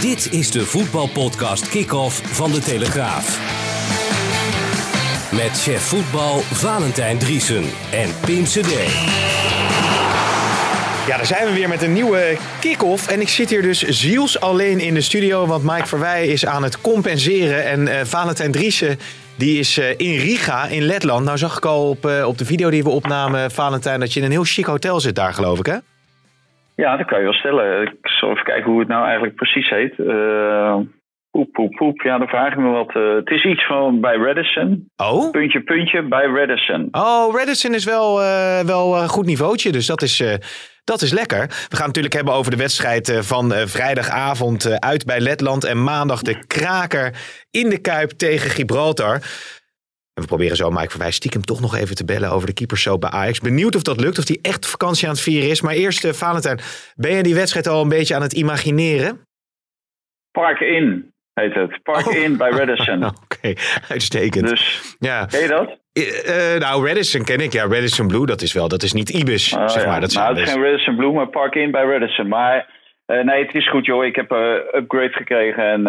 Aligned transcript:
Dit 0.00 0.32
is 0.32 0.50
de 0.50 0.66
voetbalpodcast 0.66 1.68
Kick-Off 1.68 2.22
van 2.24 2.52
De 2.52 2.58
Telegraaf. 2.58 3.38
Met 5.32 5.62
chef 5.62 5.82
voetbal 5.82 6.40
Valentijn 6.40 7.18
Driesen 7.18 7.64
en 7.90 8.10
Pim 8.20 8.44
CD. 8.44 8.72
Ja, 11.06 11.16
daar 11.16 11.26
zijn 11.26 11.46
we 11.46 11.52
weer 11.52 11.68
met 11.68 11.82
een 11.82 11.92
nieuwe 11.92 12.36
kick-off. 12.60 13.08
En 13.08 13.20
ik 13.20 13.28
zit 13.28 13.50
hier 13.50 13.62
dus 13.62 13.82
ziels 13.82 14.40
alleen 14.40 14.80
in 14.80 14.94
de 14.94 15.00
studio, 15.00 15.46
want 15.46 15.64
Mike 15.64 15.86
Verwij 15.86 16.26
is 16.26 16.46
aan 16.46 16.62
het 16.62 16.80
compenseren. 16.80 17.64
En 17.64 17.88
eh, 17.88 18.04
Valentijn 18.04 18.52
Driessen, 18.52 18.98
die 19.36 19.58
is 19.58 19.78
eh, 19.78 19.88
in 19.96 20.18
Riga, 20.18 20.66
in 20.66 20.82
Letland. 20.82 21.24
Nou 21.24 21.38
zag 21.38 21.56
ik 21.56 21.64
al 21.64 21.88
op, 21.88 22.06
eh, 22.06 22.26
op 22.26 22.38
de 22.38 22.44
video 22.44 22.70
die 22.70 22.82
we 22.82 22.88
opnamen, 22.88 23.50
Valentijn, 23.50 24.00
dat 24.00 24.12
je 24.12 24.20
in 24.20 24.26
een 24.26 24.32
heel 24.32 24.44
chic 24.44 24.64
hotel 24.64 25.00
zit 25.00 25.14
daar, 25.14 25.34
geloof 25.34 25.58
ik, 25.58 25.66
hè? 25.66 25.76
Ja, 26.80 26.96
dat 26.96 27.06
kan 27.06 27.18
je 27.18 27.24
wel 27.24 27.32
stellen. 27.32 27.82
Ik 27.82 28.08
zal 28.08 28.30
even 28.30 28.44
kijken 28.44 28.70
hoe 28.70 28.78
het 28.80 28.88
nou 28.88 29.04
eigenlijk 29.04 29.34
precies 29.34 29.68
heet. 29.68 29.98
Eh 29.98 30.76
poep, 31.30 31.52
poep, 31.52 31.70
poep. 31.74 32.00
Ja, 32.00 32.18
dan 32.18 32.28
vraag 32.28 32.52
ik 32.52 32.58
me 32.58 32.70
wat. 32.70 32.94
eh, 32.94 33.14
het 33.14 33.30
is 33.30 33.44
iets 33.44 33.66
van 33.66 34.00
bij 34.00 34.16
Radisson. 34.16 34.90
Oh? 34.96 35.30
Puntje, 35.30 35.60
puntje 35.62 36.02
bij 36.02 36.26
Radisson. 36.26 36.88
Oh, 36.90 37.34
Radisson 37.34 37.74
is 37.74 37.84
wel, 37.84 38.22
eh, 38.22 38.60
wel 38.60 38.96
een 39.02 39.08
goed 39.08 39.26
niveautje, 39.26 39.72
dus 39.72 39.86
dat 39.86 40.02
is, 40.02 40.22
dat 40.84 41.00
is 41.02 41.12
lekker. 41.12 41.38
We 41.46 41.76
gaan 41.76 41.86
het 41.86 41.86
natuurlijk 41.86 42.14
hebben 42.14 42.34
over 42.34 42.50
de 42.50 42.56
wedstrijd 42.56 43.18
van 43.20 43.52
vrijdagavond 43.52 44.80
uit 44.80 45.04
bij 45.04 45.20
Letland. 45.20 45.64
En 45.64 45.82
maandag 45.82 46.22
de 46.22 46.46
kraker 46.46 47.14
in 47.50 47.68
de 47.68 47.80
Kuip 47.80 48.10
tegen 48.10 48.50
Gibraltar. 48.50 49.18
En 50.20 50.26
we 50.26 50.32
proberen 50.32 50.56
zo 50.56 50.70
Mike 50.70 50.90
Verwij 50.90 51.10
stiekem 51.10 51.42
toch 51.42 51.60
nog 51.60 51.76
even 51.76 51.96
te 51.96 52.04
bellen 52.04 52.30
over 52.30 52.46
de 52.46 52.52
keeperssoap 52.52 53.00
bij 53.00 53.10
Ajax. 53.10 53.40
Benieuwd 53.40 53.76
of 53.76 53.82
dat 53.82 54.00
lukt, 54.00 54.18
of 54.18 54.24
die 54.24 54.38
echt 54.42 54.70
vakantie 54.70 55.06
aan 55.06 55.12
het 55.12 55.22
vieren 55.22 55.50
is. 55.50 55.60
Maar 55.60 55.74
eerst, 55.74 56.04
eh, 56.04 56.12
Valentijn, 56.12 56.58
ben 56.96 57.14
je 57.14 57.22
die 57.22 57.34
wedstrijd 57.34 57.66
al 57.66 57.82
een 57.82 57.88
beetje 57.88 58.14
aan 58.14 58.22
het 58.22 58.32
imagineren? 58.32 59.20
Park 60.30 60.60
In 60.60 61.12
heet 61.34 61.54
het. 61.54 61.82
Park 61.82 62.06
Oh. 62.06 62.14
In 62.14 62.36
bij 62.36 62.50
Radisson. 62.50 63.04
Oké, 63.24 63.52
uitstekend. 63.88 64.48
Dus, 64.48 64.94
ja. 64.98 65.24
ken 65.24 65.40
je 65.40 65.48
dat? 65.48 65.78
Eh, 65.92 66.54
eh, 66.54 66.60
nou, 66.60 66.86
Radisson 66.86 67.24
ken 67.24 67.40
ik. 67.40 67.52
Ja, 67.52 67.62
Radisson 67.62 68.06
Blue, 68.06 68.26
dat 68.26 68.42
is 68.42 68.52
wel, 68.52 68.68
dat 68.68 68.82
is 68.82 68.92
niet 68.92 69.08
Ibis, 69.08 69.56
Oh, 69.56 69.68
zeg 69.68 69.82
ja. 69.82 69.88
maar. 69.88 70.00
Dat 70.00 70.12
nou, 70.12 70.28
het 70.28 70.46
is 70.46 70.52
geen 70.52 70.62
Radisson 70.62 70.96
Blue, 70.96 71.12
maar 71.12 71.28
Park 71.28 71.54
In 71.54 71.70
bij 71.70 71.84
Radisson. 71.84 72.28
Maar 72.28 72.66
nee, 73.06 73.44
het 73.44 73.54
is 73.54 73.68
goed 73.70 73.86
joh. 73.86 74.04
Ik 74.04 74.16
heb 74.16 74.30
een 74.30 74.62
upgrade 74.74 75.12
gekregen 75.12 75.64
en 75.64 75.88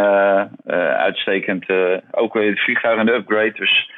uitstekend. 0.97 1.65
ook 2.11 2.33
weer 2.33 2.49
het 2.49 2.59
vliegtuig 2.59 2.99
en 2.99 3.05
de 3.05 3.13
upgrade. 3.13 3.53
Dus 3.53 3.89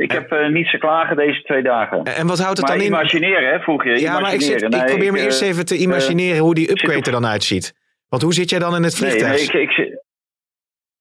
ik 0.00 0.12
heb 0.12 0.32
eh, 0.32 0.48
niets 0.48 0.70
te 0.70 0.78
klagen 0.78 1.16
deze 1.16 1.42
twee 1.42 1.62
dagen. 1.62 2.04
En 2.04 2.26
wat 2.26 2.38
houdt 2.38 2.58
het 2.58 2.66
maar 2.66 2.76
dan 2.76 2.86
in? 2.86 2.92
imagineren, 2.92 3.52
hè, 3.52 3.60
vroeg 3.60 3.84
je. 3.84 4.00
Ja, 4.00 4.20
maar 4.20 4.34
ik, 4.34 4.40
zit, 4.42 4.68
Nee, 4.68 4.84
probeer 4.84 5.12
me 5.12 5.18
eh, 5.18 5.24
eerst 5.24 5.42
even 5.42 5.66
te 5.66 5.76
imagineren 5.76 6.38
hoe 6.38 6.54
die 6.54 6.70
upgrade 6.70 7.02
er 7.02 7.12
dan 7.12 7.26
uitziet. 7.26 7.74
Want 8.08 8.22
hoe 8.22 8.34
zit 8.34 8.50
jij 8.50 8.58
dan 8.58 8.76
in 8.76 8.82
het 8.82 8.96
vliegtuig? 8.96 9.52
nee, 9.52 9.62
ik, 9.62 9.76
ik, 9.78 9.98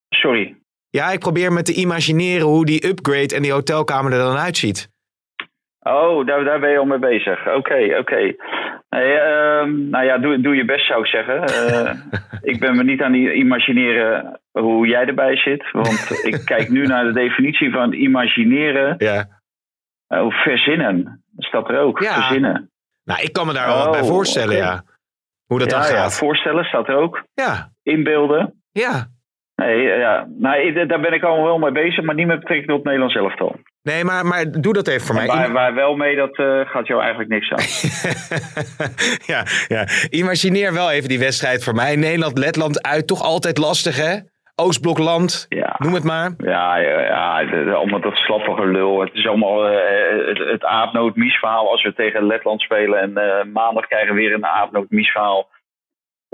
sorry. 0.09 0.55
Ja, 0.89 1.11
ik 1.11 1.19
probeer 1.19 1.53
me 1.53 1.61
te 1.61 1.73
imagineren 1.73 2.47
hoe 2.47 2.65
die 2.65 2.87
upgrade 2.87 3.35
en 3.35 3.41
die 3.41 3.51
hotelkamer 3.51 4.11
er 4.11 4.17
dan 4.17 4.37
uitziet. 4.37 4.89
Oh, 5.81 6.25
daar, 6.25 6.43
daar 6.43 6.59
ben 6.59 6.69
je 6.69 6.77
al 6.77 6.85
mee 6.85 6.99
bezig. 6.99 7.47
Oké, 7.47 7.95
oké. 7.99 8.33
Nee, 8.89 9.13
ehm, 9.13 9.89
nou 9.89 10.05
ja, 10.05 10.17
doe, 10.17 10.41
doe 10.41 10.55
je 10.55 10.65
best 10.65 10.85
zou 10.87 10.99
ik 10.99 11.07
zeggen. 11.07 11.43
Eh, 11.43 11.93
ik 12.53 12.59
ben 12.59 12.75
me 12.75 12.83
niet 12.83 13.01
aan 13.01 13.13
het 13.13 13.33
imagineren 13.33 14.39
hoe 14.51 14.87
jij 14.87 15.05
erbij 15.05 15.35
zit. 15.37 15.71
Want 15.71 16.19
ik 16.23 16.41
kijk 16.51 16.69
nu 16.69 16.85
naar 16.85 17.03
de 17.03 17.11
definitie 17.13 17.71
van 17.71 17.93
imagineren. 17.93 18.95
Ja. 18.97 19.27
Oh, 20.07 20.31
verzinnen. 20.33 21.23
Staat 21.37 21.69
er 21.69 21.79
ook. 21.79 21.99
Ja. 21.99 22.13
Verzinnen. 22.13 22.71
Nou, 23.03 23.21
ik 23.21 23.33
kan 23.33 23.47
me 23.47 23.53
daar 23.53 23.67
wel 23.67 23.77
wat 23.77 23.85
Oh, 23.85 23.91
bij 23.91 24.03
voorstellen, 24.03 24.55
ja. 24.55 24.83
Hoe 25.45 25.59
dat 25.59 25.71
ja, 25.71 25.79
dan 25.79 25.89
ja, 25.89 25.95
gaat. 25.95 26.17
voorstellen 26.17 26.63
staat 26.63 26.87
er 26.87 26.95
ook. 26.95 27.23
Ja, 27.33 27.71
Inbeelden. 27.83 28.63
ja. 28.71 29.07
Nee, 29.59 29.91
eh, 29.91 29.99
ja. 29.99 30.27
nou, 30.37 30.85
daar 30.87 30.99
ben 30.99 31.13
ik 31.13 31.23
allemaal 31.23 31.45
wel 31.45 31.57
mee 31.59 31.71
bezig, 31.71 32.03
maar 32.03 32.15
niet 32.15 32.27
met 32.27 32.39
betrekking 32.39 32.67
tot 32.67 32.75
het 32.77 32.85
Nederlands 32.85 33.15
elftal. 33.15 33.55
Nee, 33.83 34.03
maar, 34.03 34.25
maar 34.25 34.51
doe 34.61 34.73
dat 34.73 34.87
even 34.87 35.05
voor 35.07 35.15
En 35.15 35.25
mij. 35.27 35.35
waar, 35.35 35.51
waar 35.51 35.73
wel 35.73 35.95
mee, 35.95 36.15
dat 36.15 36.37
eh, 36.37 36.59
gaat 36.65 36.87
jou 36.87 37.01
eigenlijk 37.01 37.29
niks 37.31 37.51
aan. 37.51 37.65
ja, 39.33 39.43
ja, 39.67 39.87
imagineer 40.09 40.73
wel 40.73 40.91
even 40.91 41.09
die 41.09 41.19
wedstrijd 41.19 41.63
voor 41.63 41.73
mij. 41.75 41.95
Nederland, 41.95 42.37
Letland 42.37 42.83
uit, 42.83 43.07
toch 43.07 43.21
altijd 43.23 43.57
lastig, 43.57 43.95
hè? 43.97 44.17
Oostblokland, 44.55 45.45
Ja. 45.49 45.75
noem 45.77 45.93
het 45.93 46.03
maar. 46.03 46.33
Ja, 46.37 46.77
ja, 46.77 46.99
ja 47.01 47.73
allemaal 47.73 48.01
dat 48.01 48.15
slappige 48.15 48.65
lul. 48.67 48.99
Het 49.01 49.13
is 49.13 49.27
allemaal 49.27 49.67
eh, 49.67 50.27
het, 50.27 50.37
het 50.37 50.63
aapnoot-miesverhaal 50.65 51.71
als 51.71 51.83
we 51.83 51.93
tegen 51.93 52.25
Letland 52.27 52.61
spelen. 52.61 52.99
En 52.99 53.51
maandag 53.51 53.87
krijgen 53.87 54.15
we 54.15 54.21
weer 54.21 54.33
een 54.33 54.45
aapnoot-miesverhaal. 54.45 55.49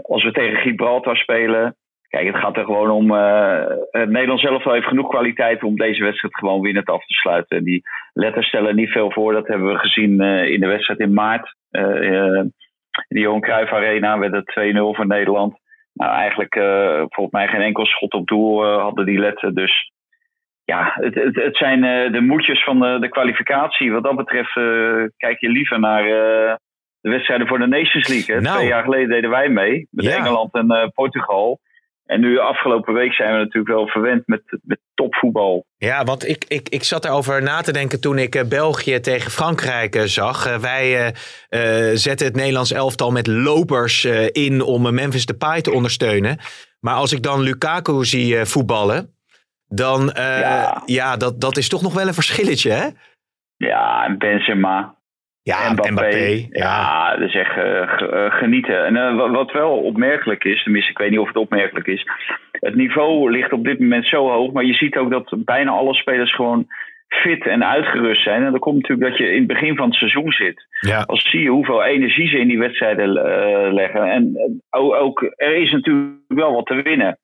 Als 0.03 0.23
we 0.23 0.31
tegen 0.31 0.57
Gibraltar 0.57 1.15
spelen. 1.15 1.75
Kijk, 2.09 2.27
het 2.27 2.35
gaat 2.35 2.57
er 2.57 2.65
gewoon 2.65 2.89
om. 2.89 3.11
eh, 3.11 3.63
het 3.91 4.09
Nederlands 4.09 4.43
zelf 4.43 4.63
heeft 4.63 4.87
genoeg 4.87 5.09
kwaliteit 5.09 5.63
om 5.63 5.75
deze 5.75 6.03
wedstrijd 6.03 6.35
gewoon 6.35 6.61
winnend 6.61 6.89
af 6.89 7.05
te 7.05 7.13
sluiten. 7.13 7.63
Die 7.63 7.81
letters 8.13 8.47
stellen 8.47 8.75
niet 8.75 8.89
veel 8.91 9.11
voor. 9.11 9.33
Dat 9.33 9.47
hebben 9.47 9.67
we 9.67 9.77
gezien 9.77 10.21
eh, 10.21 10.51
in 10.51 10.59
de 10.59 10.67
wedstrijd 10.67 10.99
in 10.99 11.13
maart. 11.13 11.55
Eh, 11.71 11.83
in 11.83 12.53
de 13.07 13.19
Johan 13.19 13.41
Cruijff 13.41 13.71
Arena 13.71 14.19
werd 14.19 14.33
het 14.33 14.49
2-0 14.49 14.93
voor 14.95 15.07
Nederland. 15.07 15.57
Nou, 15.93 16.11
eigenlijk 16.13 16.53
volgens 17.09 17.31
mij 17.31 17.47
geen 17.47 17.61
enkel 17.61 17.85
schot 17.85 18.13
op 18.13 18.27
doel 18.27 18.65
hadden 18.65 19.05
die 19.05 19.19
letten. 19.19 19.55
Dus 19.55 19.91
ja, 20.63 20.91
het, 20.95 21.15
het, 21.15 21.35
het 21.35 21.57
zijn 21.57 21.81
de 22.11 22.21
moedjes 22.21 22.63
van 22.63 22.79
de, 22.79 22.97
de 22.99 23.09
kwalificatie. 23.09 23.91
Wat 23.91 24.03
dat 24.03 24.15
betreft 24.15 24.53
kijk 25.17 25.39
je 25.39 25.49
liever 25.49 25.79
naar 25.79 26.03
de 27.01 27.09
wedstrijden 27.09 27.47
voor 27.47 27.59
de 27.59 27.67
Nations 27.67 28.07
League. 28.07 28.35
Hè. 28.35 28.41
Nou. 28.41 28.55
Twee 28.55 28.67
jaar 28.67 28.83
geleden 28.83 29.09
deden 29.09 29.29
wij 29.29 29.49
mee 29.49 29.87
met 29.91 30.05
Ja. 30.05 30.15
Engeland 30.17 30.53
en 30.53 30.91
Portugal. 30.93 31.59
En 32.05 32.19
nu 32.19 32.39
afgelopen 32.39 32.93
week 32.93 33.13
zijn 33.13 33.31
we 33.31 33.37
natuurlijk 33.37 33.67
wel 33.67 33.87
verwend 33.87 34.27
met, 34.27 34.41
met 34.63 34.79
topvoetbal. 34.93 35.65
Ja, 35.77 36.03
want 36.03 36.27
ik, 36.27 36.45
ik, 36.47 36.69
ik 36.69 36.83
zat 36.83 37.05
erover 37.05 37.43
na 37.43 37.61
te 37.61 37.71
denken 37.71 38.01
toen 38.01 38.17
ik 38.17 38.35
eh, 38.35 38.47
België 38.47 38.99
tegen 38.99 39.31
Frankrijk 39.31 39.95
eh, 39.95 40.03
zag. 40.03 40.45
Eh, 40.45 40.57
wij 40.57 41.13
zetten 41.97 42.27
het 42.27 42.35
Nederlands 42.35 42.71
elftal 42.71 43.11
met 43.11 43.27
lopers 43.27 44.05
in 44.31 44.61
om 44.61 44.93
Memphis 44.93 45.25
Depay 45.25 45.61
te 45.61 45.71
ondersteunen. 45.71 46.37
Maar 46.79 46.95
als 46.95 47.13
ik 47.13 47.23
dan 47.23 47.41
Lukaku 47.41 48.05
zie 48.05 48.45
voetballen, 48.45 49.15
dan 49.67 50.11
ja, 50.13 50.81
Ja. 50.85 51.17
dat, 51.17 51.41
dat 51.41 51.57
is 51.57 51.69
toch 51.69 51.81
nog 51.81 51.93
wel 51.93 52.07
een 52.07 52.13
verschilletje, 52.13 52.71
hè? 52.71 52.87
Ja, 53.57 54.05
en 54.05 54.17
Benzema. 54.17 54.94
Ja, 55.51 55.71
Mbappé. 55.71 55.91
Mbappé. 55.91 56.45
ja. 56.49 56.49
Ja, 56.49 57.15
is 57.25 57.35
echt 57.35 57.57
eh, 57.57 57.81
eh, 57.81 58.33
genieten. 58.33 58.85
En 58.85 58.95
eh, 58.95 59.15
wa- 59.15 59.29
wat 59.29 59.51
wel 59.51 59.77
opmerkelijk 59.77 60.43
is, 60.43 60.63
tenminste 60.63 60.91
ik 60.91 60.97
weet 60.97 61.09
niet 61.09 61.19
of 61.19 61.27
het 61.27 61.37
opmerkelijk 61.37 61.87
is. 61.87 62.05
Het 62.51 62.75
niveau 62.75 63.31
ligt 63.31 63.51
op 63.53 63.63
dit 63.63 63.79
moment 63.79 64.05
zo 64.07 64.29
hoog. 64.29 64.51
Maar 64.51 64.63
je 64.65 64.73
ziet 64.73 64.97
ook 64.97 65.11
dat 65.11 65.33
bijna 65.37 65.71
alle 65.71 65.93
spelers 65.93 66.35
gewoon 66.35 66.65
fit 67.07 67.45
en 67.47 67.65
uitgerust 67.65 68.23
zijn. 68.23 68.43
En 68.43 68.51
dat 68.51 68.61
komt 68.61 68.81
natuurlijk 68.81 69.09
dat 69.09 69.17
je 69.17 69.31
in 69.31 69.37
het 69.37 69.47
begin 69.47 69.75
van 69.75 69.85
het 69.85 69.95
seizoen 69.95 70.31
zit. 70.31 70.65
Ja. 70.79 71.01
Als 71.01 71.29
zie 71.29 71.41
je 71.41 71.49
hoeveel 71.49 71.83
energie 71.83 72.27
ze 72.27 72.37
in 72.39 72.47
die 72.47 72.59
wedstrijden 72.59 73.11
leggen. 73.73 74.03
En 74.09 74.33
ook, 74.69 75.21
er 75.35 75.55
is 75.55 75.71
natuurlijk 75.71 76.15
wel 76.27 76.53
wat 76.53 76.65
te 76.65 76.81
winnen. 76.81 77.17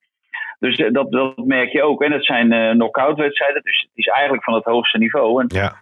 Dus 0.59 0.77
dat, 0.91 1.11
dat 1.11 1.37
merk 1.37 1.71
je 1.71 1.83
ook. 1.83 2.03
En 2.03 2.11
het 2.11 2.25
zijn 2.25 2.51
eh 2.51 2.71
knock-out 2.71 3.17
wedstrijden. 3.17 3.61
Dus 3.63 3.79
het 3.81 3.91
is 3.93 4.05
eigenlijk 4.07 4.43
van 4.43 4.53
het 4.53 4.63
hoogste 4.63 4.97
niveau. 4.97 5.41
En 5.41 5.45
Ja. 5.47 5.81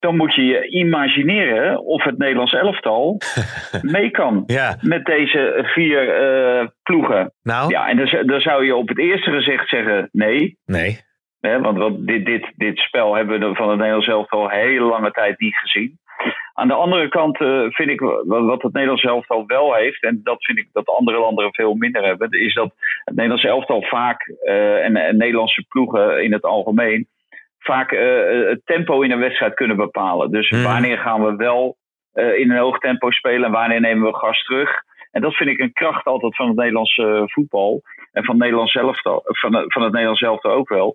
Dan 0.00 0.16
moet 0.16 0.34
je 0.34 0.44
je 0.44 0.68
imagineren 0.68 1.84
of 1.84 2.04
het 2.04 2.18
Nederlands 2.18 2.52
elftal 2.52 3.18
mee 3.96 4.10
kan 4.10 4.42
ja, 4.46 4.76
met 4.80 5.04
deze 5.04 5.68
vier 5.74 6.08
eh, 6.08 6.66
ploegen. 6.82 7.32
nou, 7.42 7.70
Ja, 7.70 7.88
en 7.88 7.96
dan, 7.96 8.26
dan 8.26 8.40
zou 8.40 8.64
je 8.64 8.76
op 8.76 8.88
het 8.88 8.98
eerste 8.98 9.30
gezicht 9.30 9.68
zeggen 9.68 10.08
nee. 10.12 10.58
nee. 10.66 10.98
Want 11.40 12.06
dit, 12.06 12.26
dit, 12.26 12.52
dit 12.56 12.78
spel 12.78 13.14
hebben 13.14 13.40
we 13.40 13.54
van 13.54 13.68
het 13.68 13.78
Nederlands 13.78 14.08
elftal 14.08 14.48
hele 14.48 14.84
lange 14.84 15.10
tijd 15.10 15.40
niet 15.40 15.56
gezien. 15.56 15.98
Aan 16.54 16.68
de 16.68 16.74
andere 16.74 17.08
kant 17.08 17.40
eh, 17.40 17.62
vind 17.68 17.90
ik 17.90 18.00
wat, 18.00 18.24
wat 18.24 18.62
het 18.62 18.72
Nederlands 18.72 19.02
elftal 19.02 19.46
wel 19.46 19.74
heeft, 19.74 20.02
en 20.02 20.20
dat 20.22 20.44
vind 20.44 20.58
ik 20.58 20.68
dat 20.72 20.86
andere 20.86 21.18
landen 21.18 21.54
veel 21.54 21.74
minder 21.74 22.04
hebben, 22.04 22.30
is 22.30 22.54
dat 22.54 22.72
het 23.04 23.14
Nederlands 23.14 23.44
elftal 23.44 23.82
vaak, 23.82 24.34
eh, 24.42 24.84
en, 24.84 24.96
en 24.96 25.16
Nederlandse 25.16 25.64
ploegen 25.68 26.24
in 26.24 26.32
het 26.32 26.42
algemeen, 26.42 27.08
vaak 27.60 27.92
eh, 27.92 28.48
het 28.48 28.60
tempo 28.64 29.02
in 29.02 29.10
een 29.10 29.18
wedstrijd 29.18 29.54
kunnen 29.54 29.76
bepalen. 29.76 30.30
Dus 30.30 30.48
Hmm. 30.48 30.62
wanneer 30.62 30.98
gaan 30.98 31.24
we 31.24 31.36
wel 31.36 31.76
eh, 32.12 32.38
in 32.38 32.50
een 32.50 32.58
hoog 32.58 32.78
tempo 32.78 33.10
spelen 33.10 33.44
en 33.44 33.52
wanneer 33.52 33.80
nemen 33.80 34.10
we 34.10 34.18
gas 34.18 34.44
terug. 34.44 34.82
En 35.10 35.20
dat 35.20 35.34
vind 35.34 35.50
ik 35.50 35.58
een 35.58 35.72
kracht 35.72 36.06
altijd 36.06 36.36
van 36.36 36.46
het 36.46 36.56
Nederlandse 36.56 37.02
eh, 37.02 37.22
voetbal. 37.26 37.82
En 38.12 38.24
van 38.24 38.34
het 38.34 38.42
Nederlands 38.42 38.74
elftal, 38.74 39.22
van, 39.24 39.64
van 39.66 39.82
het 39.82 39.92
Nederlands 39.92 40.20
elftal 40.20 40.52
ook 40.52 40.68
wel. 40.68 40.94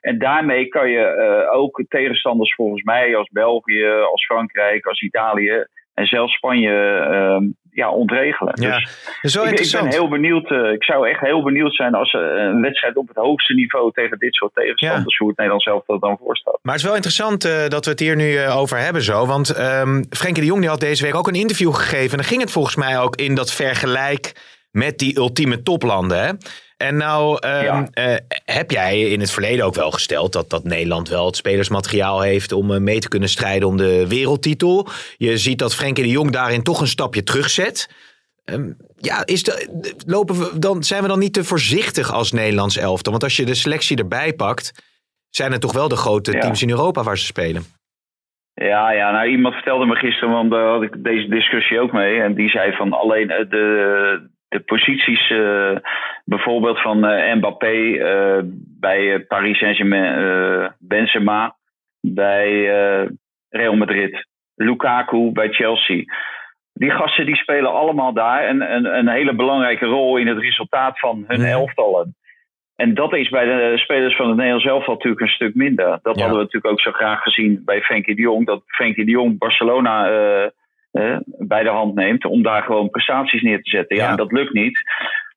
En 0.00 0.18
daarmee 0.18 0.68
kan 0.68 0.90
je 0.90 1.04
eh, 1.04 1.56
ook 1.56 1.84
tegenstanders 1.88 2.54
volgens 2.54 2.82
mij 2.82 3.16
als 3.16 3.28
België, 3.28 3.86
als 3.86 4.24
Frankrijk, 4.24 4.86
als 4.86 5.00
Italië 5.00 5.66
en 5.96 6.06
zelfs 6.06 6.34
Spanje 6.34 6.72
ehm, 7.10 7.44
ja, 7.70 7.90
ontregelen. 7.90 8.52
Ja, 8.60 8.88
dus 9.22 9.34
wel 9.34 9.46
ik, 9.46 9.60
ik 9.60 9.72
ben 9.72 9.86
heel 9.86 10.08
benieuwd. 10.08 10.50
eh, 10.50 10.72
ik 10.72 10.84
zou 10.84 11.08
echt 11.08 11.20
heel 11.20 11.42
benieuwd 11.42 11.74
zijn 11.74 11.94
als 11.94 12.12
eh, 12.12 12.20
een 12.20 12.60
wedstrijd 12.60 12.96
op 12.96 13.08
het 13.08 13.16
hoogste 13.16 13.54
niveau 13.54 13.92
tegen 13.92 14.18
dit 14.18 14.34
soort 14.34 14.54
tegenstanders, 14.54 15.16
hoe 15.16 15.28
het 15.28 15.36
Nederlands 15.36 15.64
zelf 15.64 15.84
dat 15.86 16.00
dan 16.00 16.18
voorstaat. 16.18 16.58
Maar 16.62 16.72
het 16.72 16.82
is 16.82 16.88
wel 16.88 16.96
interessant 16.96 17.44
eh, 17.44 17.68
dat 17.68 17.84
we 17.84 17.90
het 17.90 18.00
hier 18.00 18.16
nu 18.16 18.40
over 18.48 18.78
hebben 18.78 19.02
zo. 19.02 19.26
Want 19.26 19.50
ehm 19.50 20.02
Frenkie 20.10 20.42
de 20.42 20.48
Jong 20.48 20.60
die 20.60 20.70
had 20.70 20.80
deze 20.80 21.04
week 21.04 21.14
ook 21.14 21.28
een 21.28 21.34
interview 21.34 21.74
gegeven. 21.74 22.10
En 22.10 22.16
dan 22.16 22.26
ging 22.26 22.40
het 22.40 22.52
volgens 22.52 22.76
mij 22.76 22.98
ook 22.98 23.16
in 23.16 23.34
dat 23.34 23.52
vergelijk 23.52 24.32
met 24.70 24.98
die 24.98 25.16
ultieme 25.16 25.62
toplanden. 25.62 26.24
Hè? 26.24 26.32
En 26.76 26.96
nou 26.96 27.38
ehm, 27.40 27.64
Ja. 27.64 27.88
eh, 27.92 28.16
heb 28.44 28.70
jij 28.70 29.00
in 29.00 29.20
het 29.20 29.30
verleden 29.30 29.64
ook 29.64 29.74
wel 29.74 29.90
gesteld 29.90 30.32
dat, 30.32 30.50
dat 30.50 30.64
Nederland 30.64 31.08
wel 31.08 31.26
het 31.26 31.36
spelersmateriaal 31.36 32.20
heeft 32.20 32.52
om 32.52 32.72
eh, 32.74 32.80
mee 32.80 32.98
te 32.98 33.08
kunnen 33.08 33.28
strijden 33.28 33.68
om 33.68 33.76
de 33.76 34.08
wereldtitel. 34.08 34.88
Je 35.16 35.38
ziet 35.38 35.58
dat 35.58 35.74
Frenkie 35.74 36.04
de 36.04 36.10
Jong 36.10 36.30
daarin 36.30 36.62
toch 36.62 36.80
een 36.80 36.86
stapje 36.86 37.22
terugzet. 37.22 37.90
Ehm, 38.44 38.70
ja, 38.96 39.24
is 39.26 39.42
de, 39.42 39.68
lopen 40.06 40.38
we 40.38 40.58
dan, 40.58 40.82
zijn 40.84 41.02
we 41.02 41.08
dan 41.08 41.18
niet 41.18 41.32
te 41.32 41.44
voorzichtig 41.44 42.12
als 42.12 42.32
Nederlands 42.32 42.76
elftal? 42.76 43.12
Want 43.12 43.24
als 43.24 43.36
je 43.36 43.44
de 43.44 43.54
selectie 43.54 43.96
erbij 43.96 44.32
pakt, 44.32 44.72
zijn 45.30 45.52
het 45.52 45.60
toch 45.60 45.72
wel 45.72 45.88
de 45.88 45.96
grote 45.96 46.32
Ja. 46.32 46.40
teams 46.40 46.62
in 46.62 46.70
Europa 46.70 47.02
waar 47.02 47.18
ze 47.18 47.24
spelen. 47.24 47.62
Ja, 48.54 48.90
ja, 48.92 49.10
nou 49.10 49.28
iemand 49.28 49.54
vertelde 49.54 49.86
me 49.86 49.94
gisteren, 49.94 50.34
want 50.34 50.50
daar 50.50 50.68
had 50.68 50.82
ik 50.82 51.04
deze 51.04 51.28
discussie 51.28 51.80
ook 51.80 51.92
mee. 51.92 52.20
En 52.20 52.34
die 52.34 52.48
zei 52.48 52.72
van 52.72 52.92
alleen 52.92 53.30
eh, 53.30 53.50
de, 53.50 54.30
de 54.48 54.60
posities, 54.60 55.30
eh, 55.30 55.76
bijvoorbeeld 56.24 56.80
van 56.80 57.04
eh, 57.06 57.34
Mbappé 57.34 57.96
eh, 57.98 58.40
bij 58.80 59.20
Paris 59.28 59.58
Saint-Germain, 59.58 60.74
Benzema 60.78 61.56
bij 62.00 62.48
Real 63.48 63.76
Madrid, 63.76 64.26
Lukaku 64.54 65.30
bij 65.32 65.48
Chelsea. 65.52 66.04
Die 66.72 66.90
gasten 66.90 67.26
die 67.26 67.36
spelen 67.36 67.72
allemaal 67.72 68.12
daar 68.12 68.48
een, 68.48 68.74
een, 68.74 68.98
een 68.98 69.08
hele 69.08 69.34
belangrijke 69.34 69.86
rol 69.86 70.16
in 70.16 70.26
het 70.26 70.38
resultaat 70.38 70.98
van 70.98 71.24
hun 71.26 71.40
Mhm. 71.40 71.48
elftallen. 71.50 72.16
En 72.76 72.94
dat 72.94 73.14
is 73.14 73.28
bij 73.28 73.44
de 73.44 73.78
spelers 73.78 74.16
van 74.16 74.26
het 74.26 74.36
Nederlands 74.36 74.66
elftal 74.66 74.94
natuurlijk 74.94 75.20
een 75.22 75.28
stuk 75.28 75.54
minder. 75.54 75.86
Dat 76.02 76.16
Ja. 76.16 76.20
hadden 76.22 76.30
we 76.38 76.44
natuurlijk 76.44 76.72
ook 76.72 76.80
zo 76.80 76.90
graag 76.92 77.22
gezien 77.22 77.62
bij 77.64 77.80
Frenkie 77.82 78.14
de 78.14 78.20
Jong. 78.22 78.46
Dat 78.46 78.62
Frenkie 78.66 79.04
de 79.04 79.10
Jong 79.10 79.38
Barcelona 79.38 80.08
eh, 80.96 81.16
bij 81.38 81.62
de 81.62 81.68
hand 81.68 81.94
neemt 81.94 82.24
om 82.24 82.42
daar 82.42 82.62
gewoon 82.62 82.90
prestaties 82.90 83.42
neer 83.42 83.62
te 83.62 83.70
zetten. 83.70 83.96
Ja, 83.96 84.04
Ja. 84.04 84.10
en 84.10 84.16
dat 84.16 84.32
lukt 84.32 84.52
niet. 84.52 84.80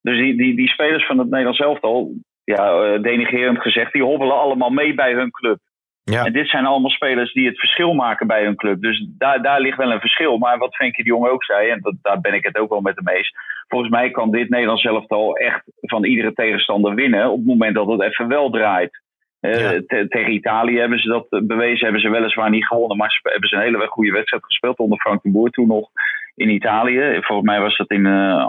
Dus 0.02 0.18
die, 0.18 0.38
die, 0.38 0.56
die 0.56 0.70
spelers 0.70 1.06
van 1.06 1.18
het 1.18 1.30
Nederlands 1.30 1.60
elftal, 1.60 2.12
ja, 2.44 2.72
eh, 2.82 3.02
denigerend 3.02 3.62
gezegd, 3.62 3.94
die 3.94 4.04
hobbelen 4.04 4.40
allemaal 4.40 4.70
mee 4.70 4.94
bij 4.94 5.14
hun 5.14 5.32
club. 5.32 5.60
Ja. 6.04 6.26
En 6.26 6.34
dit 6.34 6.48
zijn 6.50 6.66
allemaal 6.66 6.90
spelers 6.90 7.34
die 7.34 7.48
het 7.48 7.60
verschil 7.60 7.94
maken 7.94 8.28
bij 8.28 8.44
hun 8.44 8.56
club. 8.56 8.82
Dus 8.82 9.08
daar, 9.18 9.42
daar 9.42 9.62
ligt 9.62 9.78
wel 9.78 9.92
een 9.92 10.00
verschil. 10.00 10.38
Maar 10.38 10.58
wat 10.58 10.76
Frenkie 10.76 11.04
de 11.04 11.10
Jong 11.10 11.28
ook 11.28 11.44
zei, 11.44 11.70
en 11.70 11.80
dat, 11.82 11.96
daar 12.02 12.22
ben 12.22 12.34
ik 12.34 12.44
het 12.44 12.58
ook 12.58 12.70
wel 12.70 12.82
met 12.82 12.96
hem 12.96 13.16
eens. 13.16 13.34
Volgens 13.68 13.92
mij 13.92 14.12
kan 14.12 14.32
dit 14.32 14.50
Nederlands 14.50 14.84
elftal 14.84 15.36
echt 15.36 15.64
van 15.82 16.06
iedere 16.06 16.34
tegenstander 16.34 16.96
winnen. 16.96 17.30
op 17.30 17.38
het 17.38 17.46
moment 17.46 17.76
dat 17.76 17.88
het 17.88 18.02
even 18.02 18.28
wel 18.28 18.50
draait. 18.50 19.02
Ja. 19.42 19.70
te- 19.86 20.06
tegen 20.10 20.34
Italië 20.34 20.80
hebben 20.80 21.00
ze 21.00 21.08
dat 21.08 21.48
bewezen, 21.48 21.84
hebben 21.84 22.02
ze 22.02 22.10
weliswaar 22.10 22.50
niet 22.50 22.66
gewonnen. 22.66 22.98
Maar 22.98 23.12
ze 23.12 23.20
hebben 23.24 23.50
ze 23.50 23.56
een 23.56 23.62
hele 23.62 23.88
goede 23.88 24.12
wedstrijd 24.12 24.46
gespeeld 24.46 24.78
onder 24.78 25.00
Frank 25.00 25.22
de 25.24 25.32
Boer 25.32 25.50
toen 25.50 25.68
nog 25.68 25.90
in 26.36 26.50
Italië. 26.50 27.18
Volgens 27.22 27.48
mij 27.48 27.60
was 27.60 27.78
dat 27.78 27.90
in 27.92 28.06
eh, 28.06 28.48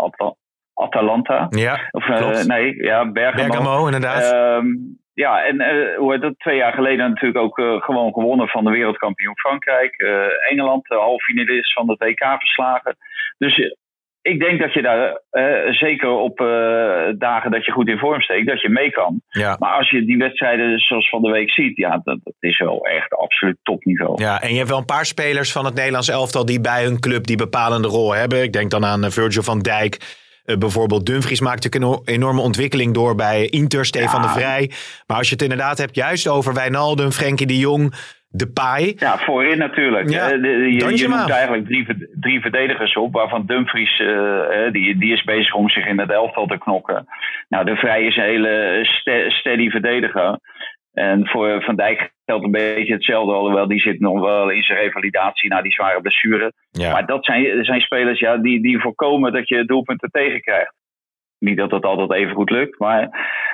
Atalanta. 0.75 1.47
Ja, 1.51 1.89
Of 1.91 2.09
eh, 2.09 2.17
klopt. 2.17 2.47
nee, 2.47 2.83
ja, 2.83 3.11
Bergamo. 3.11 3.49
Bergamo 3.49 3.85
inderdaad. 3.85 4.33
Ehm, 4.33 4.67
ja, 5.15 5.45
en 5.45 5.61
eh, 5.61 5.97
hoe 5.99 6.13
heet 6.13 6.21
dat, 6.21 6.39
twee 6.39 6.57
jaar 6.57 6.73
geleden 6.73 7.09
natuurlijk 7.09 7.39
ook 7.39 7.85
gewoon 7.85 8.13
gewonnen 8.13 8.49
van 8.49 8.65
de 8.65 8.71
wereldkampioen 8.71 9.39
Frankrijk. 9.39 9.95
Engeland, 10.49 10.85
de 10.89 10.95
halffinalist 10.95 11.73
van 11.73 11.89
het 11.89 11.99
WK 11.99 12.25
verslagen. 12.39 12.97
Dus 13.39 13.75
ik 14.23 14.41
denk 14.41 14.61
dat 14.61 14.73
je 14.75 14.83
daar, 14.83 15.21
eh, 15.31 15.73
zeker 15.73 16.09
op 16.11 16.41
eh, 16.41 16.47
dagen 17.19 17.51
dat 17.51 17.65
je 17.65 17.73
goed 17.73 17.89
in 17.89 17.99
vorm 17.99 18.21
steekt, 18.21 18.47
dat 18.47 18.61
je 18.61 18.69
mee 18.69 18.91
kan. 18.91 19.21
ja. 19.29 19.57
Maar 19.59 19.73
als 19.73 19.91
je 19.91 20.05
die 20.05 20.17
wedstrijden 20.19 20.79
zoals 20.79 21.09
van 21.09 21.23
de 21.23 21.31
week 21.31 21.51
ziet, 21.51 21.77
ja, 21.77 21.91
dat, 22.05 22.19
dat 22.25 22.35
is 22.41 22.59
wel 22.59 22.87
echt 22.87 23.15
absoluut 23.15 23.57
topniveau. 23.63 24.23
ja, 24.23 24.41
en 24.43 24.51
je 24.51 24.57
hebt 24.57 24.69
wel 24.69 24.79
een 24.79 24.85
paar 24.85 25.07
spelers 25.07 25.53
van 25.53 25.65
het 25.65 25.75
Nederlands 25.75 26.09
elftal 26.09 26.45
die 26.45 26.61
bij 26.61 26.85
hun 26.85 27.01
club 27.01 27.27
die 27.27 27.37
bepalende 27.37 27.89
rol 27.89 28.15
hebben. 28.15 28.43
Ik 28.43 28.53
denk 28.53 28.71
dan 28.71 28.85
aan 28.85 29.05
eh, 29.05 29.11
Virgil 29.11 29.43
van 29.43 29.59
Dijk. 29.61 30.19
Bijvoorbeeld 30.59 31.07
Dumfries 31.07 31.41
maakt 31.41 31.65
natuurlijk 31.65 32.01
een 32.09 32.15
enorme 32.15 32.41
ontwikkeling 32.41 32.95
door 32.95 33.15
bij 33.15 33.47
Inter, 33.47 33.85
Stefan 33.85 34.23
Ja. 34.23 34.27
de 34.27 34.33
Vrij. 34.41 34.71
Maar 35.07 35.17
als 35.17 35.27
je 35.29 35.33
het 35.33 35.43
inderdaad 35.43 35.79
hebt 35.79 35.95
juist 35.95 36.29
over 36.29 36.55
Wijnaldum, 36.55 37.11
Frenkie 37.11 37.47
de 37.47 37.59
Jong, 37.59 37.95
Depay. 38.33 38.95
Ja, 38.97 39.19
voorin 39.19 39.59
natuurlijk. 39.59 40.11
Ja, 40.11 40.31
Eh, 40.31 40.43
de- 40.43 40.49
je, 40.49 40.97
je 40.97 41.09
noemt 41.09 41.31
eigenlijk 41.31 41.67
drie, 41.67 41.87
drie 42.21 42.41
verdedigers 42.41 42.95
op, 42.97 43.13
waarvan 43.13 43.47
Dumfries, 43.47 43.99
eh, 44.01 44.67
eh, 44.67 44.73
die, 44.73 44.99
die 44.99 45.13
is 45.13 45.23
bezig 45.25 45.55
om 45.55 45.69
zich 45.71 45.87
in 45.87 45.99
het 45.99 46.11
elftal 46.11 46.47
te 46.47 46.59
knokken. 46.59 47.07
Nou, 47.49 47.65
de 47.65 47.77
Vrij 47.77 48.03
is 48.05 48.17
een 48.17 48.23
hele 48.23 48.79
ste- 48.83 49.27
steady 49.31 49.71
verdediger. 49.71 50.39
En 50.93 51.29
voor 51.29 51.63
Van 51.63 51.77
Dijk 51.77 52.13
geldt 52.25 52.45
een 52.45 52.51
beetje 52.51 52.93
hetzelfde, 52.93 53.33
alhoewel 53.33 53.69
die 53.69 53.81
zit 53.81 54.01
nog 54.01 54.21
wel 54.21 54.51
in 54.51 54.63
zijn 54.63 54.79
revalidatie 54.79 55.49
na 55.49 55.63
die 55.63 55.73
zware 55.73 56.01
blessure. 56.01 56.53
Ja. 56.71 56.93
Maar 56.93 57.07
dat 57.07 57.25
zijn, 57.25 57.65
zijn 57.65 57.81
spelers 57.81 58.19
ja, 58.19 58.37
die, 58.37 58.63
die 58.63 58.81
voorkomen 58.81 59.33
dat 59.33 59.49
je 59.49 59.65
doelpunten 59.65 60.11
tegenkrijgt. 60.11 60.75
Niet 61.41 61.57
dat 61.57 61.71
dat 61.71 61.85
altijd 61.85 62.13
even 62.13 62.35
goed 62.35 62.51
lukt, 62.51 62.79
maar 62.79 63.09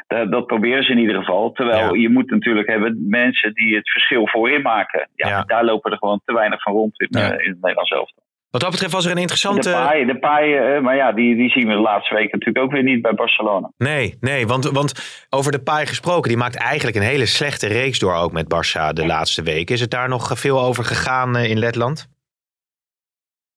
dat, 0.06 0.30
dat 0.30 0.46
proberen 0.46 0.84
ze 0.84 0.90
in 0.92 0.98
ieder 0.98 1.16
geval. 1.16 1.52
Terwijl 1.52 1.94
Ja. 1.94 2.00
je 2.00 2.08
moet 2.08 2.30
natuurlijk 2.30 2.68
hebben 2.68 3.06
mensen 3.08 3.54
die 3.54 3.76
het 3.76 3.90
verschil 3.90 4.28
voorin 4.28 4.62
maken. 4.62 5.08
Ja, 5.14 5.28
Ja. 5.28 5.42
Daar 5.42 5.64
lopen 5.64 5.92
er 5.92 5.98
gewoon 5.98 6.20
te 6.24 6.32
weinig 6.34 6.62
van 6.62 6.72
rond 6.72 7.00
in, 7.00 7.08
Ja. 7.10 7.20
eh, 7.32 7.44
in 7.44 7.50
het 7.50 7.60
Nederlands 7.60 7.90
elftal. 7.90 8.24
Wat 8.50 8.60
dat 8.60 8.70
betreft 8.70 8.92
was 8.92 9.04
er 9.04 9.10
een 9.10 9.16
interessante... 9.18 9.68
De 9.70 9.74
paai, 9.74 10.06
de 10.06 10.18
paai 10.18 10.54
eh, 10.56 10.80
maar 10.80 10.96
ja, 10.96 11.12
die, 11.12 11.36
die 11.36 11.50
zien 11.50 11.66
we 11.66 11.72
de 11.72 11.78
laatste 11.80 12.14
weken 12.14 12.38
natuurlijk 12.38 12.64
ook 12.64 12.72
weer 12.72 12.82
niet 12.82 13.02
bij 13.02 13.14
Barcelona. 13.14 13.70
Nee, 13.78 14.16
nee, 14.20 14.46
want, 14.46 14.64
want 14.70 15.26
over 15.30 15.52
de 15.52 15.62
paai 15.62 15.86
gesproken, 15.86 16.28
die 16.28 16.36
maakt 16.38 16.56
eigenlijk 16.56 16.96
een 16.96 17.02
hele 17.02 17.26
slechte 17.26 17.66
reeks 17.66 17.98
door 17.98 18.14
ook 18.14 18.32
met 18.32 18.44
Barça 18.54 18.92
de 18.92 19.06
laatste 19.06 19.42
weken. 19.42 19.74
Is 19.74 19.80
het 19.80 19.90
daar 19.90 20.08
nog 20.08 20.38
veel 20.38 20.60
over 20.60 20.84
gegaan 20.84 21.36
eh, 21.36 21.50
in 21.50 21.58
Letland? 21.58 22.14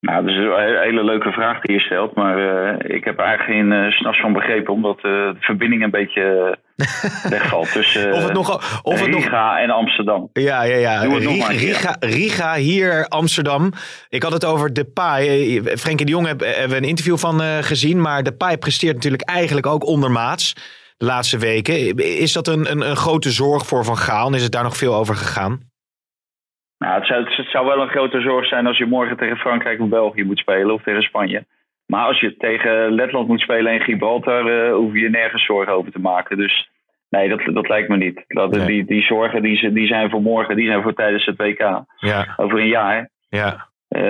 Nou, 0.02 0.26
dat 0.26 0.34
is 0.34 0.38
een 0.38 0.82
hele 0.82 1.04
leuke 1.04 1.32
vraag 1.32 1.62
die 1.62 1.76
je 1.76 1.82
stelt. 1.82 2.16
Maar 2.16 2.38
eh, 2.38 2.96
ik 2.96 3.04
heb 3.04 3.20
er 3.20 3.26
eigenlijk 3.26 3.60
geen 3.60 3.72
eh 3.72 3.92
s'nachts 3.92 4.22
van 4.22 4.34
begrepen. 4.34 4.74
Omdat 4.74 4.96
eh, 4.96 5.04
de 5.04 5.36
verbinding 5.40 5.84
een 5.84 5.92
beetje 5.92 6.58
wegvalt 7.30 7.72
tussen 7.72 8.12
Of 8.18 8.24
het 8.24 8.34
nog... 8.34 8.80
Of 8.84 9.00
het 9.00 9.10
nog 9.10 9.24
Riga 9.24 9.60
en 9.60 9.70
Amsterdam. 9.70 10.30
Ja, 10.34 10.64
ja, 10.64 10.76
ja. 10.78 11.02
Doe 11.02 11.14
het 11.14 11.24
nog 11.24 11.34
Riga, 11.34 11.46
maar 11.46 11.54
een 11.54 11.60
keer. 11.60 11.68
Riga, 11.68 11.96
Riga, 12.00 12.56
hier 12.56 13.06
Amsterdam. 13.08 13.72
Ik 14.10 14.24
had 14.24 14.32
het 14.32 14.46
over 14.46 14.74
Depay. 14.74 15.62
Frenkie 15.64 16.06
de 16.06 16.12
Jong 16.12 16.28
heb- 16.28 16.40
hebben 16.40 16.70
we 16.70 16.78
een 16.78 16.90
interview 16.90 17.18
van 17.18 17.42
gezien. 17.42 18.02
Maar 18.02 18.24
Depay 18.24 18.58
presteert 18.58 18.96
natuurlijk 18.96 19.30
eigenlijk 19.30 19.68
ook 19.68 19.86
ondermaats 19.86 20.54
de 20.98 21.06
laatste 21.06 21.38
weken. 21.38 21.96
Is 21.98 22.34
dat 22.34 22.48
een, 22.48 22.72
een, 22.72 22.90
een 22.90 22.96
grote 22.96 23.32
zorg 23.32 23.66
voor 23.66 23.86
Van 23.86 23.98
Gaal? 23.98 24.28
En 24.28 24.34
is 24.34 24.44
het 24.44 24.52
daar 24.52 24.64
nog 24.64 24.78
veel 24.78 24.96
over 24.96 25.16
gegaan? 25.16 25.69
Nou, 26.80 26.94
het 26.98 27.06
zou, 27.06 27.24
het 27.36 27.50
zou 27.50 27.66
wel 27.66 27.82
een 27.82 27.90
grote 27.90 28.22
zorg 28.22 28.48
zijn 28.48 28.68
als 28.68 28.78
je 28.78 28.86
morgen 28.86 29.18
tegen 29.18 29.38
Frankrijk 29.38 29.80
of 29.82 29.90
België 29.90 30.24
moet 30.24 30.40
spelen 30.40 30.74
of 30.74 30.84
tegen 30.84 31.02
Spanje. 31.02 31.46
Maar 31.86 32.06
als 32.06 32.20
je 32.20 32.38
tegen 32.38 32.92
Letland 32.92 33.28
moet 33.28 33.40
spelen 33.40 33.72
en 33.72 33.82
Gibraltar, 33.82 34.48
eh, 34.48 34.74
hoef 34.74 34.94
je 34.94 35.00
je 35.00 35.10
nergens 35.10 35.46
zorgen 35.46 35.74
over 35.74 35.92
te 35.92 36.00
maken. 36.00 36.38
Dus 36.38 36.70
nee, 37.10 37.30
dat, 37.30 37.42
dat 37.54 37.68
lijkt 37.68 37.90
me 37.90 37.98
niet. 37.98 38.24
Dat, 38.28 38.52
Nee. 38.52 38.66
die, 38.66 38.86
die 38.86 39.02
zorgen 39.02 39.42
die, 39.42 39.72
die 39.72 39.88
zijn 39.88 40.10
voor 40.10 40.22
morgen, 40.22 40.56
die 40.56 40.68
zijn 40.68 40.82
voor 40.82 40.94
tijdens 40.94 41.26
het 41.26 41.38
WK. 41.38 41.84
Ja, 41.98 42.34
Over 42.38 42.60
een 42.60 42.68
jaar. 42.68 43.10
ja. 43.30 43.68
Eh, 43.90 44.02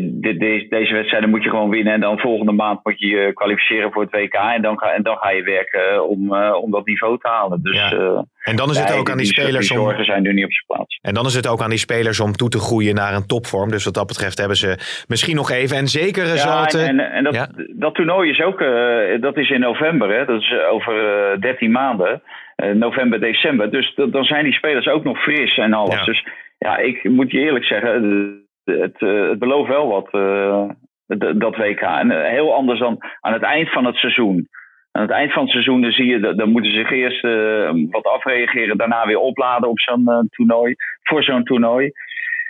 de- 0.00 0.36
de- 0.36 0.66
deze 0.68 0.92
wedstrijden 0.94 1.30
moet 1.30 1.42
je 1.42 1.50
gewoon 1.50 1.70
winnen. 1.70 1.92
En 1.92 2.00
dan 2.00 2.18
volgende 2.18 2.52
maand 2.52 2.80
moet 2.82 2.98
je 3.00 3.06
je 3.06 3.32
kwalificeren 3.32 3.92
voor 3.92 4.02
het 4.02 4.10
WK. 4.12 4.34
En 4.34 4.62
dan 4.62 4.78
ga, 4.78 4.92
en 4.92 5.02
dan 5.02 5.16
ga 5.16 5.30
je 5.30 5.42
werken 5.42 6.08
om, 6.08 6.34
eh, 6.34 6.54
om 6.62 6.70
dat 6.70 6.86
niveau 6.86 7.18
te 7.18 7.28
halen. 7.28 7.62
Dus 7.62 7.76
Ja. 7.76 7.90
eh, 7.92 8.20
En 8.42 8.56
dan 8.56 8.70
is 8.70 8.78
het 8.78 8.92
ook 8.98 9.10
aan 9.10 9.16
die 9.16 9.26
die 9.26 9.40
spelers 9.40 9.70
om... 9.70 9.76
zorgen 9.76 10.04
zijn 10.04 10.22
nu 10.22 10.32
niet 10.32 10.44
op 10.44 10.52
zijn 10.52 10.64
plaats. 10.66 10.98
En 11.02 11.14
dan 11.14 11.26
is 11.26 11.34
het 11.34 11.48
ook 11.48 11.60
aan 11.62 11.68
die 11.70 11.78
spelers 11.78 12.20
om 12.20 12.32
toe 12.32 12.48
te 12.48 12.58
groeien 12.58 12.94
naar 12.94 13.14
een 13.14 13.26
topvorm. 13.26 13.70
Dus 13.70 13.84
wat 13.84 13.94
dat 13.94 14.06
betreft 14.06 14.38
hebben 14.38 14.56
ze 14.56 15.04
misschien 15.08 15.36
nog 15.36 15.50
even. 15.50 15.76
En 15.76 15.86
zeker 15.86 16.22
eh, 16.24 16.30
zal 16.30 16.52
Ja, 16.56 16.62
het, 16.62 16.74
eh, 16.74 16.88
en, 16.88 17.00
en, 17.00 17.12
en 17.12 17.24
dat, 17.24 17.34
ja. 17.34 17.48
dat 17.76 17.94
toernooi 17.94 18.30
is 18.30 18.42
ook, 18.42 18.60
eh, 18.60 19.20
dat 19.20 19.36
is 19.36 19.50
in 19.50 19.60
november, 19.60 20.08
hè? 20.18 20.24
dat 20.24 20.40
is 20.40 20.50
eh, 20.52 20.72
over 20.72 20.94
eh, 21.32 21.40
13 21.40 21.70
maanden, 21.70 22.22
Eh, 22.56 22.70
november, 22.74 23.20
december. 23.20 23.70
Dus 23.70 23.94
dan 24.10 24.24
zijn 24.24 24.44
die 24.44 24.52
spelers 24.52 24.86
ook 24.88 25.04
nog 25.04 25.22
fris 25.22 25.56
en 25.58 25.72
alles. 25.72 25.98
Ja. 25.98 26.04
Dus 26.04 26.26
ja, 26.58 26.76
ik 26.76 27.04
moet 27.04 27.30
je 27.30 27.38
eerlijk 27.38 27.64
zeggen, 27.64 27.94
eh, 27.94 28.48
het, 28.78 29.02
eh, 29.02 29.28
het 29.28 29.38
belooft 29.38 29.68
wel 29.68 29.86
wat, 29.88 30.08
eh, 30.10 30.68
dat 31.38 31.56
WK. 31.56 31.80
En 31.80 32.10
eh, 32.10 32.30
heel 32.30 32.54
anders 32.54 32.78
dan 32.78 32.96
aan 33.20 33.32
het 33.32 33.42
eind 33.42 33.70
van 33.72 33.84
het 33.84 33.96
seizoen. 33.96 34.48
Aan 34.92 35.02
het 35.02 35.10
eind 35.10 35.32
van 35.32 35.42
het 35.42 35.50
seizoen 35.52 35.80
dan 35.80 35.90
zie 35.90 36.06
je, 36.06 36.20
dat- 36.20 36.38
dan 36.38 36.50
moeten 36.50 36.70
ze 36.70 36.76
zich 36.78 36.90
eerst 36.90 37.22
wat 37.90 38.04
afreageren, 38.04 38.76
daarna 38.76 39.06
weer 39.06 39.18
opladen 39.18 39.68
op 39.68 39.80
zo'n 39.80 40.28
toernooi, 40.30 40.74
voor 41.02 41.22
zo'n 41.22 41.44
toernooi. 41.44 41.90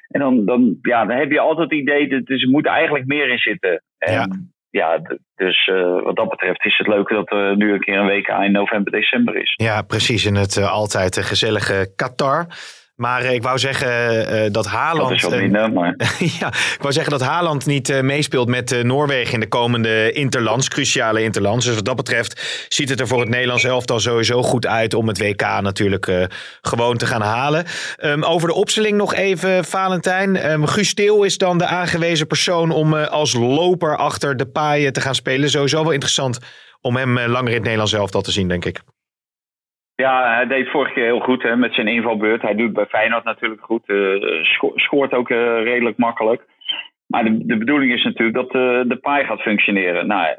En 0.09 0.21
dan, 0.21 0.45
dan, 0.45 0.79
ja, 0.83 1.05
dan 1.05 1.17
heb 1.17 1.31
je 1.31 1.41
altijd 1.41 1.71
het 1.71 1.79
idee 1.81 2.09
dat 2.09 2.27
dus 2.27 2.43
er 2.43 2.49
moet 2.49 2.67
eigenlijk 2.67 3.07
meer 3.07 3.29
in 3.31 3.39
zitten. 3.39 3.83
En, 3.99 4.13
Ja. 4.13 4.27
ja. 4.71 5.01
dus 5.35 5.71
wat 6.05 6.17
dat 6.17 6.29
betreft 6.29 6.65
is 6.65 6.79
het 6.79 6.87
leuk 6.87 7.09
dat 7.09 7.33
er 7.33 7.57
nu 7.57 7.73
een 7.73 7.81
keer 7.81 7.99
een 7.99 8.07
WK 8.07 8.29
in 8.29 8.53
november, 8.53 8.93
december 8.93 9.37
is. 9.37 9.53
Ja, 9.57 9.83
precies. 9.83 10.27
In 10.27 10.35
het 10.35 10.63
altijd 10.63 11.17
gezellige 11.19 11.93
Qatar. 11.97 12.47
Maar 13.01 13.25
ik 13.25 13.43
wou 13.43 13.59
zeggen 13.59 14.53
dat 14.53 14.67
Haaland. 14.67 15.09
Dat 15.09 15.17
is 15.17 15.23
wat 15.23 15.37
minder, 15.37 15.73
maar... 15.73 15.95
ja, 16.41 16.49
ik 16.49 16.77
wou 16.79 16.93
zeggen 16.93 17.13
dat 17.13 17.21
Haaland 17.21 17.67
niet 17.67 18.03
meespeelt 18.03 18.49
met 18.49 18.83
Noorwegen 18.83 19.35
in 19.35 19.41
de 19.41 19.49
komende 19.49 20.13
interlands, 20.13 20.69
cruciale 20.69 21.23
interlands. 21.23 21.67
Dus 21.67 21.75
wat 21.75 21.85
dat 21.85 21.97
betreft 21.97 22.67
ziet 22.69 22.89
het 22.89 23.01
er 23.01 23.07
voor 23.07 23.21
het 23.21 23.29
Nederlands 23.29 23.65
elftal 23.65 24.01
sowieso 24.01 24.43
goed 24.43 24.67
uit 24.67 24.95
om 24.95 25.09
het 25.09 25.19
WK 25.19 25.41
natuurlijk 25.41 26.29
gewoon 26.61 26.97
te 26.97 27.07
gaan 27.07 27.23
halen. 27.23 27.65
Um, 28.05 28.25
over 28.25 28.49
de 28.49 28.55
opstelling 28.55 28.97
nog 28.97 29.15
even, 29.15 29.65
Valentijn. 29.65 30.51
Um, 30.51 30.67
Guus 30.67 30.95
is 30.95 31.39
dan 31.39 31.59
de 31.59 31.67
aangewezen 31.67 32.27
persoon 32.27 32.71
om 32.71 32.95
als 32.95 33.33
loper 33.33 33.97
achter 33.97 34.37
de 34.37 34.47
paaien 34.47 34.93
te 34.93 35.01
gaan 35.01 35.15
spelen. 35.15 35.51
Sowieso 35.51 35.83
wel 35.83 35.93
interessant 35.93 36.39
om 36.81 36.97
hem 36.97 37.19
langer 37.19 37.49
in 37.49 37.55
het 37.55 37.63
Nederlands 37.63 37.93
elftal 37.93 38.23
te 38.23 38.33
zien, 38.33 38.49
denk 38.49 38.65
ik. 38.65 38.81
Ja, 40.01 40.35
hij 40.35 40.47
deed 40.47 40.71
vorige 40.71 40.93
keer 40.93 41.05
heel 41.05 41.21
goed 41.21 41.43
hè, 41.43 41.57
met 41.57 41.75
zijn 41.75 41.89
invalbeurt. 41.89 42.43
Hij 42.43 42.55
doet 42.55 42.73
bij 42.73 42.87
Feyenoord 42.87 43.25
natuurlijk 43.25 43.63
goed. 43.63 43.83
Uh, 43.87 44.45
scoort 44.75 45.13
ook 45.13 45.31
uh, 45.31 45.63
redelijk 45.63 45.99
makkelijk. 45.99 46.43
Maar 47.07 47.25
de, 47.25 47.47
de 47.47 47.57
bedoeling 47.57 47.93
is 47.93 48.05
natuurlijk 48.05 48.37
dat 48.37 48.55
uh, 48.55 48.81
de 48.89 48.99
paai 49.01 49.25
gaat 49.25 49.41
functioneren. 49.41 50.07
Nou, 50.07 50.37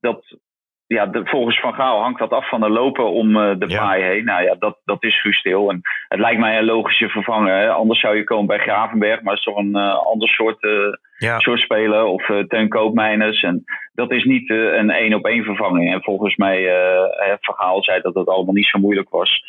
dat, 0.00 0.36
ja, 0.86 1.06
de, 1.06 1.20
volgens 1.24 1.60
Van 1.60 1.74
Gaal 1.74 2.00
hangt 2.00 2.18
dat 2.18 2.30
af 2.30 2.48
van 2.48 2.60
de 2.60 2.68
lopen 2.68 3.10
om 3.10 3.32
de 3.32 3.68
ja. 3.68 3.78
paai 3.78 4.02
heen. 4.02 4.24
Nou 4.24 4.42
ja, 4.42 4.54
dat, 4.58 4.78
dat 4.84 5.04
is 5.04 5.20
Guus 5.20 5.38
Stil. 5.38 5.70
En 5.70 5.80
het 6.08 6.20
lijkt 6.20 6.40
mij 6.40 6.58
een 6.58 6.64
logische 6.64 7.08
vervanger. 7.08 7.54
Hè. 7.54 7.70
Anders 7.70 8.00
zou 8.00 8.16
je 8.16 8.24
komen 8.24 8.46
bij 8.46 8.58
Gravenberg, 8.58 9.22
maar 9.22 9.34
het 9.34 9.46
is 9.46 9.52
toch 9.52 9.58
een 9.58 9.76
ander 9.76 10.28
soort, 10.28 10.60
ja. 11.18 11.38
soort 11.38 11.60
speler. 11.60 12.04
Of 12.04 12.28
uh, 12.28 12.38
Teun 12.38 12.68
Koopmeiners. 12.68 13.42
En 13.42 13.64
dat 13.94 14.12
is 14.12 14.24
niet 14.24 14.48
uh, 14.48 14.76
een 14.76 14.90
één 14.90 15.14
op 15.14 15.26
één 15.26 15.44
vervanging. 15.44 15.92
En 15.92 16.02
volgens 16.02 16.36
mij, 16.36 16.60
uh, 16.60 17.34
Van 17.40 17.54
Gaal 17.54 17.82
zei 17.82 18.00
dat 18.00 18.14
het 18.14 18.28
allemaal 18.28 18.54
niet 18.54 18.68
zo 18.68 18.78
moeilijk 18.78 19.10
was. 19.10 19.44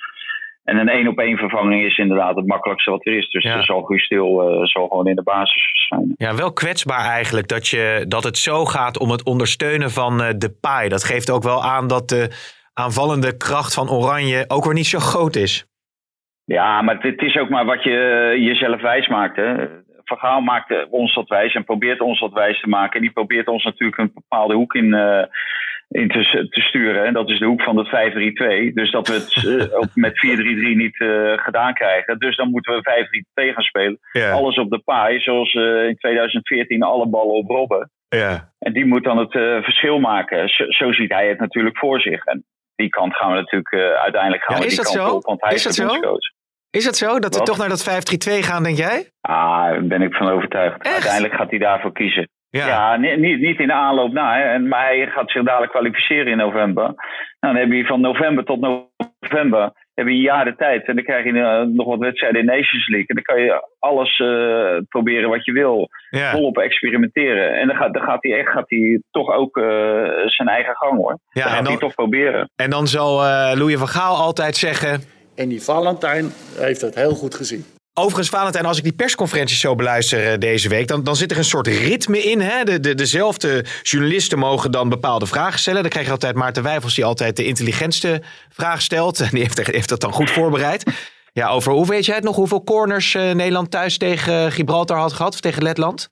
En 0.64 0.78
een 0.78 0.90
één 0.90 1.08
op 1.08 1.20
één 1.20 1.38
vervanging 1.38 1.84
is 1.84 1.98
inderdaad 1.98 2.36
het 2.36 2.48
makkelijkste 2.48 2.92
wat 2.92 3.06
er 3.06 3.18
is. 3.18 3.30
Dus 3.30 3.44
ja. 3.44 3.62
zal 3.62 3.82
Guus 3.82 4.04
Stil 4.04 4.60
zal 4.64 4.88
gewoon 4.88 5.08
in 5.08 5.16
de 5.16 5.24
basis 5.24 5.70
verschijnen. 5.70 6.14
Ja, 6.18 6.36
wel 6.36 6.54
kwetsbaar 6.54 7.06
eigenlijk 7.06 7.48
dat, 7.48 7.68
je, 7.68 8.06
dat 8.08 8.24
het 8.24 8.38
zo 8.38 8.66
gaat 8.66 9.00
om 9.00 9.12
het 9.12 9.24
ondersteunen 9.24 9.92
van 9.92 10.18
de 10.18 10.58
paai. 10.62 10.90
Dat 10.90 11.04
geeft 11.04 11.32
ook 11.32 11.44
wel 11.44 11.64
aan 11.64 11.88
dat 11.88 12.10
de 12.10 12.30
aanvallende 12.74 13.38
kracht 13.38 13.74
van 13.74 13.90
Oranje 13.90 14.46
ook 14.48 14.66
weer 14.66 14.74
niet 14.74 14.86
zo 14.86 15.00
groot 15.00 15.36
is. 15.36 15.66
Ja, 16.46 16.82
maar 16.82 16.98
het 17.00 17.22
is 17.22 17.38
ook 17.38 17.50
maar 17.50 17.66
wat 17.66 17.84
je 17.84 18.36
jezelf 18.40 18.82
wijs 18.82 19.08
maakt. 19.08 19.36
Hè. 19.36 19.54
Van 20.10 20.18
Gaal 20.18 20.42
maakt 20.42 20.90
ons 20.90 21.14
dat 21.14 21.28
wijs 21.28 21.54
en 21.54 21.64
probeert 21.64 22.02
ons 22.02 22.20
dat 22.20 22.34
wijs 22.34 22.60
te 22.60 22.70
maken. 22.70 22.96
En 22.96 23.02
die 23.02 23.12
probeert 23.12 23.48
ons 23.48 23.64
natuurlijk 23.64 23.98
een 23.98 24.12
bepaalde 24.14 24.54
hoek 24.54 24.76
in, 24.76 24.86
uh, 24.86 25.24
in 25.90 26.08
te, 26.08 26.48
te, 26.50 26.62
sturen. 26.62 27.06
En 27.06 27.14
dat 27.14 27.30
is 27.30 27.40
de 27.40 27.46
hoek 27.46 27.62
van 27.62 27.78
het 27.78 27.88
5-3-2. 27.88 28.74
Dus 28.74 28.92
dat 28.92 29.08
we 29.08 29.14
het 29.14 29.44
uh, 29.44 29.78
ook 29.80 29.96
met 29.96 30.14
4-3-3 30.14 30.16
niet 30.84 31.00
uh, 31.00 31.34
gedaan 31.38 31.74
krijgen. 31.74 32.20
Dus 32.20 32.36
dan 32.36 32.50
moeten 32.50 32.74
we 32.74 33.24
5-3-2 33.50 33.54
gaan 33.54 33.64
spelen. 33.64 34.00
Yeah. 34.12 34.34
Alles 34.34 34.58
op 34.58 34.70
de 34.70 34.80
paai, 34.80 35.20
zoals 35.20 35.54
in 35.54 35.96
2014 36.00 36.84
alle 36.84 37.08
ballen 37.08 37.36
op 37.36 37.50
Robben. 37.50 37.92
Yeah. 38.10 38.40
En 38.60 38.74
die 38.74 38.86
moet 38.86 39.04
dan 39.04 39.18
het 39.18 39.32
verschil 39.64 40.00
maken. 40.00 40.50
Zo, 40.50 40.64
zo, 40.68 40.92
ziet 40.92 41.12
hij 41.12 41.28
het 41.28 41.40
natuurlijk 41.40 41.78
voor 41.78 42.02
zich. 42.02 42.26
En 42.26 42.46
die 42.76 42.90
kant 42.90 43.16
gaan 43.16 43.30
we 43.30 43.36
natuurlijk 43.36 43.74
uiteindelijk 43.98 44.44
gaan 44.44 44.56
ja, 44.56 44.62
we 44.62 44.68
die 44.68 44.78
kant 44.78 44.96
zo? 44.96 45.16
op. 45.16 45.26
Want 45.26 45.42
hij 45.42 45.54
is, 45.54 45.66
is 45.66 45.76
de 45.76 45.86
bondscoach. 45.86 46.38
Is 46.72 46.86
het 46.86 46.96
zo 46.96 47.20
dat 47.20 47.36
we 47.36 47.42
toch 47.44 47.58
naar 47.58 47.70
dat 47.70 47.90
5-3-2 48.30 48.40
gaan, 48.40 48.64
denk 48.64 48.78
jij? 48.78 49.10
Ah, 49.22 49.70
daar 49.70 49.84
ben 49.84 50.02
ik 50.02 50.14
van 50.14 50.30
overtuigd. 50.30 50.82
Echt? 50.82 50.94
Uiteindelijk 50.94 51.34
gaat 51.34 51.50
hij 51.50 51.60
daarvoor 51.60 51.92
kiezen. 51.92 52.30
Ja, 52.50 52.68
ja 52.68 52.96
niet, 52.98 53.40
niet 53.40 53.60
in 53.60 53.68
de 53.68 53.74
aanloop 53.74 54.12
na, 54.12 54.38
hè. 54.38 54.60
maar 54.60 54.86
hij 54.86 55.08
gaat 55.08 55.32
zich 55.32 55.44
dadelijk 55.44 55.72
kwalificeren 55.72 56.28
in 56.28 56.38
november. 56.38 56.84
Nou, 57.40 57.54
dan 57.54 57.56
heb 57.56 57.72
je 57.72 57.86
van 57.86 58.02
november 58.02 58.44
tot 58.44 58.60
november 58.60 59.72
heb 59.94 60.08
je 60.08 60.14
een 60.14 60.22
jaar 60.22 60.46
de 60.46 60.56
tijd. 60.56 60.88
En 60.88 60.96
dan 60.96 61.04
krijg 61.04 61.26
je 61.26 61.32
uh, 61.32 61.62
nog 61.62 61.88
wat 61.88 62.00
wedstrijden 62.00 62.40
in 62.40 62.46
Nations 62.46 62.88
League. 62.88 63.08
En 63.08 63.16
dan 63.16 63.24
kan 63.24 63.42
je 63.42 63.68
alles 63.80 64.20
uh, 64.20 64.78
proberen 64.90 65.30
wat 65.30 65.46
je 65.46 65.52
wil. 65.52 65.90
Ja. 66.10 66.32
Volop 66.32 66.58
experimenteren. 66.58 67.60
En 67.60 67.68
dan 67.68 67.76
gaat, 67.76 67.94
dan 67.94 68.04
gaat 68.04 68.24
hij 68.24 68.40
echt 68.40 68.50
gaat 68.50 68.70
hij 68.70 69.02
toch 69.12 69.34
ook 69.34 69.58
uh, 69.58 69.66
zijn 70.26 70.48
eigen 70.48 70.76
gang 70.76 70.98
hoor. 70.98 71.20
Ja, 71.30 71.44
dan 71.44 71.52
gaat 71.52 71.68
hij 71.68 71.78
toch 71.78 71.96
proberen. 71.96 72.50
En 72.56 72.70
dan 72.70 72.88
zal 72.88 73.24
eh 73.24 73.52
Louis 73.56 73.78
van 73.78 73.88
Gaal 73.88 74.16
altijd 74.16 74.56
zeggen... 74.56 75.18
En 75.40 75.50
die 75.50 75.64
Valentijn 75.64 76.32
heeft 76.58 76.82
het 76.82 76.96
heel 76.96 77.16
goed 77.16 77.36
gezien. 77.36 77.66
Overigens, 77.94 78.30
Valentijn, 78.30 78.66
als 78.66 78.78
ik 78.78 78.84
die 78.84 78.94
persconferenties 78.94 79.60
zo 79.60 79.76
beluister 79.76 80.32
eh, 80.32 80.38
deze 80.38 80.70
week, 80.70 80.88
dan, 80.88 81.04
dan 81.04 81.16
zit 81.16 81.32
er 81.32 81.38
een 81.38 81.44
soort 81.44 81.68
ritme 81.68 82.18
in. 82.18 82.42
Hè? 82.42 82.64
De, 82.64 82.80
de, 82.80 82.96
dezelfde 82.96 83.66
journalisten 83.82 84.40
mogen 84.40 84.72
dan 84.72 84.90
bepaalde 84.90 85.26
vragen 85.26 85.60
stellen. 85.60 85.82
Dan 85.82 85.90
krijg 85.90 86.06
je 86.06 86.12
altijd 86.12 86.36
Maarten 86.36 86.64
Wijfels, 86.64 86.96
die 86.96 87.06
altijd 87.06 87.36
de 87.36 87.46
intelligentste 87.46 88.22
vraag 88.50 88.82
stelt. 88.82 89.20
En 89.26 89.30
die 89.32 89.42
heeft, 89.42 89.68
heeft 89.68 89.90
dat 89.90 90.02
dan 90.02 90.12
goed 90.12 90.32
voorbereid. 90.32 90.84
Ja, 91.34 91.50
over 91.50 91.72
hoe 91.72 91.88
weet 91.88 92.06
jij 92.06 92.16
het 92.16 92.24
nog? 92.24 92.36
Hoeveel 92.36 92.64
corners 92.64 93.16
eh, 93.16 93.32
Nederland 93.32 93.72
thuis 93.72 93.98
tegen 93.98 94.52
Gibraltar 94.52 94.98
had 94.98 95.14
gehad? 95.14 95.34
Of 95.34 95.40
tegen 95.40 95.64
Letland? 95.64 96.10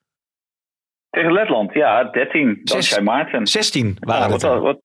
Tegen 1.09 1.31
Letland, 1.31 1.73
ja, 1.73 2.03
13. 2.03 2.61
Dankzij 2.63 3.01
Maarten. 3.01 3.47
16 3.47 3.97
waren 3.99 4.31
het 4.31 4.41
wat, 4.41 4.61
wat, 4.61 4.79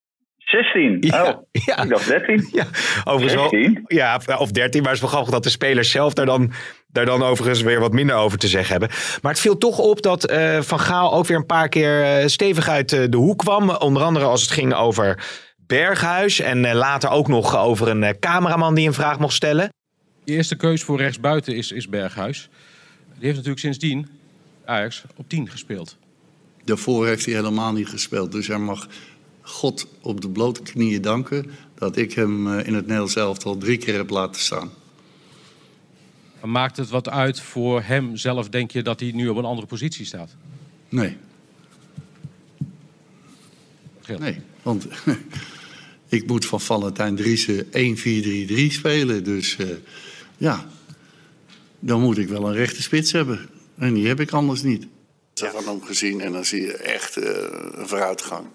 16? 0.45 0.97
Ja, 1.01 1.23
Oh, 1.25 1.43
ja. 1.67 1.83
ik 1.83 1.89
dacht 1.89 2.07
13. 2.07 2.49
Ja, 2.53 2.67
overigens 3.05 3.35
wel. 3.35 3.49
16? 3.49 3.85
Ja, 3.87 4.21
of 4.39 4.51
13, 4.51 4.83
maar 4.83 4.93
het 4.93 4.97
is 4.97 5.01
wel 5.01 5.11
grappig 5.11 5.33
dat 5.33 5.43
de 5.43 5.51
spelers 5.51 5.91
zelf 5.91 6.13
daar 6.13 6.27
dan, 6.27 6.53
daar 6.87 7.07
dan 7.07 7.23
overigens 7.23 7.63
weer 7.63 7.81
wat 7.81 7.93
minder 7.93 8.17
over 8.17 8.39
te 8.39 8.49
zeggen 8.49 8.71
hebben. 8.71 8.89
Maar 9.23 9.33
het 9.33 9.41
viel 9.41 9.59
toch 9.59 9.79
op 9.79 10.03
dat 10.03 10.25
eh, 10.25 10.61
Van 10.61 10.81
Gaal 10.81 11.15
ook 11.15 11.27
weer 11.27 11.37
een 11.37 11.47
paar 11.47 11.69
keer 11.69 12.03
eh, 12.03 12.27
stevig 12.27 12.69
uit 12.69 12.93
eh, 12.93 13.05
de 13.09 13.17
hoek 13.17 13.39
kwam. 13.39 13.71
Onder 13.71 14.03
andere 14.03 14.25
als 14.25 14.41
het 14.41 14.51
ging 14.51 14.75
over 14.75 15.25
Berghuis 15.67 16.41
en 16.41 16.75
later 16.75 17.11
ook 17.11 17.29
nog 17.29 17.57
over 17.59 17.89
een 17.89 18.19
cameraman 18.19 18.75
die 18.75 18.87
een 18.87 18.95
vraag 18.95 19.19
mocht 19.19 19.35
stellen. 19.35 19.73
Je 20.25 20.33
eerste 20.33 20.57
keus 20.57 20.83
voor 20.83 20.99
rechtsbuiten 20.99 21.57
is, 21.57 21.73
is 21.73 21.89
Berghuis. 21.89 22.49
Die 23.07 23.25
heeft 23.25 23.35
natuurlijk 23.35 23.61
sindsdien 23.61 24.09
Ajax 24.65 25.03
op 25.17 25.29
10 25.29 25.49
gespeeld. 25.49 25.97
Daarvoor 26.65 27.07
heeft 27.07 27.25
hij 27.25 27.35
helemaal 27.35 27.73
niet 27.73 27.89
gespeeld. 27.89 28.33
Dus 28.33 28.47
hij 28.47 28.59
mag 28.59 28.89
God 29.43 29.87
op 30.01 30.21
de 30.21 30.31
blote 30.31 30.63
knieën 30.63 31.03
danken 31.03 31.51
dat 31.75 31.97
ik 31.97 32.13
hem 32.13 32.47
eh, 32.47 32.67
in 32.67 32.75
het 32.75 32.85
Nederlands 32.85 33.17
elftal 33.17 33.57
drie 33.57 33.79
keer 33.79 33.95
heb 33.95 34.11
laten 34.11 34.41
staan. 34.41 34.71
Maar 36.41 36.51
Maakt 36.51 36.77
het 36.77 36.89
wat 36.89 37.09
uit 37.09 37.41
voor 37.41 37.83
hem 37.83 38.17
zelf, 38.17 38.49
denk 38.49 38.71
je, 38.71 38.83
dat 38.83 39.01
hij 39.01 39.11
nu 39.11 39.29
op 39.29 39.37
een 39.37 39.45
andere 39.45 39.67
positie 39.67 40.07
staat? 40.07 40.31
Nee, 40.89 41.17
Geel. 44.01 44.19
nee. 44.19 44.41
Want 44.63 44.87
ik 46.09 46.27
moet 46.27 46.47
van 46.47 46.61
Valentijn 46.61 47.17
Driessen 47.17 47.65
1-4-3-3 47.65 47.71
spelen. 48.67 49.25
Dus 49.25 49.57
eh, 49.57 49.67
ja, 50.37 50.67
dan 51.79 52.01
moet 52.01 52.19
ik 52.19 52.29
wel 52.29 52.49
een 52.49 52.55
rechte 52.55 52.83
spits 52.83 53.13
hebben. 53.13 53.49
En 53.79 53.95
die 53.95 54.07
heb 54.07 54.21
ik 54.21 54.31
anders 54.31 54.63
niet. 54.63 54.83
Ik 55.35 55.43
heb 55.43 55.51
van 55.51 55.65
hem 55.65 55.83
gezien 55.83 56.21
en 56.21 56.33
dan 56.33 56.45
zie 56.45 56.61
je 56.61 56.73
echt 56.77 57.17
eh, 57.17 57.25
een 57.73 57.89
vooruitgang. 57.89 58.47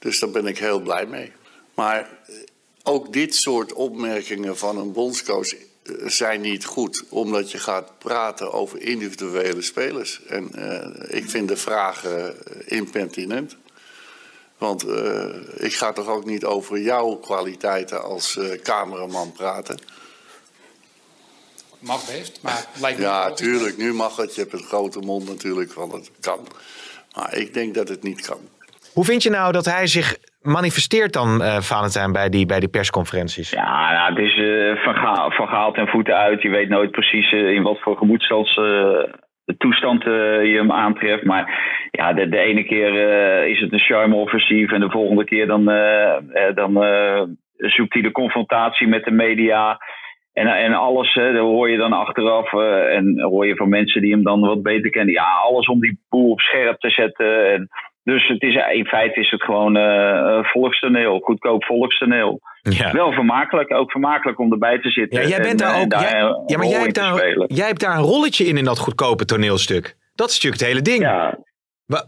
Dus 0.00 0.18
daar 0.18 0.30
ben 0.30 0.46
ik 0.46 0.58
heel 0.58 0.80
blij 0.80 1.06
mee. 1.06 1.32
Maar 1.74 2.00
eh, 2.00 2.34
ook 2.82 3.12
dit 3.12 3.34
soort 3.34 3.72
opmerkingen 3.72 4.58
van 4.58 4.78
een 4.78 4.92
bondscoach 4.92 5.52
eh, 5.52 5.58
zijn 6.06 6.40
niet 6.40 6.64
goed. 6.64 7.04
Omdat 7.08 7.50
je 7.50 7.58
gaat 7.58 7.98
praten 7.98 8.52
over 8.52 8.80
individuele 8.80 9.62
spelers. 9.62 10.20
En 10.26 10.52
eh, 10.52 11.16
ik 11.18 11.30
vind 11.30 11.48
de 11.48 11.56
vragen 11.56 12.36
impertinent. 12.66 13.56
Want 14.58 14.84
ik 15.56 15.74
ga 15.74 15.92
toch 15.92 16.08
ook 16.08 16.24
niet 16.24 16.44
over 16.44 16.80
jouw 16.80 17.14
kwaliteiten 17.14 18.02
als 18.02 18.38
cameraman 18.62 19.32
praten. 19.32 19.78
Mag 21.78 22.06
best, 22.06 22.38
maar 22.42 22.56
het 22.72 22.80
lijkt 22.80 22.98
me 22.98 23.04
Ja, 23.04 23.32
tuurlijk, 23.32 23.76
nu 23.76 23.92
mag 23.92 24.16
het. 24.16 24.34
Je 24.34 24.40
hebt 24.40 24.52
een 24.52 24.62
grote 24.62 24.98
mond 24.98 25.28
natuurlijk, 25.28 25.72
want 25.72 25.92
het 25.92 26.10
kan. 26.20 26.46
Maar 27.14 27.36
ik 27.36 27.54
denk 27.54 27.74
dat 27.74 27.88
het 27.88 28.02
niet 28.02 28.20
kan. 28.20 28.48
Hoe 29.00 29.08
vind 29.08 29.22
je 29.22 29.30
nou 29.30 29.52
dat 29.52 29.64
hij 29.64 29.86
zich 29.86 30.16
manifesteert 30.40 31.12
dan, 31.12 31.42
eh, 31.42 31.56
Valentijn, 31.60 32.12
bij 32.12 32.28
die, 32.28 32.46
bij 32.46 32.60
die 32.60 32.68
persconferenties? 32.68 33.50
Ja, 33.50 33.92
nou, 33.92 34.14
het 34.14 34.24
is 34.28 34.34
eh, 34.38 34.84
van, 34.84 34.94
Gaal, 34.94 35.30
van 35.30 35.48
Gaal 35.48 35.72
ten 35.72 35.88
voeten 35.88 36.16
uit. 36.16 36.42
Je 36.42 36.48
weet 36.48 36.68
nooit 36.68 36.90
precies 36.90 37.32
eh, 37.32 37.50
in 37.50 37.62
wat 37.62 37.80
voor 37.80 37.98
de 39.44 39.56
toestand 39.58 40.02
je 40.02 40.54
hem 40.56 40.72
aantreft. 40.72 41.24
Maar 41.24 41.44
ja, 41.90 42.12
de, 42.12 42.28
de 42.28 42.38
ene 42.38 42.64
keer 42.64 42.92
is 43.46 43.60
het 43.60 43.72
een 43.72 43.86
charme-offensief 43.88 44.72
en 44.72 44.80
de 44.80 44.90
volgende 44.90 45.24
keer 45.24 45.46
dan, 45.46 45.64
dan 46.54 46.72
zoekt 47.56 47.92
hij 47.92 48.02
de 48.02 48.12
confrontatie 48.12 48.86
met 48.86 49.04
de 49.04 49.10
media. 49.10 49.78
En, 50.32 50.46
en 50.46 50.72
alles, 50.72 51.14
hè, 51.14 51.32
dat 51.32 51.42
hoor 51.42 51.70
je 51.70 51.76
dan 51.76 51.92
achteraf. 51.92 52.52
en 52.52 53.20
hoor 53.20 53.46
je 53.46 53.56
van 53.56 53.68
mensen 53.68 54.02
die 54.02 54.12
hem 54.12 54.22
dan 54.22 54.40
wat 54.40 54.62
beter 54.62 54.90
kennen. 54.90 55.14
Ja, 55.14 55.32
alles 55.42 55.66
om 55.66 55.80
die 55.80 56.00
boel 56.08 56.30
op 56.30 56.40
scherp 56.40 56.80
te 56.80 56.90
zetten. 56.90 57.52
En, 57.52 57.68
dus 58.02 58.28
het 58.28 58.42
is, 58.42 58.54
in 58.72 58.86
feite 58.86 59.20
is 59.20 59.30
het 59.30 59.42
gewoon 59.42 59.76
eh, 59.76 60.44
volkstoneel, 60.44 61.18
goedkoop 61.18 61.64
volkstoneel. 61.64 62.40
Ja. 62.62 62.92
Wel 62.92 63.12
vermakelijk, 63.12 63.74
ook 63.74 63.90
vermakelijk 63.90 64.38
om 64.38 64.52
erbij 64.52 64.78
te 64.78 64.90
zitten. 64.90 65.22
Ja, 65.22 65.28
jij 65.28 65.40
bent 65.40 65.60
en, 65.60 65.66
daar 65.66 65.80
ook. 65.80 65.90
daar 65.90 66.02
jij- 66.02 66.20
een 66.20 66.42
ja, 66.46 66.56
maar 66.56 66.66
jij 66.66 66.80
hebt, 66.80 66.94
daar, 66.94 67.44
jij 67.46 67.66
hebt 67.66 67.80
daar 67.80 67.96
een 67.96 68.04
rolletje 68.04 68.44
in 68.44 68.56
in 68.56 68.64
dat 68.64 68.78
goedkope 68.78 69.24
toneelstuk. 69.24 69.96
Dat 70.14 70.28
is 70.28 70.34
natuurlijk 70.34 70.62
het 70.62 70.70
hele 70.70 70.82
ding. 70.82 71.02
Ja, 71.02 71.38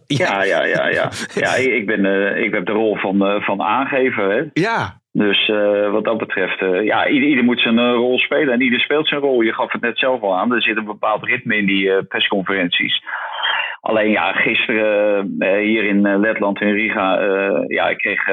ja, 0.07 0.43
ja, 0.45 0.65
ja. 0.65 0.89
ja. 0.89 1.11
ja 1.35 1.55
ik, 1.79 1.87
ben, 1.87 2.05
eh, 2.05 2.45
ik 2.45 2.53
heb 2.53 2.67
de 2.67 2.73
rol 2.73 2.97
van, 2.97 3.43
van 3.43 3.63
aangever. 3.63 4.31
Hè. 4.31 4.43
Ja, 4.53 5.01
Dus 5.13 5.49
uh, 5.49 5.91
wat 5.91 6.05
dat 6.05 6.19
betreft, 6.19 6.61
uh, 6.61 6.85
ja, 6.85 7.09
ieder, 7.09 7.29
ieder, 7.29 7.45
moet 7.45 7.61
zijn 7.61 7.79
uh, 7.79 7.93
rol 7.93 8.19
spelen 8.19 8.55
en 8.55 8.61
ieder 8.61 8.81
speelt 8.81 9.09
zijn 9.09 9.21
rol. 9.21 9.41
Je 9.41 9.53
gaf 9.53 9.73
het 9.73 9.83
net 9.83 9.99
zelf 9.99 10.23
al 10.23 10.37
aan, 10.37 10.55
er 10.55 10.63
zit 10.63 10.77
een 10.77 10.85
bepaald 10.85 11.25
ritme 11.25 11.57
in 11.57 11.67
die 11.67 12.05
persconferenties. 12.05 13.03
Alleen 13.83 14.11
ja, 14.11 14.33
gisteren 14.33 15.35
hier 15.39 15.85
in 15.85 16.19
Letland, 16.19 16.61
in 16.61 16.73
Riga, 16.73 17.21
ja, 17.67 17.89
ik 17.89 17.99
kreeg 17.99 18.29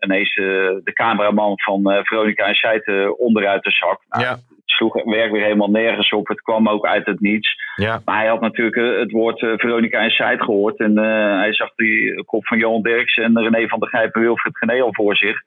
ineens 0.00 0.34
de 0.34 0.92
cameraman 0.92 1.60
van 1.60 1.82
Veronica 2.02 2.44
en 2.46 2.54
Seiten 2.54 3.18
onderuit 3.18 3.62
de 3.62 3.70
zak. 3.70 4.00
Nou, 4.08 4.24
ja 4.24 4.36
sloeg 4.74 5.04
werk 5.04 5.32
weer 5.32 5.42
helemaal 5.42 5.70
nergens 5.70 6.12
op. 6.12 6.28
Het 6.28 6.40
kwam 6.40 6.68
ook 6.68 6.86
uit 6.86 7.06
het 7.06 7.20
niets. 7.20 7.54
Ja. 7.74 8.00
Maar 8.04 8.16
hij 8.16 8.26
had 8.26 8.40
natuurlijk 8.40 8.76
eh, 8.76 8.98
het 8.98 9.10
woord 9.10 9.40
uh, 9.40 9.52
Veronica 9.56 10.00
Inside 10.00 10.44
gehoord. 10.44 10.78
En 10.78 10.98
uh, 10.98 11.38
hij 11.38 11.54
zag 11.54 11.74
die 11.74 12.24
kop 12.24 12.46
van 12.46 12.58
Johan 12.58 12.82
Derks 12.82 13.16
en 13.16 13.40
René 13.40 13.68
van 13.68 13.80
der 13.80 13.88
Gijp 13.88 14.14
en 14.14 14.20
Wilfried 14.20 14.58
Gené 14.58 14.82
al 14.82 14.94
voor 14.94 15.16
zich. 15.16 15.42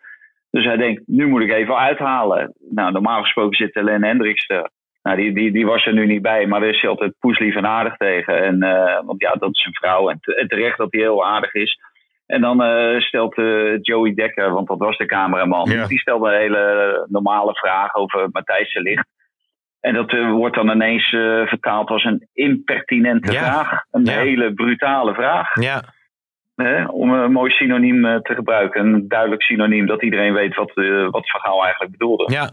Dus 0.51 0.65
hij 0.65 0.77
denkt, 0.77 1.01
nu 1.05 1.27
moet 1.27 1.41
ik 1.41 1.51
even 1.51 1.77
uithalen. 1.77 2.53
Nou, 2.69 2.91
normaal 2.91 3.21
gesproken 3.21 3.57
zit 3.57 3.75
Len 3.75 4.03
Hendricks 4.03 4.47
er. 4.47 4.69
Nou, 5.07 5.19
die, 5.19 5.33
die, 5.33 5.51
die 5.51 5.65
was 5.65 5.85
er 5.85 5.93
nu 5.93 6.05
niet 6.05 6.21
bij, 6.21 6.45
maar 6.47 6.59
daar 6.59 6.69
is 6.69 6.81
hij 6.81 6.89
altijd 6.89 7.13
poeslief 7.19 7.55
en 7.55 7.65
aardig 7.65 7.97
tegen. 7.97 8.43
En, 8.43 8.63
uh, 8.63 8.99
want 9.05 9.21
ja, 9.21 9.31
dat 9.33 9.49
is 9.55 9.65
een 9.65 9.73
vrouw. 9.73 10.09
En, 10.09 10.19
en 10.21 10.47
terecht 10.47 10.77
dat 10.77 10.87
hij 10.91 11.01
heel 11.01 11.25
aardig 11.25 11.53
is. 11.53 11.79
En 12.25 12.41
dan 12.41 12.63
uh, 12.63 12.99
stelt 12.99 13.37
uh, 13.37 13.77
Joey 13.81 14.13
Dekker, 14.13 14.51
want 14.51 14.67
dat 14.67 14.77
was 14.77 14.97
de 14.97 15.05
cameraman, 15.05 15.69
ja. 15.69 15.87
die 15.87 15.99
stelde 15.99 16.29
een 16.33 16.39
hele 16.39 17.05
normale 17.09 17.53
vraag 17.55 17.95
over 17.95 18.29
Matthijs 18.31 18.73
de 18.73 18.81
Licht. 18.81 19.07
En 19.79 19.93
dat 19.93 20.11
wordt 20.11 20.55
dan 20.55 20.69
ineens 20.69 21.09
vertaald 21.49 21.89
als 21.89 22.03
een 22.03 22.27
impertinente 22.33 23.31
Ja. 23.31 23.39
vraag. 23.39 23.83
Een 23.91 24.05
Ja. 24.05 24.11
hele 24.11 24.53
brutale 24.53 25.13
vraag. 25.13 25.61
Ja, 25.61 25.83
Hè, 26.55 26.85
om 26.85 27.13
een 27.13 27.31
mooi 27.31 27.51
synoniem 27.51 28.05
eh, 28.05 28.15
te 28.15 28.33
gebruiken. 28.33 28.85
Een 28.85 29.07
duidelijk 29.07 29.41
synoniem 29.41 29.85
dat 29.85 30.03
iedereen 30.03 30.33
weet 30.33 30.55
wat, 30.55 30.71
eh, 30.75 31.03
wat 31.03 31.13
het 31.21 31.29
verhaal 31.29 31.61
eigenlijk 31.63 31.91
bedoelde. 31.91 32.33
ja. 32.33 32.49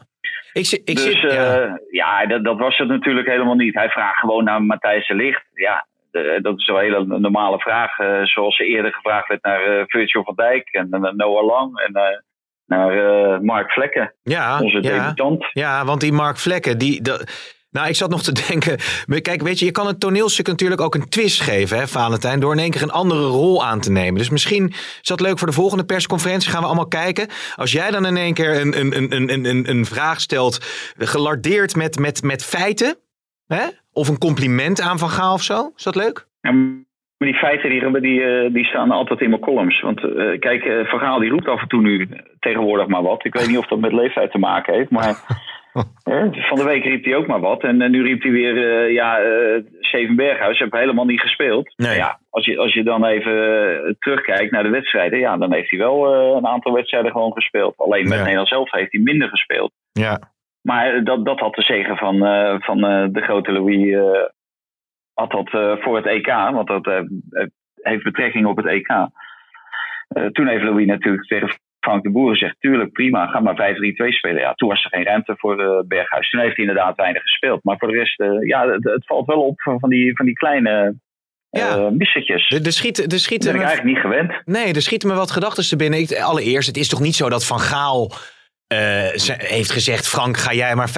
Ik, 0.55 0.87
dus 0.97 1.05
zit, 1.05 1.25
eh, 1.25 1.35
ja. 1.35 1.79
ja, 1.91 2.27
dat, 2.27 2.45
dat 2.45 2.59
was 2.59 2.77
het 2.79 2.89
natuurlijk 2.89 3.27
helemaal 3.29 3.55
niet. 3.55 3.75
Hij 3.75 3.89
vraagt 3.89 4.19
gewoon 4.19 4.45
naar 4.45 4.63
Matthijs 4.63 5.07
de 5.07 5.15
Licht. 5.15 5.43
Ja, 5.55 5.87
de- 6.11 6.39
dat 6.43 6.59
is 6.59 6.67
een 6.67 6.79
hele 6.79 7.05
normale 7.19 7.59
vraag. 7.59 7.99
eh, 7.99 8.23
zoals 8.23 8.59
er 8.59 8.67
eerder 8.67 8.93
gevraagd 8.93 9.29
werd 9.29 9.43
naar 9.43 9.63
eh 9.63 9.85
Virgil 9.87 10.25
van 10.25 10.35
Dijk 10.35 10.69
en 10.73 10.87
naar 10.91 11.15
Noah 11.17 11.47
Lang 11.47 11.79
en 11.81 11.93
naar 11.93 13.43
Mark 13.43 13.71
Vlekken, 13.73 14.15
ja, 14.23 14.61
onze 14.61 14.83
ja. 14.83 15.03
debutant. 15.03 15.47
Ja, 15.53 15.85
want 15.85 16.01
die 16.01 16.13
Mark 16.13 16.39
Vlekken, 16.39 16.79
die. 16.79 17.03
dat- 17.03 17.53
nou, 17.75 17.89
ik 17.89 17.95
zat 17.95 18.11
nog 18.11 18.23
te 18.23 18.33
denken. 18.49 18.79
Kijk, 19.23 19.43
weet 19.43 19.59
je, 19.59 19.65
je 19.65 19.71
kan 19.71 19.87
een 19.87 19.99
toneelstuk 19.99 20.47
natuurlijk 20.47 20.81
ook 20.81 20.95
een 20.95 21.09
twist 21.09 21.41
geven, 21.41 21.79
hè, 21.79 21.87
Valentijn. 21.87 22.41
Door 22.41 22.53
in 22.53 22.59
één 22.59 22.71
keer 22.71 22.83
een 22.83 22.91
andere 22.91 23.27
rol 23.27 23.65
aan 23.65 23.81
te 23.81 23.93
nemen. 23.93 24.19
Dus 24.19 24.31
misschien 24.31 24.69
is 24.69 25.09
dat 25.09 25.21
leuk 25.21 25.39
voor 25.39 25.49
de 25.49 25.55
volgende 25.55 25.85
persconferentie. 25.85 26.51
Gaan 26.51 26.61
we 26.61 26.67
allemaal 26.67 26.89
kijken. 26.89 27.29
Als 27.57 27.73
jij 27.73 27.91
dan 27.91 28.07
in 28.07 28.17
één 28.17 28.35
keer 28.35 28.61
een, 28.61 28.81
een, 28.81 28.97
een, 28.97 29.33
een, 29.33 29.45
een, 29.45 29.71
een 29.71 29.85
vraag 29.85 30.21
stelt. 30.21 30.59
gelardeerd 30.99 31.77
met, 31.77 31.99
met, 31.99 32.23
met 32.23 32.45
feiten. 32.45 32.97
Hè? 33.47 33.67
Of 33.93 34.09
een 34.09 34.19
compliment 34.19 34.81
aan 34.81 34.99
Van 34.99 35.11
Gaal 35.11 35.35
of 35.35 35.43
zo. 35.43 35.73
Is 35.77 35.83
dat 35.83 35.95
leuk? 35.95 36.27
Ja, 36.41 36.53
maar 36.53 37.29
die 37.29 37.35
feiten 37.35 37.71
die, 37.71 38.01
die, 38.01 38.23
eh, 38.23 38.53
die 38.53 38.65
staan 38.65 38.91
altijd 38.91 39.21
in 39.21 39.31
mijn 39.31 39.41
columns. 39.41 39.81
Want 39.81 40.05
eh, 40.05 40.39
kijk, 40.39 40.65
eh, 40.65 40.85
Van 40.85 40.99
Gaal 40.99 41.19
die 41.19 41.31
roept 41.31 41.49
af 41.49 41.63
en 41.63 41.69
toe 41.69 41.81
nu 41.81 42.09
tegenwoordig 42.39 42.87
maar 42.87 43.03
wat. 43.03 43.25
Ik 43.25 43.35
weet 43.35 43.49
niet 43.49 43.59
of 43.59 43.67
dat 43.67 43.79
met 43.79 43.93
leeftijd 43.93 44.31
te 44.31 44.39
maken 44.39 44.75
heeft, 44.75 44.91
maar 44.91 45.15
van 46.49 46.59
de 46.59 46.65
week 46.65 46.85
riep 46.85 47.05
hij 47.05 47.17
ook 47.17 47.27
maar 47.27 47.41
wat. 47.41 47.63
En 47.63 47.83
eh, 47.83 47.91
nu 47.91 48.03
riep 48.03 48.23
hij 48.23 48.31
weer, 48.31 48.57
eh, 48.57 48.93
ja, 48.93 49.19
Steven 49.81 50.17
Berghuis 50.17 50.59
heeft 50.59 50.73
helemaal 50.73 51.05
niet 51.05 51.21
gespeeld. 51.21 51.73
Nee. 51.77 51.97
Ja, 51.97 52.19
als 52.31 52.45
je, 52.45 52.59
als 52.59 52.75
je 52.75 52.83
dan 52.83 53.05
even 53.05 53.97
terugkijkt 53.99 54.53
naar 54.53 54.63
de 54.63 54.69
wedstrijden, 54.69 55.19
ja, 55.19 55.37
dan 55.37 55.53
heeft 55.53 55.71
hij 55.71 55.79
wel 55.79 56.15
een 56.37 56.47
aantal 56.47 56.73
wedstrijden 56.73 57.13
gewoon 57.13 57.33
gespeeld. 57.33 57.75
Alleen 57.77 58.09
met 58.09 58.19
Ja. 58.19 58.23
Nederland 58.23 58.49
zelf 58.49 58.71
heeft 58.71 58.93
hij 58.93 59.01
minder 59.01 59.29
gespeeld. 59.29 59.73
Ja. 59.93 60.21
Maar 60.61 61.05
dat, 61.05 61.25
dat 61.25 61.41
had 61.41 61.55
de 61.55 61.63
zegen 61.63 61.97
van, 61.97 62.19
van 62.63 62.81
de 63.13 63.21
grote 63.21 63.53
Louis 63.53 63.97
had 65.15 65.31
dat 65.31 65.51
voor 65.81 65.97
het 65.97 66.07
EK, 66.07 66.27
want 66.27 66.67
dat 66.67 67.05
heeft 67.75 68.03
betrekking 68.03 68.47
op 68.47 68.57
het 68.57 68.67
EK. 68.67 68.89
Toen 70.33 70.47
heeft 70.47 70.63
Louis 70.63 70.87
natuurlijk 70.87 71.27
tegen 71.27 71.49
Frank 71.85 72.03
de 72.03 72.11
Boer 72.11 72.31
gezegd: 72.31 72.57
tuurlijk, 72.61 72.93
prima, 72.93 73.27
ga 73.27 73.41
maar 73.41 73.75
5-3-2 73.75 74.09
spelen. 74.09 74.41
Ja, 74.41 74.55
toen 74.55 74.69
was 74.69 74.85
er 74.85 74.91
geen 74.91 75.05
ruimte 75.05 75.35
voor 75.37 75.61
eh, 75.61 75.87
Berghuis. 75.87 76.31
Toen 76.31 76.41
heeft 76.41 76.57
hij 76.57 76.65
inderdaad 76.67 76.97
weinig 76.97 77.23
gespeeld. 77.23 77.65
Maar 77.65 77.79
voor 77.79 77.89
de 77.89 77.99
rest, 77.99 78.21
eh, 78.21 78.29
ja, 78.47 78.69
het, 78.69 78.85
het 78.85 79.07
valt 79.07 79.27
wel 79.27 79.43
op 79.47 79.61
van 79.63 79.79
van 79.79 79.89
die, 79.91 80.17
van 80.17 80.27
die 80.27 80.35
kleine 80.35 80.95
eh 81.51 81.61
Ja. 81.61 81.91
missetjes. 81.91 82.51
Er, 82.51 82.67
er 82.67 82.73
schieten, 82.73 83.03
er 83.05 83.09
Dat 83.11 83.21
schieten 83.21 83.53
ben 83.53 83.61
ik 83.61 83.67
me- 83.67 83.73
eigenlijk 83.73 83.97
niet 83.97 84.13
gewend. 84.13 84.33
Nee, 84.45 84.73
er 84.75 84.83
schieten 84.83 85.09
me 85.09 85.15
wat 85.15 85.31
gedachten 85.31 85.69
te 85.69 85.77
binnen. 85.77 85.99
Ik, 86.01 86.13
allereerst, 86.21 86.67
het 86.69 86.77
is 86.77 86.89
toch 86.89 87.01
niet 87.01 87.15
zo 87.15 87.29
dat 87.29 87.47
Van 87.47 87.61
Gaal 87.61 88.13
ze- 89.15 89.35
heeft 89.39 89.71
gezegd... 89.73 90.09
Frank, 90.09 90.37
ga 90.37 90.53
jij 90.53 90.75
maar 90.75 90.89
5-3-2 90.89 90.93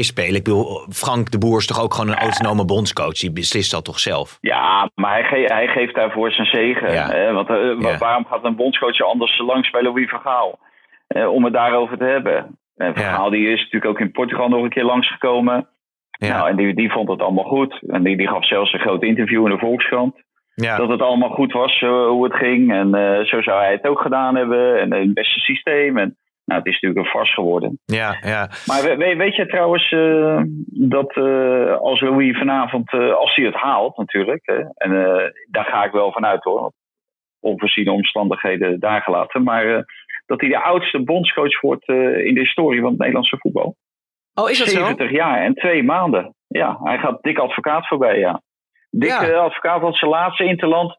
spelen. 0.00 0.34
Ik 0.34 0.44
bedoel, 0.44 0.86
Frank 0.92 1.30
de 1.30 1.38
Boer 1.38 1.58
is 1.58 1.66
toch 1.66 1.82
ook 1.82 1.94
gewoon 1.94 2.10
een 2.10 2.18
autonome 2.18 2.64
bondscoach? 2.64 3.12
Die 3.18 3.32
beslist 3.32 3.70
dat 3.70 3.84
toch 3.84 3.98
zelf? 3.98 4.38
Ja, 4.40 4.90
maar 4.94 5.12
hij, 5.12 5.22
ge- 5.24 5.52
hij 5.54 5.66
geeft 5.68 5.94
daarvoor 5.94 6.30
zijn 6.32 6.46
zegen. 6.46 6.92
Ja. 6.92 7.08
Hè? 7.08 7.32
Want 7.32 7.48
eh, 7.48 7.56
Ja. 7.78 7.98
waarom 7.98 8.26
gaat 8.26 8.44
een 8.44 8.56
bondscoach 8.56 9.00
anders 9.00 9.38
langs 9.38 9.70
bij 9.70 9.82
Louis 9.82 10.08
van 10.10 10.20
Gaal? 10.20 10.58
Eh, 11.06 11.32
om 11.32 11.44
het 11.44 11.52
daarover 11.52 11.98
te 11.98 12.04
hebben. 12.04 12.58
En 12.76 12.94
van 12.94 13.02
Ja. 13.02 13.14
Gaal 13.14 13.30
die 13.30 13.48
is 13.48 13.58
natuurlijk 13.62 13.86
ook 13.86 14.00
in 14.00 14.10
Portugal 14.12 14.48
nog 14.48 14.62
een 14.62 14.68
keer 14.70 14.84
langsgekomen. 14.84 15.68
Ja, 16.10 16.36
Nou, 16.36 16.48
en 16.50 16.56
die, 16.56 16.74
die 16.74 16.90
vond 16.92 17.08
het 17.08 17.20
allemaal 17.20 17.44
goed. 17.44 17.80
En 17.88 18.02
die, 18.02 18.16
die 18.16 18.28
gaf 18.28 18.46
zelfs 18.46 18.72
een 18.72 18.80
groot 18.80 19.02
interview 19.02 19.44
in 19.46 19.52
de 19.52 19.58
Volkskrant. 19.58 20.14
ja. 20.54 20.76
Dat 20.76 20.88
het 20.88 21.00
allemaal 21.02 21.28
goed 21.30 21.52
was 21.52 21.80
eh, 21.82 22.06
hoe 22.06 22.24
het 22.24 22.34
ging. 22.34 22.72
En 22.72 22.94
eh, 22.94 23.24
zo 23.24 23.42
zou 23.42 23.60
hij 23.62 23.72
het 23.72 23.86
ook 23.86 24.00
gedaan 24.00 24.36
hebben. 24.36 24.80
En 24.80 24.92
het 24.92 25.14
beste 25.14 25.40
systeem. 25.40 25.98
En 25.98 26.16
nou, 26.46 26.58
het 26.60 26.66
is 26.68 26.80
natuurlijk 26.80 27.06
een 27.06 27.12
vars 27.12 27.34
geworden. 27.34 27.78
ja, 27.84 28.16
ja. 28.20 28.50
Maar 28.66 28.82
we- 28.82 28.96
we- 28.96 29.16
weet 29.16 29.36
je 29.36 29.46
trouwens 29.46 29.92
eh, 29.92 30.40
dat 30.90 31.16
eh, 31.16 31.76
als 31.76 32.00
Louis 32.00 32.38
vanavond, 32.38 32.92
eh, 32.92 33.14
als 33.14 33.34
hij 33.34 33.44
het 33.44 33.54
haalt 33.54 33.96
natuurlijk, 33.96 34.40
hè, 34.46 34.58
en 34.74 35.04
eh, 35.04 35.30
daar 35.50 35.64
ga 35.64 35.84
ik 35.84 35.92
wel 35.92 36.12
vanuit 36.12 36.42
hoor, 36.44 36.72
onvoorziene 37.40 37.90
omstandigheden 37.92 38.80
daar 38.80 39.00
gelaten, 39.02 39.42
maar 39.42 39.64
eh, 39.76 39.82
dat 40.26 40.40
hij 40.40 40.48
de 40.50 40.62
oudste 40.62 41.02
bondscoach 41.04 41.60
wordt 41.60 41.88
in 41.88 42.34
de 42.34 42.40
historie 42.40 42.80
van 42.80 42.90
het 42.90 42.98
Nederlandse 42.98 43.36
voetbal. 43.38 43.76
Oh, 44.34 44.50
is 44.50 44.58
dat 44.58 44.68
zo? 44.68 44.78
70 44.84 45.10
jaar 45.10 45.42
en 45.42 45.54
twee 45.54 45.82
maanden. 45.82 46.34
Ja, 46.46 46.78
hij 46.82 46.98
gaat 46.98 47.22
dik 47.22 47.38
advocaat 47.38 47.86
voorbij, 47.88 48.18
ja. 48.18 48.42
Dik 48.90 49.08
Ja. 49.08 49.28
eh, 49.28 49.38
advocaat 49.40 49.80
was 49.80 49.98
zijn 49.98 50.10
laatste 50.10 50.44
interland. 50.44 50.98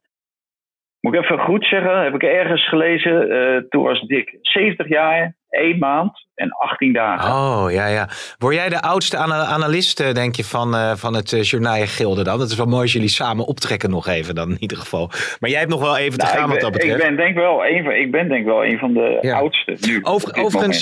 Moet 1.02 1.14
ik 1.14 1.22
even 1.24 1.40
goed 1.40 1.66
zeggen, 1.66 2.04
heb 2.04 2.14
ik 2.14 2.24
ergens 2.24 2.68
gelezen. 2.70 3.30
eh, 3.32 3.62
toen 3.70 3.84
was 3.84 4.02
Dick 4.02 4.38
70 4.42 4.88
jaar, 4.90 5.36
1 5.50 5.78
maand 5.78 6.26
en 6.36 6.50
18 6.52 6.94
dagen. 6.94 7.30
Oh, 7.34 7.72
ja, 7.72 7.88
ja. 7.88 8.10
Word 8.38 8.56
jij 8.56 8.70
de 8.70 8.82
oudste 8.82 9.18
ana- 9.18 9.44
analist, 9.46 10.00
eh, 10.00 10.14
denk 10.14 10.36
je, 10.36 10.44
van, 10.44 10.76
eh, 10.76 10.96
van 10.96 11.14
het 11.16 11.32
uh, 11.32 11.42
Journaal 11.44 11.86
Gilde 11.86 12.24
dan? 12.24 12.40
Dat 12.40 12.50
is 12.50 12.56
wel 12.58 12.66
mooi 12.66 12.82
als 12.82 12.94
jullie 12.94 13.10
samen 13.10 13.46
optrekken 13.46 13.90
nog 13.90 14.08
even 14.08 14.36
dan 14.36 14.50
in 14.50 14.58
ieder 14.60 14.78
geval. 14.78 15.10
Maar 15.40 15.50
jij 15.50 15.60
hebt 15.60 15.72
nog 15.72 15.82
wel 15.82 15.98
even 15.98 16.20
te 16.20 16.26
Nou, 16.26 16.38
gaan 16.38 16.50
wat 16.50 16.54
ben, 16.54 16.64
dat 16.64 16.72
betreft. 16.72 16.98
ik 17.02 17.08
ben 17.08 17.16
denk 17.18 17.36
wel 17.36 17.66
een 17.66 17.84
van, 17.84 17.94
ik 17.94 18.12
ben 18.12 18.28
denk 18.30 18.46
wel 18.46 18.66
een 18.66 18.78
van 18.80 18.94
de 18.94 19.18
Ja. 19.22 19.36
oudste 19.38 19.78
nu. 19.82 20.00
Over, 20.04 20.36
overigens, 20.44 20.80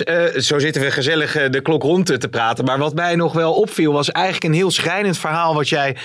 zo 0.47 0.59
zitten 0.59 0.81
we 0.81 0.91
gezellig 0.91 1.49
de 1.49 1.61
klok 1.61 1.83
rond 1.83 2.19
te 2.21 2.29
praten. 2.29 2.65
Maar 2.65 2.77
wat 2.77 2.93
mij 2.95 3.15
nog 3.15 3.33
wel 3.33 3.53
opviel 3.53 3.93
was 3.93 4.11
eigenlijk 4.11 4.45
een 4.45 4.53
heel 4.59 4.71
schrijnend 4.71 5.17
verhaal. 5.19 5.53
Wat 5.55 5.69
jij, 5.69 5.95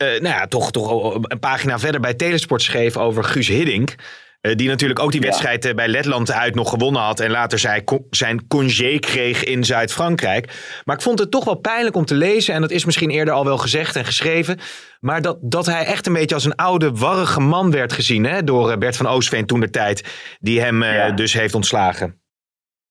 eh, 0.00 0.08
nou 0.20 0.34
ja, 0.34 0.46
toch, 0.46 0.70
toch 0.70 1.14
een 1.14 1.38
pagina 1.38 1.78
verder 1.78 2.00
bij 2.00 2.14
Telesport 2.14 2.62
schreef 2.62 2.96
over 2.96 3.24
Guus 3.24 3.48
Hiddink. 3.48 3.94
Eh, 4.40 4.54
die 4.54 4.68
natuurlijk 4.68 5.00
ook 5.00 5.12
die 5.12 5.20
Ja. 5.20 5.26
wedstrijd 5.26 5.64
eh, 5.64 5.74
bij 5.74 5.88
Letland 5.88 6.32
uit 6.32 6.54
nog 6.54 6.70
gewonnen 6.70 7.02
had. 7.02 7.20
En 7.20 7.30
later 7.30 7.58
zijn, 7.58 7.84
co- 7.84 8.06
zijn 8.10 8.46
congé 8.48 8.98
kreeg 8.98 9.44
in 9.44 9.64
Zuid-Frankrijk. 9.64 10.80
Maar 10.84 10.96
ik 10.96 11.02
vond 11.02 11.18
het 11.18 11.30
toch 11.30 11.44
wel 11.44 11.54
pijnlijk 11.58 11.96
om 11.96 12.04
te 12.04 12.14
lezen. 12.14 12.54
En 12.54 12.60
dat 12.60 12.70
is 12.70 12.84
misschien 12.84 13.10
eerder 13.10 13.34
al 13.34 13.44
wel 13.44 13.58
gezegd 13.58 13.96
en 13.96 14.04
geschreven. 14.04 14.58
Maar 15.00 15.22
dat, 15.22 15.38
dat 15.40 15.66
hij 15.66 15.84
echt 15.84 16.06
een 16.06 16.12
beetje 16.12 16.34
als 16.34 16.44
een 16.44 16.54
oude, 16.56 16.90
warrige 16.92 17.40
man 17.40 17.70
werd 17.70 17.92
gezien. 17.92 18.24
Hè, 18.24 18.44
door 18.44 18.78
Bert 18.78 18.96
van 18.96 19.06
Oostveen 19.06 19.46
toen 19.46 19.60
de 19.60 19.70
tijd. 19.70 20.36
Die 20.40 20.60
hem 20.60 20.84
dus 21.16 21.32
heeft 21.32 21.54
ontslagen. 21.54 22.20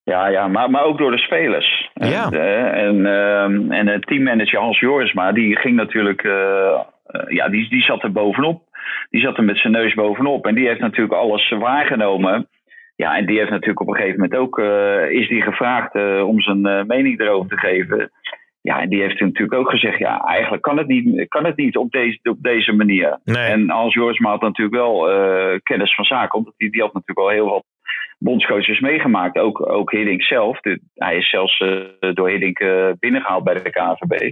Ja, 0.03 0.27
ja 0.27 0.47
maar, 0.47 0.69
maar 0.69 0.83
ook 0.83 0.97
door 0.97 1.11
de 1.11 1.17
spelers. 1.17 1.89
Ja. 1.93 2.29
En, 2.29 2.73
en, 2.73 3.05
ehm, 3.05 3.71
en 3.71 4.01
teammanager 4.01 4.59
Hans 4.59 4.79
Jorisma, 4.79 5.31
die 5.31 5.55
ging 5.57 5.75
natuurlijk, 5.75 6.21
eh, 7.09 7.35
ja, 7.35 7.49
die, 7.49 7.69
die 7.69 7.81
zat 7.81 8.03
er 8.03 8.11
bovenop. 8.11 8.61
Die 9.09 9.21
zat 9.21 9.37
er 9.37 9.43
met 9.43 9.57
zijn 9.57 9.73
neus 9.73 9.93
bovenop. 9.93 10.45
En 10.45 10.55
die 10.55 10.67
heeft 10.67 10.79
natuurlijk 10.79 11.13
alles 11.13 11.49
waargenomen. 11.49 12.47
Ja, 12.95 13.17
en 13.17 13.25
die 13.25 13.37
heeft 13.37 13.49
natuurlijk 13.49 13.81
op 13.81 13.87
een 13.87 13.95
gegeven 13.95 14.19
moment 14.19 14.39
ook, 14.39 14.59
eh, 14.59 15.09
is 15.09 15.27
die 15.27 15.41
gevraagd 15.41 15.95
eh, 15.95 16.27
om 16.27 16.41
zijn 16.41 16.87
mening 16.87 17.19
erover 17.19 17.49
te 17.49 17.57
geven. 17.57 18.11
Ja, 18.61 18.81
en 18.81 18.89
die 18.89 19.01
heeft 19.01 19.19
natuurlijk 19.19 19.53
ook 19.53 19.69
gezegd, 19.69 19.99
ja, 19.99 20.19
eigenlijk 20.19 20.61
kan 20.61 20.77
het 20.77 20.87
niet, 20.87 21.27
kan 21.27 21.45
het 21.45 21.55
niet 21.55 21.77
op, 21.77 21.91
deze, 21.91 22.19
op 22.23 22.41
deze 22.41 22.73
manier. 22.73 23.19
Nee. 23.23 23.51
En 23.51 23.69
Hans 23.69 23.93
Jorisma 23.93 24.29
had 24.29 24.41
natuurlijk 24.41 24.77
wel 24.77 25.07
kennis 25.63 25.95
van 25.95 26.05
zaken, 26.05 26.37
omdat 26.37 26.53
die, 26.57 26.71
die 26.71 26.81
had 26.81 26.93
natuurlijk 26.93 27.27
al 27.27 27.33
heel 27.33 27.49
wat 27.49 27.63
bondscoaches 28.17 28.79
meegemaakt. 28.79 29.37
Ook, 29.37 29.69
ook 29.69 29.91
Hiddink 29.91 30.23
zelf. 30.23 30.59
De- 30.59 30.81
hij 30.95 31.17
is 31.17 31.29
zelfs 31.29 31.63
door 32.13 32.29
Hiddink 32.29 32.59
eh, 32.59 32.89
binnengehaald 32.99 33.43
bij 33.43 33.53
de 33.53 33.69
KNVB. 33.69 34.31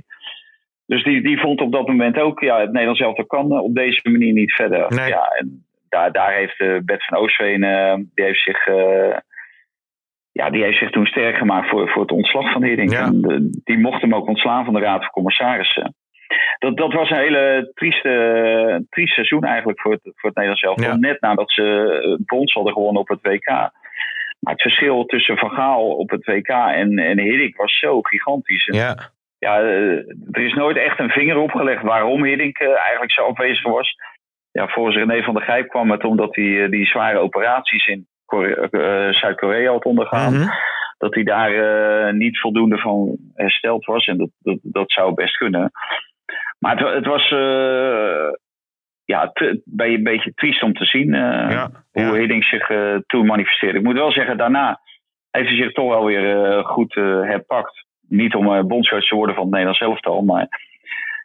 Dus 0.87 1.03
die, 1.03 1.21
die 1.21 1.39
vond 1.39 1.61
op 1.61 1.71
dat 1.71 1.87
moment 1.87 2.17
ook, 2.19 2.39
ja, 2.39 2.59
het 2.59 2.71
Nederlands 2.71 3.01
elftal 3.01 3.25
kan 3.25 3.51
eh, 3.51 3.63
op 3.63 3.75
deze 3.75 3.99
manier 4.03 4.33
niet 4.33 4.53
verder. 4.53 4.85
Nee. 4.95 5.07
Ja, 5.07 5.27
en 5.27 5.65
daar, 5.89 6.11
daar 6.11 6.33
heeft 6.33 6.59
eh, 6.59 6.77
Bert 6.85 7.05
van 7.05 7.17
Oostveen, 7.17 7.63
eh, 7.63 7.93
die 7.95 8.25
heeft 8.25 8.43
zich, 8.43 8.65
ja, 10.31 10.49
die 10.49 10.63
heeft 10.63 10.77
zich 10.77 10.89
toen 10.89 11.05
sterk 11.05 11.37
gemaakt 11.37 11.69
voor, 11.69 11.89
voor 11.89 12.01
het 12.01 12.11
ontslag 12.11 12.51
van 12.51 12.63
Hiddink. 12.63 12.91
Ja. 12.91 13.05
En 13.05 13.21
de- 13.21 13.61
die 13.63 13.77
mocht 13.77 14.01
hem 14.01 14.15
ook 14.15 14.27
ontslaan 14.27 14.65
van 14.65 14.73
de 14.73 14.79
Raad 14.79 15.01
van 15.01 15.09
Commissarissen. 15.09 15.95
Dat, 16.59 16.77
dat 16.77 16.93
was 16.93 17.09
een 17.09 17.17
hele 17.17 17.71
trieste, 17.73 18.85
triest 18.89 19.13
seizoen 19.13 19.43
eigenlijk 19.43 19.81
voor 19.81 19.91
het, 19.91 20.01
voor 20.03 20.29
het 20.29 20.35
Nederlands 20.35 20.61
elftal. 20.61 20.85
Ja. 20.89 20.95
Net 20.97 21.21
nadat 21.21 21.51
ze 21.51 22.19
brons 22.25 22.53
hadden 22.53 22.73
gewonnen 22.73 23.01
op 23.01 23.07
het 23.07 23.21
WK. 23.21 23.47
Maar 24.39 24.53
het 24.53 24.61
verschil 24.61 25.05
tussen 25.05 25.37
Van 25.37 25.49
Gaal 25.51 25.87
op 25.95 26.09
het 26.09 26.25
WK 26.25 26.47
en, 26.49 26.97
en 26.99 27.19
Hiddink 27.19 27.55
was 27.55 27.79
zo 27.79 28.01
gigantisch. 28.01 28.65
Ja, 28.65 28.95
ja, 29.39 29.59
eh, 29.59 29.97
er 30.31 30.45
is 30.45 30.53
nooit 30.53 30.77
echt 30.77 30.99
een 30.99 31.09
vinger 31.09 31.37
opgelegd 31.37 31.83
waarom 31.83 32.23
Hiddink 32.23 32.57
eh, 32.57 32.67
eigenlijk 32.67 33.11
zo 33.11 33.21
afwezig 33.21 33.63
was. 33.63 33.95
Ja, 34.51 34.67
volgens 34.67 34.95
René 34.95 35.23
van 35.23 35.33
der 35.33 35.43
Gijp 35.43 35.69
kwam 35.69 35.91
het 35.91 36.03
omdat 36.03 36.35
hij 36.35 36.63
eh, 36.63 36.69
die 36.69 36.85
zware 36.85 37.17
operaties 37.17 37.87
in 37.87 38.07
Kore- 38.25 39.13
Zuid-Korea 39.13 39.71
had 39.71 39.85
ondergaan. 39.85 40.33
Mhm. 40.33 40.47
Dat 40.97 41.13
hij 41.13 41.23
daar 41.23 42.13
niet 42.13 42.39
voldoende 42.39 42.77
van 42.77 43.17
hersteld 43.33 43.85
was. 43.85 44.05
En 44.05 44.17
dat, 44.17 44.29
dat, 44.39 44.57
dat 44.61 44.91
zou 44.91 45.13
best 45.13 45.37
kunnen. 45.37 45.71
Maar 46.59 46.77
het, 46.77 46.93
het 46.93 47.05
was 47.05 47.29
ja, 49.05 49.29
te- 49.33 49.61
bij 49.65 49.93
een 49.93 50.03
beetje 50.03 50.33
triest 50.33 50.63
om 50.63 50.73
te 50.73 50.85
zien 50.85 51.13
Ja, 51.13 51.69
hoe 51.91 52.03
ja. 52.03 52.13
Hiddink 52.13 52.43
zich 52.43 52.67
toen 53.07 53.25
manifesteerde. 53.25 53.77
Ik 53.77 53.83
moet 53.83 53.93
wel 53.95 54.11
zeggen, 54.11 54.37
daarna 54.37 54.79
heeft 55.31 55.47
hij 55.47 55.57
zich 55.57 55.71
toch 55.71 55.89
wel 55.89 56.05
weer 56.05 56.63
goed 56.63 56.93
herpakt. 56.93 57.86
Niet 58.07 58.35
om 58.35 58.53
eh 58.53 58.63
bondscoach 58.63 59.07
te 59.07 59.15
worden 59.15 59.35
van 59.35 59.43
het 59.43 59.51
Nederlands 59.53 59.81
elftal, 59.81 60.21
maar 60.21 60.47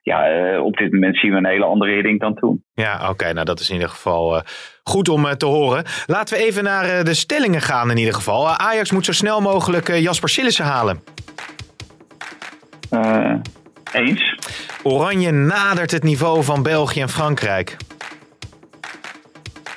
ja, 0.03 0.29
eh, 0.29 0.65
op 0.65 0.77
dit 0.77 0.93
moment 0.93 1.17
zien 1.17 1.31
we 1.31 1.37
een 1.37 1.47
hele 1.47 1.65
andere 1.65 1.93
Hiddink 1.93 2.21
dan 2.21 2.35
toen. 2.35 2.65
Ja, 2.75 3.09
oké. 3.11 3.33
nou, 3.33 3.47
dat 3.47 3.61
is 3.61 3.69
in 3.69 3.75
ieder 3.75 3.91
geval 3.91 4.37
eh, 4.37 4.43
goed 4.83 5.09
om 5.09 5.37
te 5.37 5.47
horen. 5.47 5.85
Laten 6.07 6.37
we 6.39 6.45
even 6.45 6.65
naar 6.65 7.05
de 7.05 7.15
stellingen 7.15 7.61
gaan 7.61 7.91
in 7.91 7.97
ieder 7.97 8.15
geval. 8.15 8.49
Ajax 8.49 8.91
moet 8.91 9.05
zo 9.05 9.13
snel 9.13 9.41
mogelijk 9.41 9.97
Jasper 9.97 10.29
Sillissen 10.29 10.65
halen. 10.65 11.01
Eens? 13.93 14.37
Oranje 14.83 15.31
nadert 15.31 15.91
het 15.91 16.03
niveau 16.03 16.45
van 16.45 16.63
België 16.63 17.01
en 17.01 17.09
Frankrijk. 17.09 17.77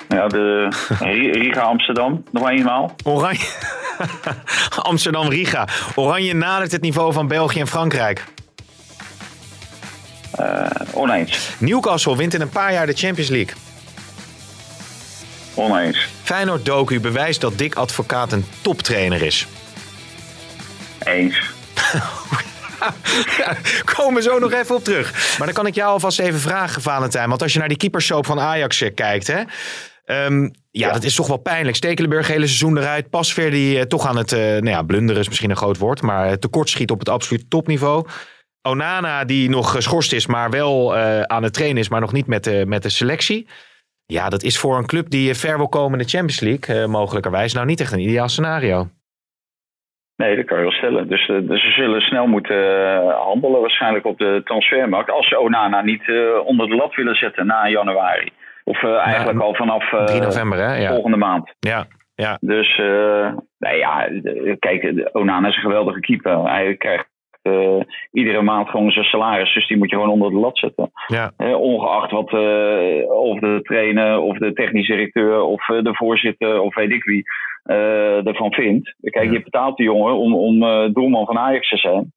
Ja, 0.08 0.26
de 0.28 0.68
Ri- 1.00 1.30
Riga 1.30 1.60
Amsterdam, 1.60 2.24
nog 2.30 2.48
eenmaal. 2.48 2.94
Oranje... 3.04 3.46
Amsterdam-Riga. 4.82 5.68
Oranje 5.94 6.34
nadert 6.34 6.72
het 6.72 6.80
niveau 6.82 7.12
van 7.12 7.28
België 7.28 7.60
en 7.60 7.66
Frankrijk. 7.66 8.24
Eh, 10.32 10.66
oneens. 10.92 11.50
Newcastle 11.58 12.16
wint 12.16 12.34
in 12.34 12.40
een 12.40 12.48
paar 12.48 12.72
jaar 12.72 12.86
de 12.86 12.92
Champions 12.92 13.30
League. 13.30 13.54
Oneens. 15.54 16.08
Feyenoord 16.22 16.64
Doku 16.64 17.00
bewijst 17.00 17.40
dat 17.40 17.58
Dick 17.58 17.74
Advocaat 17.74 18.32
een 18.32 18.44
toptrainer 18.60 19.22
is. 19.22 19.46
Eens. 20.98 21.38
Ja, 23.36 23.56
komen 23.94 24.14
we 24.14 24.22
zo 24.22 24.38
nog 24.38 24.52
even 24.52 24.74
op 24.74 24.84
terug. 24.84 25.36
Maar 25.38 25.46
dan 25.46 25.56
kan 25.56 25.66
ik 25.66 25.74
jou 25.74 25.90
alvast 25.90 26.18
even 26.18 26.40
vragen, 26.40 26.82
Valentijn. 26.82 27.28
Want 27.28 27.42
als 27.42 27.52
je 27.52 27.58
naar 27.58 27.68
die 27.68 27.76
keepersoap 27.76 28.26
van 28.26 28.40
Ajax 28.40 28.80
eh, 28.80 28.94
kijkt... 28.94 29.26
Hè, 29.26 29.42
ehm, 30.06 30.42
ja, 30.42 30.50
Ja. 30.86 30.92
dat 30.92 31.02
is 31.02 31.14
toch 31.14 31.26
wel 31.28 31.36
pijnlijk. 31.42 31.76
Stekelenburg 31.76 32.26
hele 32.26 32.46
seizoen 32.46 32.78
eruit. 32.78 33.10
Pasveer 33.10 33.50
die 33.50 33.78
eh, 33.78 33.84
toch 33.84 34.06
aan 34.06 34.16
het... 34.16 34.32
eh, 34.32 34.40
nou 34.40 34.68
ja, 34.68 34.82
blunderen 34.82 35.20
is 35.20 35.28
misschien 35.28 35.50
een 35.50 35.56
groot 35.56 35.78
woord. 35.78 36.02
Maar 36.02 36.26
eh, 36.26 36.32
tekortschiet 36.32 36.90
op 36.90 36.98
het 36.98 37.08
absolute 37.08 37.48
topniveau. 37.48 38.06
Onana 38.68 39.24
die 39.24 39.48
nog 39.48 39.70
geschorst 39.70 40.12
is, 40.12 40.26
maar 40.26 40.50
wel 40.50 40.96
aan 41.26 41.42
het 41.42 41.52
trainen 41.54 41.78
is... 41.78 41.88
maar 41.88 42.00
nog 42.00 42.12
niet 42.12 42.26
met 42.26 42.44
de, 42.44 42.64
met 42.66 42.82
de 42.82 42.88
selectie. 42.88 43.48
Ja, 44.06 44.28
dat 44.28 44.42
is 44.42 44.58
voor 44.58 44.76
een 44.78 44.86
club 44.86 45.10
die 45.10 45.34
ver 45.34 45.56
wil 45.56 45.68
komen 45.68 45.98
in 45.98 46.04
de 46.04 46.10
Champions 46.10 46.40
League... 46.40 46.86
mogelijkerwijs 46.86 47.52
nou 47.54 47.66
niet 47.66 47.80
echt 47.80 47.92
een 47.92 48.00
ideaal 48.08 48.28
scenario. 48.28 48.88
Nee, 50.16 50.36
dat 50.36 50.44
kan 50.44 50.56
je 50.56 50.62
wel 50.62 50.72
stellen. 50.72 51.08
Dus, 51.08 51.26
dus 51.26 51.62
ze 51.62 51.70
zullen 51.70 52.00
snel 52.00 52.26
moeten 52.26 52.56
handelen 53.06 53.60
waarschijnlijk 53.60 54.04
op 54.04 54.18
de 54.18 54.40
transfermarkt. 54.44 55.10
Als 55.10 55.28
ze 55.28 55.38
Onana 55.40 55.82
niet 55.82 56.02
onder 56.44 56.68
de 56.68 56.74
lat 56.74 56.94
willen 56.94 57.14
zetten 57.16 57.46
na 57.46 57.68
januari. 57.68 58.32
Of 58.68 58.82
eh, 58.82 58.96
eigenlijk 59.06 59.40
al 59.40 59.54
vanaf 59.54 59.92
eh, 59.92 60.04
3 60.04 60.20
november, 60.20 60.58
hè? 60.58 60.74
Ja, 60.76 60.92
volgende 60.92 61.16
maand. 61.16 61.54
ja, 61.58 61.86
ja. 62.14 62.36
Dus 62.40 62.78
eh, 62.78 63.32
nou 63.58 63.76
ja, 63.76 64.08
kijk, 64.58 65.10
Onana 65.12 65.48
is 65.48 65.56
een 65.56 65.62
geweldige 65.62 66.00
keeper. 66.00 66.42
Hij 66.50 66.76
krijgt 66.76 67.06
eh, 67.42 67.80
iedere 68.12 68.42
maand 68.42 68.68
gewoon 68.68 68.90
zijn 68.90 69.04
salaris. 69.04 69.54
Dus 69.54 69.66
die 69.68 69.76
moet 69.76 69.90
je 69.90 69.96
gewoon 69.96 70.10
onder 70.10 70.30
de 70.30 70.36
lat 70.36 70.58
zetten. 70.58 70.90
ja. 71.06 71.32
Eh, 71.36 71.60
ongeacht 71.60 72.10
wat 72.10 72.32
eh, 72.32 73.10
of 73.10 73.38
de 73.38 73.58
trainer 73.62 74.18
of 74.18 74.38
de 74.38 74.52
technische 74.52 74.92
directeur 74.92 75.40
of 75.42 75.68
eh, 75.68 75.82
de 75.82 75.94
voorzitter 75.94 76.60
of 76.60 76.74
weet 76.74 76.90
ik 76.92 77.04
wie 77.04 77.22
eh, 77.62 78.26
ervan 78.26 78.52
vindt. 78.52 78.94
Kijk, 79.00 79.24
Ja. 79.24 79.32
je 79.32 79.42
betaalt 79.42 79.76
die 79.76 79.86
jongen 79.86 80.14
om, 80.16 80.34
om 80.34 80.62
eh, 80.62 80.88
doelman 80.92 81.26
van 81.26 81.38
Ajax 81.38 81.68
te 81.68 81.76
zijn. 81.76 82.12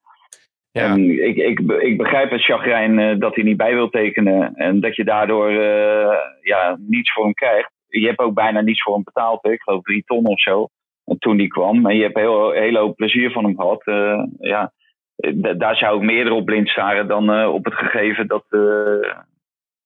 Ja. 0.72 0.84
En 0.86 1.28
ik, 1.28 1.36
ik, 1.36 1.60
ik 1.60 1.98
begrijp 1.98 2.32
het 2.32 2.44
chagrijn 2.44 3.00
eh, 3.00 3.20
dat 3.20 3.36
hij 3.36 3.44
niet 3.44 3.58
bij 3.58 3.74
wil 3.74 3.90
tekenen. 3.90 4.56
En 4.56 4.80
dat 4.80 4.96
je 4.96 5.04
daardoor 5.04 5.50
eh, 5.50 6.18
ja, 6.42 6.78
niets 6.88 7.14
voor 7.14 7.24
hem 7.24 7.34
krijgt. 7.34 7.72
Je 7.88 8.08
hebt 8.08 8.20
ook 8.20 8.34
bijna 8.34 8.62
niets 8.62 8.82
voor 8.84 8.94
hem 8.94 9.04
betaald. 9.04 9.40
hè. 9.44 9.52
Ik 9.52 9.62
geloof 9.62 9.82
drie 9.84 10.04
ton 10.06 10.26
of 10.26 10.42
zo. 10.42 10.68
Toen 11.20 11.38
die 11.38 11.48
kwam. 11.48 11.86
En 11.88 11.96
je 11.96 12.04
hebt 12.04 12.18
heel, 12.18 12.52
heel 12.52 12.76
hoop 12.76 12.96
plezier 12.96 13.32
van 13.32 13.44
hem 13.44 13.56
gehad. 13.60 13.82
Eh, 13.86 14.24
ja, 14.40 14.72
da- 15.16 15.54
daar 15.54 15.76
zou 15.76 15.98
ik 15.98 16.04
meer 16.04 16.32
op 16.32 16.46
blind 16.46 16.70
staren 16.70 17.08
dan 17.08 17.46
op 17.48 17.66
het 17.66 17.74
gegeven 17.74 18.28
dat, 18.28 18.44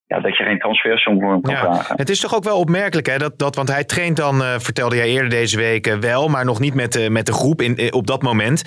ja, 0.05 0.19
dat 0.19 0.37
je 0.37 0.43
geen 0.43 0.59
transfersom 0.59 1.19
voor 1.21 1.31
hem 1.31 1.41
kan 1.41 1.53
Ja, 1.53 1.59
vragen. 1.59 1.97
het 1.97 2.09
is 2.09 2.19
toch 2.19 2.35
ook 2.35 2.43
wel 2.43 2.59
opmerkelijk, 2.59 3.07
hè? 3.07 3.17
Dat, 3.17 3.39
dat, 3.39 3.55
want 3.55 3.71
hij 3.71 3.83
traint 3.83 4.17
dan, 4.17 4.41
vertelde 4.41 4.95
jij 4.95 5.07
eerder 5.09 5.29
deze 5.29 5.57
week 5.57 5.95
wel, 5.99 6.27
maar 6.27 6.45
nog 6.45 6.59
niet 6.59 6.73
met, 6.73 6.91
de 6.93 7.09
met 7.09 7.25
de 7.25 7.33
groep 7.33 7.61
in, 7.61 7.93
op 7.93 8.07
dat 8.07 8.21
moment. 8.21 8.63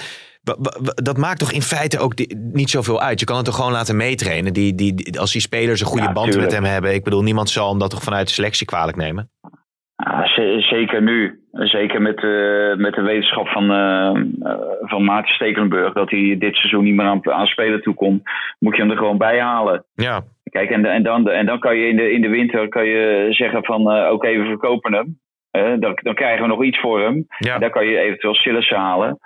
Dat 1.02 1.16
maakt 1.16 1.38
toch 1.38 1.52
in 1.52 1.62
feite 1.62 1.98
ook 1.98 2.12
niet 2.52 2.70
zoveel 2.70 3.00
uit. 3.00 3.20
Je 3.20 3.26
kan 3.26 3.36
het 3.36 3.44
toch 3.44 3.54
gewoon 3.54 3.72
laten 3.72 3.96
meetrainen. 3.96 4.52
Die, 4.52 4.74
die, 4.74 5.18
als 5.20 5.32
die 5.32 5.40
spelers 5.40 5.80
een 5.80 5.86
goede 5.86 6.06
Ja, 6.06 6.12
band 6.12 6.30
tuurlijk. 6.30 6.50
met 6.52 6.60
hem 6.60 6.72
hebben. 6.72 6.94
Ik 6.94 7.04
bedoel, 7.04 7.22
niemand 7.22 7.48
zal 7.50 7.68
hem 7.70 7.78
dat 7.78 7.90
toch 7.90 8.02
vanuit 8.02 8.26
de 8.26 8.32
selectie 8.32 8.66
kwalijk 8.66 8.96
nemen. 8.96 9.30
Ja, 9.96 10.26
ze- 10.26 10.56
zeker 10.60 11.02
nu. 11.02 11.40
Zeker 11.52 12.02
met, 12.02 12.16
eh, 12.16 12.74
met 12.84 12.94
de 12.94 13.02
wetenschap 13.02 13.48
van, 13.48 13.70
eh 13.70 14.06
eh, 14.50 14.58
van 14.80 15.04
Maarten 15.04 15.34
Stekelenburg. 15.34 15.92
Dat 15.92 16.10
hij 16.10 16.36
dit 16.38 16.56
seizoen 16.56 16.84
niet 16.84 16.94
meer 16.94 17.06
aan, 17.06 17.30
aan 17.32 17.46
spelen 17.46 17.82
toekomt. 17.82 18.22
Moet 18.58 18.76
je 18.76 18.82
hem 18.82 18.90
er 18.90 18.96
gewoon 18.96 19.18
bij 19.18 19.40
halen. 19.40 19.84
Ja, 19.94 20.22
Kijk, 20.50 20.70
en, 20.70 20.84
en, 20.84 21.02
dan, 21.02 21.28
en 21.28 21.46
dan 21.46 21.58
kan 21.58 21.76
je 21.76 21.88
in 21.88 21.96
de, 21.96 22.10
in 22.12 22.20
de 22.20 22.28
winter 22.28 22.68
kan 22.68 22.86
je 22.86 23.26
zeggen 23.30 23.64
van 23.64 23.90
eh, 23.90 24.12
oké, 24.12 24.28
we 24.38 24.44
verkopen 24.44 24.92
hem. 24.92 25.18
Dan, 25.80 25.98
dan 26.02 26.14
krijgen 26.14 26.42
we 26.42 26.48
nog 26.48 26.64
iets 26.64 26.80
voor 26.80 27.00
hem. 27.00 27.26
ja. 27.38 27.54
En 27.54 27.60
dan 27.60 27.70
kan 27.70 27.86
je 27.86 27.98
eventueel 27.98 28.34
Sillissen 28.34 28.76
halen. 28.76 29.18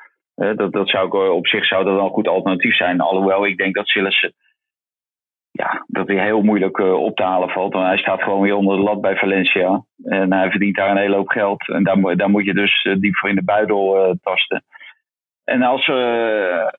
Dat, 0.57 0.73
dat 0.73 0.89
zou 0.89 1.07
ik, 1.07 1.15
eh, 1.15 1.31
op 1.35 1.47
zich 1.47 1.67
zou 1.67 1.85
dat 1.85 1.95
wel 1.95 2.05
een 2.05 2.11
goed 2.11 2.29
alternatief 2.29 2.77
zijn. 2.77 3.01
Alhoewel 3.01 3.47
ik 3.47 3.57
denk 3.57 3.75
dat 3.75 3.87
Sillissen 3.89 4.35
ja, 5.51 5.85
dat 5.87 6.07
hij 6.09 6.25
heel 6.25 6.43
moeilijk 6.43 6.79
eh, 6.79 6.93
op 6.93 7.17
te 7.17 7.23
halen 7.23 7.49
valt. 7.49 7.73
Want 7.73 7.87
hij 7.87 7.99
staat 7.99 8.23
gewoon 8.23 8.41
weer 8.41 8.55
onder 8.55 8.77
de 8.77 8.83
lat 8.83 9.01
bij 9.01 9.17
Valencia. 9.17 9.85
En 10.05 10.33
hij 10.33 10.51
verdient 10.51 10.77
daar 10.77 10.91
een 10.91 10.97
hele 10.97 11.17
hoop 11.17 11.29
geld. 11.29 11.69
En 11.69 11.85
daar, 11.85 11.99
moet- 11.99 12.19
daar 12.19 12.31
moet 12.31 12.45
je 12.45 12.55
dus 12.55 12.83
eh, 12.83 12.95
diep 12.99 13.17
voor 13.17 13.29
in 13.29 13.35
de 13.35 13.45
buidel 13.45 13.97
eh, 14.05 14.15
tasten. 14.23 14.65
En 15.45 15.63
als, 15.63 15.87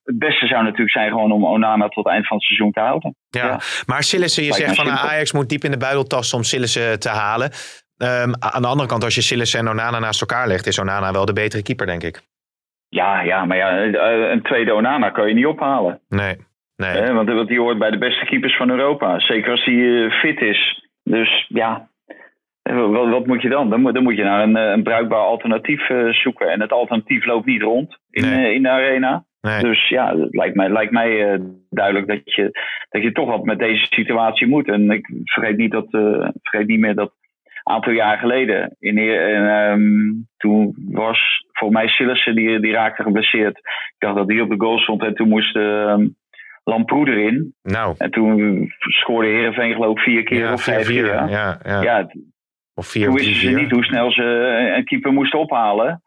het 0.04 0.18
beste 0.18 0.48
zou 0.48 0.64
natuurlijk 0.64 0.92
zijn 0.92 1.10
gewoon 1.12 1.32
om 1.32 1.46
Onana 1.46 1.88
tot 1.88 2.04
het 2.04 2.14
eind 2.14 2.28
van 2.28 2.38
het 2.38 2.46
seizoen 2.46 2.72
te 2.72 2.80
houden. 2.80 3.16
Ja, 3.30 3.46
Ja. 3.46 3.60
maar 3.86 4.04
Sillissen, 4.04 4.44
je 4.44 4.54
zegt 4.54 4.76
van 4.76 4.86
simpel. 4.86 5.04
Ajax 5.10 5.32
moet 5.32 5.50
diep 5.50 5.64
in 5.64 5.72
de 5.72 5.78
buidel 5.78 6.04
tasten 6.04 6.38
om 6.38 6.44
Sillissen 6.44 7.00
te 7.00 7.10
halen. 7.10 7.52
Ehm, 7.98 8.32
aan 8.40 8.62
de 8.62 8.68
andere 8.68 8.88
kant, 8.90 9.04
als 9.04 9.16
je 9.16 9.22
Sillissen 9.22 9.60
en 9.60 9.68
Onana 9.70 10.00
naast 10.00 10.22
elkaar 10.22 10.48
legt, 10.48 10.68
is 10.68 10.80
Onana 10.80 11.12
wel 11.12 11.26
de 11.26 11.34
betere 11.34 11.64
keeper, 11.64 11.86
denk 11.86 12.04
ik. 12.04 12.22
Ja, 12.92 13.22
ja, 13.22 13.46
maar 13.46 13.58
ja, 13.58 13.78
eh, 13.84 14.30
een 14.32 14.42
tweede 14.42 14.74
Onana 14.74 15.10
kan 15.10 15.28
je 15.28 15.34
niet 15.34 15.46
ophalen. 15.46 16.00
Nee, 16.10 16.36
nee. 16.76 16.90
Hè, 16.90 17.14
want, 17.14 17.30
want 17.30 17.48
die 17.48 17.60
hoort 17.60 17.78
bij 17.80 17.92
de 17.92 17.98
beste 17.98 18.26
keepers 18.26 18.58
van 18.58 18.70
Europa. 18.70 19.20
Zeker 19.20 19.52
als 19.52 19.64
hij 19.66 20.04
eh, 20.06 20.12
fit 20.12 20.42
is. 20.42 20.90
Dus 21.04 21.46
ja, 21.48 21.90
eh, 22.62 22.90
wat, 22.90 23.10
wat 23.10 23.26
moet 23.26 23.42
je 23.42 23.50
dan? 23.50 23.70
Dan 23.70 23.82
moet, 23.82 23.94
dan 23.94 24.04
moet 24.04 24.16
je 24.18 24.24
naar 24.24 24.44
een, 24.44 24.56
eh, 24.56 24.72
een 24.72 24.84
bruikbaar 24.84 25.20
alternatief 25.20 25.90
eh, 25.90 26.08
zoeken. 26.10 26.50
En 26.52 26.62
het 26.62 26.72
alternatief 26.72 27.26
loopt 27.26 27.46
niet 27.46 27.62
rond 27.62 27.98
in, 28.10 28.24
Nee. 28.30 28.46
eh, 28.46 28.54
in 28.54 28.64
de 28.64 28.70
arena. 28.70 29.24
nee. 29.42 29.62
Dus 29.62 29.90
ja, 29.90 30.18
het 30.18 30.36
lijkt 30.36 30.56
mij, 30.56 30.70
lijkt 30.70 30.92
mij 30.92 31.32
eh, 31.34 31.40
duidelijk 31.70 32.08
dat 32.08 32.34
je, 32.36 32.52
dat 32.90 33.02
je 33.02 33.12
toch 33.12 33.30
wat 33.30 33.44
met 33.44 33.60
deze 33.60 33.86
situatie 33.90 34.48
moet. 34.48 34.68
En 34.68 34.92
ik 34.92 35.10
vergeet 35.24 35.58
niet, 35.58 35.72
dat, 35.72 35.88
eh, 35.94 36.28
vergeet 36.42 36.68
niet 36.68 36.80
meer 36.80 36.96
dat 36.96 37.14
een 37.64 37.74
aantal 37.74 37.94
jaar 37.94 38.18
geleden, 38.18 38.76
in, 38.80 38.98
ehm, 38.98 39.82
toen 40.38 40.76
was 40.92 41.20
voor 41.52 41.72
mij 41.72 41.88
Sillissen, 41.88 42.36
die, 42.36 42.60
die 42.60 42.72
raakte 42.74 43.04
geblesseerd. 43.04 43.58
Ik 43.58 43.96
dacht 43.98 44.16
dat 44.16 44.28
die 44.28 44.42
op 44.42 44.50
de 44.50 44.56
goal 44.58 44.78
stond 44.80 45.04
en 45.04 45.16
toen 45.16 45.30
moest 45.30 45.56
ehm 45.56 46.08
Lamproe 46.64 47.08
erin. 47.10 47.54
Nou, 47.64 47.96
En 47.98 48.12
toen 48.12 48.68
scoorde 48.78 49.28
Heerenveen 49.28 49.74
geloof 49.74 49.98
ik 49.98 50.04
vier 50.04 50.24
keer 50.24 50.40
ja, 50.40 50.54
of 50.54 50.64
vijf 50.64 50.86
4-4. 50.86 50.86
keer. 50.94 51.06
Ja, 51.30 51.60
Ja. 51.64 51.82
ja, 51.82 52.08
Of 52.74 52.88
4 52.88 53.06
toen 53.06 53.14
wisten 53.16 53.36
ze 53.36 53.48
3-4. 53.50 53.56
niet 53.62 53.72
hoe 53.72 53.84
snel 53.84 54.12
ze 54.12 54.24
een 54.78 54.84
keeper 54.86 55.12
moesten 55.14 55.40
ophalen. 55.40 56.02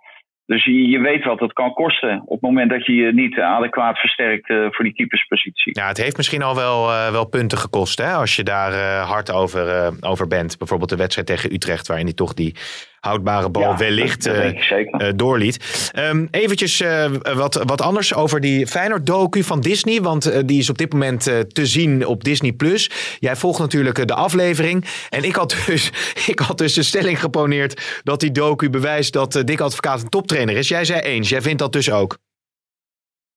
Dus 0.47 0.65
je, 0.65 0.89
je 0.89 0.99
weet 0.99 1.25
wat 1.25 1.41
het 1.41 1.53
kan 1.53 1.73
kosten 1.73 2.23
op 2.25 2.41
het 2.41 2.41
moment 2.41 2.71
dat 2.71 2.87
je 2.87 2.95
je 2.95 3.13
niet 3.13 3.39
adequaat 3.39 3.99
versterkt 3.99 4.49
eh, 4.49 4.67
voor 4.71 4.85
die 4.85 4.95
keeperspositie. 4.95 5.79
Ja, 5.79 5.89
het 5.89 5.97
heeft 5.97 6.17
misschien 6.17 6.43
al 6.43 6.55
wel, 6.55 6.91
eh, 6.91 7.11
wel 7.11 7.29
punten 7.29 7.59
gekost 7.59 7.99
hè, 7.99 8.13
als 8.13 8.37
je 8.37 8.43
daar 8.43 8.73
eh, 8.73 9.11
hard 9.11 9.33
over, 9.33 9.93
over 10.01 10.27
bent. 10.27 10.59
Bijvoorbeeld 10.59 10.91
de 10.91 10.97
wedstrijd 10.97 11.27
tegen 11.27 11.53
Utrecht, 11.53 11.87
waarin 11.87 12.07
hij 12.07 12.15
toch 12.15 12.35
die 12.35 12.57
houdbare 13.05 13.51
bal 13.51 13.63
Ja, 13.63 13.77
wellicht 13.77 14.27
eh, 14.27 14.71
eh, 14.73 15.09
doorliet. 15.17 15.91
Ehm 15.95 16.27
eventjes 16.31 16.81
eh, 16.81 17.11
wat, 17.35 17.63
wat 17.67 17.83
anders 17.83 18.15
over 18.15 18.41
die 18.41 18.67
Feyenoord-docu 18.67 19.43
van 19.43 19.61
Disney. 19.61 20.01
Want 20.01 20.49
die 20.49 20.59
is 20.59 20.71
op 20.71 20.79
dit 20.79 20.93
moment 20.93 21.23
te 21.55 21.67
zien 21.67 22.07
op 22.07 22.25
Disney+. 22.25 22.53
Plus. 22.53 23.17
Jij 23.19 23.37
volgt 23.37 23.59
natuurlijk 23.59 24.09
de 24.09 24.15
aflevering. 24.15 24.85
En 25.11 25.25
ik 25.25 25.35
had, 25.35 25.65
dus, 25.67 25.91
ik 26.33 26.39
had 26.39 26.59
dus 26.59 26.75
de 26.75 26.83
stelling 26.83 27.21
geponeerd 27.21 28.01
dat 28.03 28.21
die 28.21 28.33
docu 28.33 28.71
bewijst 28.71 29.13
dat 29.13 29.43
Dick 29.45 29.61
Advocaat 29.61 30.03
een 30.03 30.09
toptrainer 30.09 30.57
is. 30.57 30.69
Jij 30.69 30.85
zei 30.85 31.01
eens. 31.01 31.29
Jij 31.29 31.41
vindt 31.41 31.59
dat 31.59 31.73
dus 31.73 31.91
ook. 31.91 32.19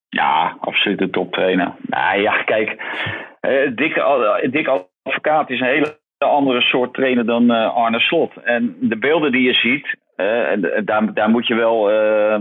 Ja, 0.08 0.56
absoluut 0.60 1.00
een 1.00 1.10
toptrainer. 1.10 1.74
Nou 1.82 2.20
ja, 2.20 2.42
kijk, 2.42 2.76
Dick, 3.74 3.96
eh, 3.96 4.50
Dick 4.50 4.68
Advocaat 4.68 5.50
is 5.50 5.60
een 5.60 5.66
hele 5.66 5.97
andere 6.24 6.60
soort 6.60 6.94
trainer 6.94 7.26
dan 7.26 7.50
eh, 7.50 7.74
Arne 7.76 8.00
Slot. 8.00 8.32
En 8.44 8.76
de 8.80 8.98
beelden 8.98 9.32
die 9.32 9.42
je 9.42 9.52
ziet, 9.54 9.96
eh, 10.16 10.52
eh, 10.52 10.84
daar, 10.84 11.14
daar 11.14 11.30
moet 11.30 11.46
je 11.46 11.54
wel. 11.54 11.90
eh, 11.90 12.40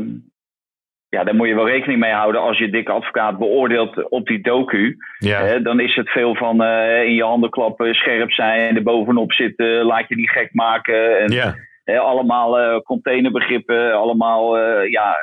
ja, 1.09 1.23
daar 1.23 1.35
moet 1.35 1.47
je 1.47 1.55
wel 1.55 1.67
rekening 1.67 1.99
mee 1.99 2.11
houden 2.11 2.41
als 2.41 2.57
je 2.57 2.69
Dick 2.69 2.89
Advocaat 2.89 3.37
beoordeelt 3.37 4.09
op 4.09 4.27
die 4.27 4.41
docu. 4.41 4.97
Ja. 5.17 5.59
Dan 5.59 5.79
is 5.79 5.95
het 5.95 6.09
veel 6.09 6.35
van 6.35 6.63
in 7.03 7.13
je 7.13 7.23
handen 7.23 7.49
klappen, 7.49 7.93
scherp 7.95 8.31
zijn, 8.31 8.75
er 8.75 8.83
bovenop 8.83 9.31
zitten, 9.33 9.83
laat 9.83 10.07
je 10.07 10.15
die 10.15 10.29
gek 10.29 10.53
maken. 10.53 11.19
En, 11.19 11.31
Ja. 11.31 11.99
allemaal 11.99 12.81
containerbegrippen, 12.81 13.93
allemaal 13.93 14.57
ja, 14.87 15.15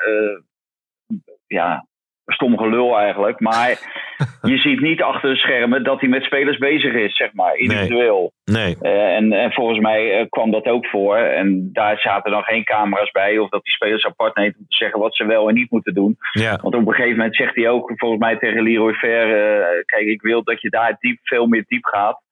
ja, 1.46 1.86
stom 2.26 2.58
gelul 2.58 2.98
eigenlijk. 2.98 3.40
Maar 3.40 3.68
je 4.42 4.56
ziet 4.58 4.80
niet 4.80 5.02
achter 5.02 5.30
de 5.30 5.36
schermen 5.36 5.84
dat 5.84 6.00
hij 6.00 6.08
met 6.08 6.22
spelers 6.22 6.58
bezig 6.58 6.94
is, 6.94 7.16
zeg 7.16 7.32
maar, 7.32 7.56
individueel. 7.56 8.32
Nee. 8.44 8.76
Eh, 8.80 9.16
en, 9.16 9.32
en 9.32 9.52
volgens 9.52 9.78
mij 9.78 10.18
eh, 10.18 10.26
kwam 10.28 10.50
dat 10.50 10.66
ook 10.66 10.86
voor. 10.86 11.16
En 11.16 11.70
daar 11.72 11.98
zaten 11.98 12.30
dan 12.30 12.42
geen 12.42 12.64
camera's 12.64 13.10
bij. 13.10 13.38
Of 13.38 13.48
dat 13.48 13.62
die 13.62 13.72
spelers 13.72 14.06
apart 14.06 14.36
neemt 14.36 14.56
om 14.56 14.64
te 14.68 14.76
zeggen 14.76 15.00
wat 15.00 15.16
ze 15.16 15.26
wel 15.26 15.48
en 15.48 15.54
niet 15.54 15.70
moeten 15.70 15.94
doen. 15.94 16.16
Ja. 16.32 16.58
Want 16.62 16.74
op 16.74 16.86
een 16.86 16.94
gegeven 16.94 17.16
moment 17.16 17.36
zegt 17.36 17.54
hij 17.54 17.68
ook, 17.68 17.92
volgens 17.94 18.20
mij 18.20 18.36
tegen 18.36 18.62
Leroy 18.62 18.94
Ver... 18.94 19.22
eh, 19.22 19.84
kijk, 19.84 20.06
ik 20.06 20.22
wil 20.22 20.42
dat 20.42 20.60
je 20.60 20.70
daar 20.70 20.96
diep, 21.00 21.18
veel 21.22 21.46
meer 21.46 21.64
diep 21.66 21.84
gaat. 21.84 22.22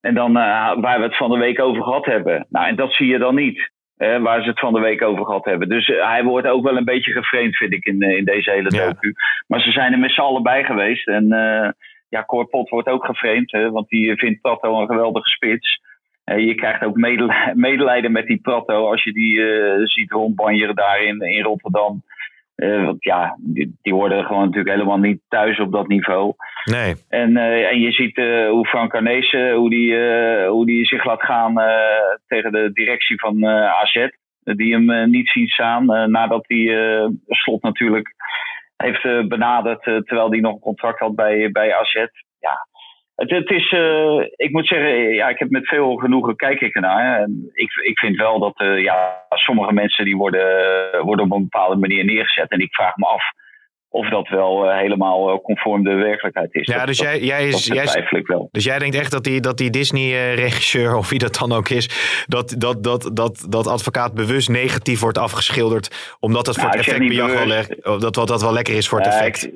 En 0.00 0.14
dan 0.14 0.32
waar 0.32 0.98
we 0.98 1.02
het 1.02 1.16
van 1.16 1.30
de 1.30 1.38
week 1.38 1.60
over 1.60 1.82
gehad 1.82 2.04
hebben. 2.04 2.46
Nou, 2.48 2.66
en 2.66 2.76
dat 2.76 2.92
zie 2.92 3.06
je 3.06 3.18
dan 3.18 3.34
niet. 3.34 3.72
Waar 3.96 4.42
ze 4.42 4.48
het 4.48 4.58
van 4.58 4.72
de 4.72 4.80
week 4.80 5.02
over 5.02 5.24
gehad 5.24 5.44
hebben. 5.44 5.68
Dus 5.68 5.88
eh, 5.88 6.08
hij 6.10 6.24
wordt 6.24 6.46
ook 6.46 6.62
wel 6.64 6.76
een 6.76 6.84
beetje 6.84 7.12
geframed, 7.12 7.56
vind 7.56 7.72
ik, 7.72 7.84
in, 7.84 8.02
eh, 8.02 8.16
in 8.16 8.24
deze 8.24 8.50
hele 8.50 8.74
Ja. 8.74 8.86
docu. 8.86 9.14
Maar 9.46 9.60
ze 9.60 9.70
zijn 9.70 9.92
er 9.92 9.98
met 9.98 10.12
z'n 10.12 10.20
allen 10.20 10.42
bij 10.42 10.64
geweest. 10.64 11.08
En 11.08 11.32
eh 11.32 11.68
ja, 12.08 12.24
Cor 12.24 12.46
Pot 12.48 12.68
wordt 12.68 12.88
ook 12.88 13.04
geframed. 13.04 13.50
Hè, 13.50 13.70
want 13.70 13.88
die 13.88 14.16
vindt 14.16 14.40
Prato 14.40 14.80
een 14.80 14.86
geweldige 14.86 15.28
spits. 15.28 15.80
Je 16.24 16.54
krijgt 16.54 16.82
ook 16.84 16.96
medel- 16.96 17.32
medelijden 17.68 18.12
met 18.12 18.26
die 18.26 18.40
Prato 18.40 18.90
als 18.90 19.02
je 19.02 19.12
die 19.12 19.40
ziet 19.86 20.10
rondbanjeren 20.10 20.74
daar 20.74 21.02
in, 21.02 21.20
in 21.20 21.42
Rotterdam. 21.42 22.02
Eh, 22.54 22.84
want 22.84 23.04
ja, 23.04 23.36
die, 23.40 23.78
die 23.82 23.94
worden 23.94 24.24
gewoon 24.24 24.44
natuurlijk 24.44 24.74
helemaal 24.74 24.98
niet 24.98 25.20
thuis 25.28 25.60
op 25.60 25.72
dat 25.72 25.88
niveau. 25.88 26.32
Nee. 26.64 26.94
En, 27.08 27.36
eh, 27.36 27.70
en 27.70 27.80
je 27.80 27.92
ziet 27.92 28.16
eh, 28.16 28.48
hoe 28.48 28.66
Frank 28.66 28.94
Arnezen, 28.94 29.54
hoe 29.54 29.70
die, 29.70 29.96
hoe 30.46 30.66
die 30.66 30.86
zich 30.86 31.04
laat 31.04 31.22
gaan 31.22 31.54
tegen 32.26 32.52
de 32.52 32.70
directie 32.72 33.20
van 33.20 33.46
AZ. 33.46 34.08
Die 34.40 34.72
hem 34.72 35.10
niet 35.10 35.28
zien 35.28 35.46
staan 35.46 35.84
nadat 36.10 36.44
hij 36.46 37.10
slot 37.28 37.62
natuurlijk 37.62 38.14
heeft 38.76 39.28
benaderd. 39.28 39.82
terwijl 39.82 40.30
hij 40.30 40.40
nog 40.40 40.54
een 40.54 40.60
contract 40.60 40.98
had 40.98 41.14
bij, 41.14 41.50
bij 41.50 41.74
AZ. 41.74 41.94
Ja, 42.38 42.66
het, 43.16 43.30
het 43.30 43.50
is, 43.50 43.72
eh, 43.72 44.20
ik 44.36 44.50
moet 44.50 44.66
zeggen, 44.66 45.14
ja, 45.14 45.28
ik 45.28 45.38
heb 45.38 45.50
met 45.50 45.68
veel 45.68 45.94
genoegen 45.96 46.36
kijk 46.36 46.60
ik 46.60 46.74
ernaar. 46.74 47.20
En 47.20 47.50
ik, 47.52 47.70
ik 47.84 47.98
vind 47.98 48.16
wel 48.16 48.38
dat 48.38 48.54
eh, 48.60 48.82
ja, 48.82 49.24
sommige 49.28 49.72
mensen 49.72 50.04
die 50.04 50.16
worden, 50.16 50.46
worden 51.04 51.24
op 51.24 51.32
een 51.32 51.42
bepaalde 51.42 51.76
manier 51.76 52.04
neergezet. 52.04 52.50
En 52.50 52.58
ik 52.60 52.74
vraag 52.74 52.96
me 52.96 53.06
af 53.06 53.22
of 53.88 54.08
dat 54.08 54.28
wel 54.28 54.70
eh, 54.70 54.78
helemaal 54.78 55.40
conform 55.40 55.84
de 55.84 55.94
werkelijkheid 55.94 56.54
is. 56.54 56.66
Ja, 56.66 56.76
Dat- 56.78 56.86
dus 56.86 56.98
dat- 56.98 57.06
jij, 57.06 57.18
jij, 57.20 57.48
is, 57.48 57.66
jij, 57.66 58.04
wel. 58.24 58.48
dus 58.50 58.64
jij 58.64 58.78
denkt 58.78 58.96
echt 58.96 59.10
dat 59.10 59.24
die, 59.24 59.40
dat 59.40 59.56
die 59.58 59.70
Disney-regisseur, 59.70 60.94
of 61.00 61.08
wie 61.10 61.18
dat 61.18 61.34
dan 61.38 61.52
ook 61.52 61.68
is, 61.68 62.24
dat, 62.26 62.54
dat, 62.58 62.82
dat, 62.82 63.10
dat, 63.12 63.46
dat 63.48 63.66
advocaat 63.66 64.14
bewust 64.14 64.48
negatief 64.48 65.00
wordt 65.00 65.18
afgeschilderd, 65.18 66.16
omdat 66.20 66.44
dat 66.44 66.54
voor 66.54 66.64
Nou, 66.64 66.76
het 66.76 66.86
ik 66.86 66.92
zeg 66.92 67.00
effect 67.02 67.16
jou 67.18 67.32
wel, 67.82 67.98
dat, 68.00 68.14
dat, 68.14 68.28
dat 68.28 68.42
wel 68.42 68.52
lekker 68.52 68.74
is 68.74 68.88
voor 68.88 68.98
het 68.98 69.06
effect. 69.08 69.44
ik, 69.46 69.52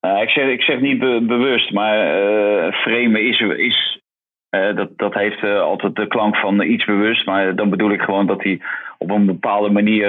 eh, 0.00 0.22
ik, 0.22 0.28
zeg, 0.28 0.44
ik 0.48 0.62
zeg 0.62 0.80
niet 0.80 0.98
be- 0.98 1.20
bewust, 1.26 1.72
maar 1.72 1.98
eh 1.98 2.72
framen 2.72 3.22
is, 3.28 3.40
is 3.40 4.00
eh, 4.48 4.76
dat, 4.76 4.88
dat 4.96 5.14
heeft 5.14 5.42
altijd 5.44 5.96
de 5.96 6.06
klank 6.06 6.36
van 6.36 6.62
iets 6.62 6.84
bewust. 6.84 7.26
Maar 7.26 7.56
dan 7.56 7.70
bedoel 7.70 7.90
ik 7.90 8.00
gewoon 8.00 8.26
dat 8.26 8.42
hij 8.42 8.60
op 8.98 9.10
een 9.10 9.26
bepaalde 9.26 9.70
manier 9.70 10.08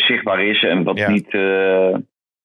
zichtbaar 0.00 0.40
is. 0.44 0.62
En 0.62 0.84
wat 0.84 0.98
Ja. 0.98 1.10
niet. 1.10 1.32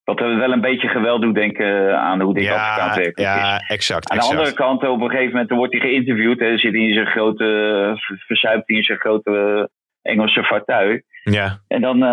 wat 0.04 0.20
wel 0.20 0.52
een 0.52 0.62
beetje 0.62 0.88
geweld 0.88 1.22
doet 1.22 1.36
denken 1.36 2.00
aan 2.00 2.22
hoe 2.22 2.34
dit 2.34 2.44
Ja, 2.44 2.94
werkt. 2.96 3.20
ja, 3.20 3.58
exact. 3.68 4.10
Aan 4.12 4.18
de 4.18 4.24
andere 4.24 4.54
kant, 4.54 4.88
op 4.88 5.02
een 5.02 5.10
gegeven 5.10 5.32
moment 5.32 5.50
wordt 5.50 5.74
hij 5.74 5.82
geïnterviewd. 5.82 6.40
En 6.40 6.58
zit 6.58 6.74
hij 6.74 6.82
in 6.82 6.94
zijn 6.94 7.06
grote, 7.06 7.44
ver- 7.96 8.24
verzuipt 8.28 8.68
hij 8.68 8.78
in 8.78 8.84
zijn 8.84 8.98
grote 9.00 9.70
Engelse 10.02 10.44
vaartuig. 10.44 11.02
Ja, 11.24 11.60
En 11.68 11.82
dan, 11.82 12.04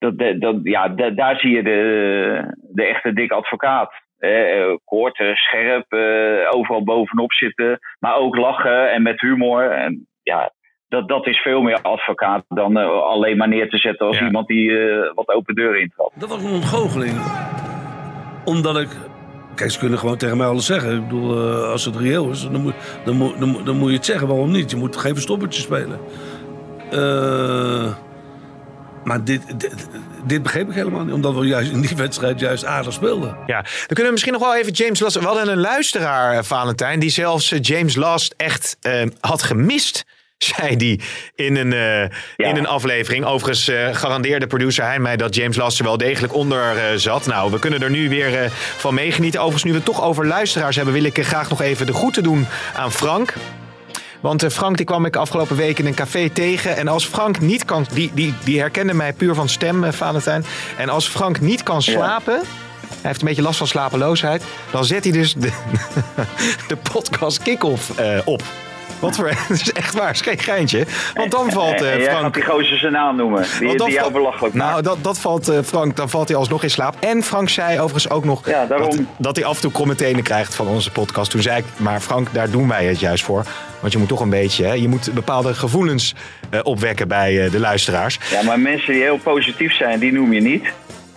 dat, 0.00 0.40
dat, 0.40 0.56
ja, 0.62 0.88
da- 0.88 1.10
daar 1.10 1.36
zie 1.38 1.50
je 1.50 1.62
de, 1.62 2.54
de 2.72 2.84
echte 2.84 3.12
dikke 3.12 3.34
advocaat. 3.34 3.92
Eh, 4.18 4.60
eh, 4.62 4.76
kort, 4.84 5.16
scherp, 5.34 5.92
eh, 5.92 6.48
overal 6.58 6.84
bovenop 6.84 7.32
zitten, 7.32 7.78
maar 7.98 8.14
ook 8.16 8.36
lachen 8.36 8.92
en 8.92 9.02
met 9.02 9.20
humor. 9.20 9.70
En 9.70 10.06
ja, 10.22 10.52
dat, 10.88 11.08
dat 11.08 11.26
is 11.26 11.38
veel 11.38 11.60
meer 11.62 11.78
advocaat 11.82 12.44
dan 12.48 12.78
eh, 12.78 13.02
alleen 13.02 13.36
maar 13.36 13.48
neer 13.48 13.68
te 13.70 13.78
zetten 13.78 14.06
als 14.06 14.18
Ja. 14.18 14.24
iemand 14.26 14.46
die 14.46 14.78
eh, 14.78 15.10
wat 15.14 15.28
open 15.28 15.54
deuren 15.54 15.80
intrapt. 15.80 16.20
Dat 16.20 16.28
was 16.28 16.44
een 16.44 16.50
ontgoocheling. 16.52 17.12
Omdat 18.44 18.78
ik. 18.78 18.88
Kijk, 19.54 19.70
ze 19.70 19.78
kunnen 19.78 19.98
gewoon 19.98 20.16
tegen 20.16 20.36
mij 20.36 20.46
alles 20.46 20.66
zeggen. 20.66 20.96
Ik 20.96 21.02
bedoel, 21.02 21.36
als 21.64 21.84
het 21.84 21.96
reëel 21.96 22.30
is, 22.30 22.48
dan 22.50 22.60
moet, 22.62 23.00
dan, 23.04 23.16
moet, 23.16 23.38
dan, 23.40 23.48
moet- 23.48 23.66
dan 23.66 23.76
moet 23.76 23.88
je 23.90 23.96
het 23.96 24.04
zeggen. 24.06 24.28
Waarom 24.28 24.50
niet? 24.50 24.70
Je 24.70 24.76
moet 24.76 24.96
geen 24.96 25.14
verstoppertje 25.14 25.60
spelen. 25.62 25.98
Eh, 26.90 27.94
maar 29.04 29.24
dit, 29.24 29.42
dit, 29.56 29.74
dit 30.26 30.42
begreep 30.42 30.68
ik 30.68 30.74
helemaal 30.74 31.04
niet. 31.04 31.14
Omdat 31.14 31.34
we 31.34 31.46
juist 31.46 31.70
in 31.70 31.80
die 31.80 31.96
wedstrijd 31.96 32.40
juist 32.40 32.64
aardig 32.64 32.92
speelden. 32.92 33.36
ja. 33.46 33.60
Dan 33.62 33.86
kunnen 33.86 34.04
we 34.04 34.10
misschien 34.10 34.32
nog 34.32 34.42
wel 34.42 34.56
even 34.56 34.72
James 34.72 35.00
Last... 35.00 35.18
We 35.18 35.24
hadden 35.24 35.48
een 35.48 35.60
luisteraar, 35.60 36.36
eh, 36.36 36.42
Valentijn, 36.42 37.00
die 37.00 37.10
zelfs 37.10 37.52
eh, 37.52 37.58
James 37.62 37.96
Last 37.96 38.34
echt 38.36 38.76
eh, 38.80 39.02
had 39.20 39.42
gemist. 39.42 40.04
Zei 40.56 40.76
die 40.76 41.00
in 41.34 41.56
een, 41.56 41.72
eh, 41.72 42.02
in 42.48 42.56
een 42.56 42.66
aflevering. 42.66 43.24
Overigens 43.24 43.68
eh, 43.68 43.94
garandeerde 43.94 44.46
producer 44.46 44.84
hij 44.84 44.98
mij 44.98 45.16
dat 45.16 45.34
James 45.34 45.56
Last 45.56 45.78
er 45.78 45.84
wel 45.84 45.96
degelijk 45.96 46.34
onder 46.34 46.76
eh, 46.76 46.84
zat. 46.96 47.26
Nou, 47.26 47.50
we 47.50 47.58
kunnen 47.58 47.82
er 47.82 47.90
nu 47.90 48.08
weer 48.08 48.42
eh, 48.42 48.50
van 48.76 48.94
meegenieten. 48.94 49.40
Overigens, 49.40 49.64
nu 49.64 49.70
we 49.70 49.76
het 49.76 49.86
toch 49.86 50.02
over 50.02 50.26
luisteraars 50.26 50.76
hebben, 50.76 50.94
wil 50.94 51.04
ik 51.04 51.24
graag 51.24 51.48
nog 51.48 51.60
even 51.60 51.86
de 51.86 51.94
groeten 51.94 52.22
doen 52.22 52.46
aan 52.74 52.92
Frank. 52.92 53.34
Want 54.20 54.42
eh, 54.42 54.50
Frank 54.50 54.76
die 54.76 54.86
kwam 54.86 55.04
ik 55.04 55.16
afgelopen 55.16 55.56
week 55.56 55.78
in 55.78 55.86
een 55.86 55.94
café 55.94 56.30
tegen. 56.30 56.76
En 56.76 56.88
als 56.88 57.06
Frank 57.06 57.40
niet 57.40 57.64
kan... 57.64 57.86
Die, 57.92 58.10
die, 58.14 58.34
die 58.44 58.58
herkende 58.60 58.94
mij 58.94 59.12
puur 59.12 59.34
van 59.34 59.48
stem, 59.48 59.84
eh, 59.84 59.92
Valentijn. 59.92 60.44
En 60.78 60.88
als 60.88 61.08
Frank 61.08 61.40
niet 61.40 61.62
kan 61.62 61.82
slapen... 61.82 62.42
Hij 62.90 63.08
heeft 63.08 63.20
een 63.20 63.28
beetje 63.28 63.42
last 63.42 63.58
van 63.58 63.66
slapeloosheid. 63.66 64.42
Dan 64.70 64.84
zet 64.84 65.04
hij 65.04 65.12
dus 65.12 65.34
de, 65.34 65.52
de 66.68 66.76
podcast 66.92 67.42
kick-off 67.42 67.98
eh, 67.98 68.18
op. 68.24 68.42
Wat 69.00 69.16
voor... 69.16 69.28
Dat 69.48 69.60
is 69.60 69.72
echt 69.72 69.94
waar, 69.94 70.10
is 70.10 70.20
geen 70.20 70.38
geintje. 70.38 70.86
Want 71.14 71.30
dan 71.30 71.50
valt 71.50 71.82
eh, 71.82 72.02
Frank... 72.08 72.34
die 72.34 72.44
gozer 72.44 72.78
zijn 72.78 72.92
naam 72.92 73.16
noemen, 73.16 73.44
die, 73.58 73.76
die 73.76 73.92
jou 73.92 74.12
belachelijk 74.12 74.54
maakt. 74.54 74.70
Nou, 74.70 74.82
dat, 74.82 75.04
dat 75.04 75.18
valt 75.18 75.48
eh, 75.48 75.58
Frank, 75.64 75.96
dan 75.96 76.10
valt 76.10 76.28
hij 76.28 76.36
alsnog 76.36 76.62
in 76.62 76.70
slaap. 76.70 76.94
En 77.00 77.22
Frank 77.22 77.48
zei 77.48 77.78
overigens 77.80 78.10
ook 78.10 78.24
nog 78.24 78.48
Ja, 78.48 78.66
daarom. 78.66 78.90
dat, 78.90 79.06
dat 79.16 79.36
hij 79.36 79.44
af 79.44 79.54
en 79.54 79.60
toe 79.60 79.72
kromme 79.72 79.94
tenen 79.94 80.22
krijgt 80.22 80.54
van 80.54 80.66
onze 80.66 80.90
podcast. 80.90 81.30
Toen 81.30 81.42
zei 81.42 81.58
ik, 81.58 81.64
maar 81.76 82.00
Frank, 82.00 82.28
daar 82.32 82.50
doen 82.50 82.68
wij 82.68 82.84
het 82.84 83.00
juist 83.00 83.24
voor. 83.24 83.44
Want 83.80 83.92
je 83.92 83.98
moet 83.98 84.08
toch 84.08 84.20
een 84.20 84.30
beetje, 84.30 84.64
hè, 84.64 84.72
je 84.72 84.88
moet 84.88 85.14
bepaalde 85.14 85.54
gevoelens 85.54 86.14
eh, 86.50 86.60
opwekken 86.62 87.08
bij 87.08 87.44
eh, 87.44 87.50
de 87.50 87.58
luisteraars. 87.58 88.18
Ja, 88.30 88.42
maar 88.42 88.60
mensen 88.60 88.92
die 88.92 89.02
heel 89.02 89.18
positief 89.18 89.76
zijn, 89.76 89.98
die 89.98 90.12
noem 90.12 90.32
je 90.32 90.40
niet. 90.40 90.72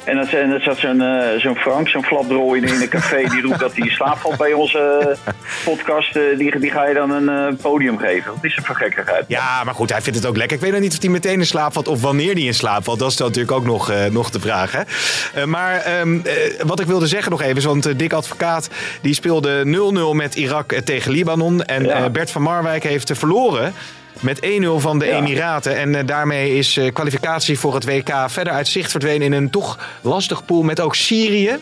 En 0.05 0.15
dan, 0.15 0.27
en 0.27 0.49
dan 0.49 0.59
zat 0.59 0.77
zo'n 0.77 1.03
zo'n 1.37 1.55
Frank, 1.55 1.87
zo'n 1.89 2.03
flapdrol 2.03 2.53
in, 2.53 2.63
een 2.63 2.89
café, 2.89 3.23
die 3.29 3.41
roept 3.41 3.59
dat 3.59 3.75
hij 3.75 3.87
in 3.87 3.91
slaap 3.93 4.17
valt 4.17 4.37
bij 4.37 4.53
onze 4.53 5.17
eh, 5.25 5.33
podcast. 5.65 6.15
eh, 6.15 6.37
die, 6.37 6.59
die 6.59 6.71
ga 6.71 6.87
je 6.87 6.93
dan 6.93 7.11
een 7.11 7.55
podium 7.55 7.97
geven. 7.97 8.31
Wat 8.33 8.43
is 8.43 8.55
er 8.57 8.63
voor 8.63 8.75
gekkigheid? 8.75 9.25
Ja, 9.27 9.63
maar 9.63 9.73
goed, 9.73 9.91
hij 9.91 10.01
vindt 10.01 10.17
het 10.19 10.27
ook 10.27 10.37
lekker. 10.37 10.55
Ik 10.57 10.63
weet 10.63 10.71
nog 10.71 10.81
niet 10.81 10.93
of 10.93 11.01
hij 11.01 11.09
meteen 11.09 11.39
in 11.39 11.45
slaap 11.45 11.73
valt 11.73 11.87
of 11.87 12.01
wanneer 12.01 12.33
hij 12.33 12.43
in 12.43 12.53
slaap 12.53 12.83
valt. 12.83 12.99
Dat 12.99 13.11
is 13.11 13.17
natuurlijk 13.17 13.51
ook 13.51 13.65
nog, 13.65 13.93
nog 14.11 14.29
de 14.29 14.39
vraag. 14.39 14.71
Hè? 14.71 15.45
Maar 15.45 15.75
ehm, 15.81 16.19
eh, 16.23 16.33
wat 16.65 16.79
ik 16.79 16.87
wilde 16.87 17.07
zeggen 17.07 17.31
nog 17.31 17.41
even 17.41 17.57
is, 17.57 17.65
want 17.65 17.99
Dick 17.99 18.13
Advocaat 18.13 18.69
die 19.01 19.13
speelde 19.13 19.63
0-0 19.65 20.15
met 20.15 20.35
Irak 20.35 20.73
tegen 20.73 21.11
Libanon. 21.11 21.63
En 21.63 21.83
Ja. 21.83 22.09
Bert 22.09 22.31
van 22.31 22.41
Marwijk 22.41 22.83
heeft 22.83 23.11
verloren 23.13 23.73
met 24.23 24.39
1-0 24.45 24.67
van 24.77 24.99
de 24.99 25.05
Ja. 25.05 25.17
Emiraten. 25.17 25.77
En 25.77 25.95
eh, 25.95 26.05
daarmee 26.05 26.55
is 26.57 26.77
eh, 26.77 26.93
kwalificatie 26.93 27.59
voor 27.59 27.73
het 27.73 27.85
WK 27.85 28.09
verder 28.27 28.53
uit 28.53 28.67
zicht 28.67 28.91
verdwenen 28.91 29.21
in 29.21 29.33
een 29.33 29.49
toch 29.49 29.99
lastig 30.01 30.45
pool 30.45 30.63
met 30.63 30.79
ook 30.79 30.95
Syrië. 30.95 31.57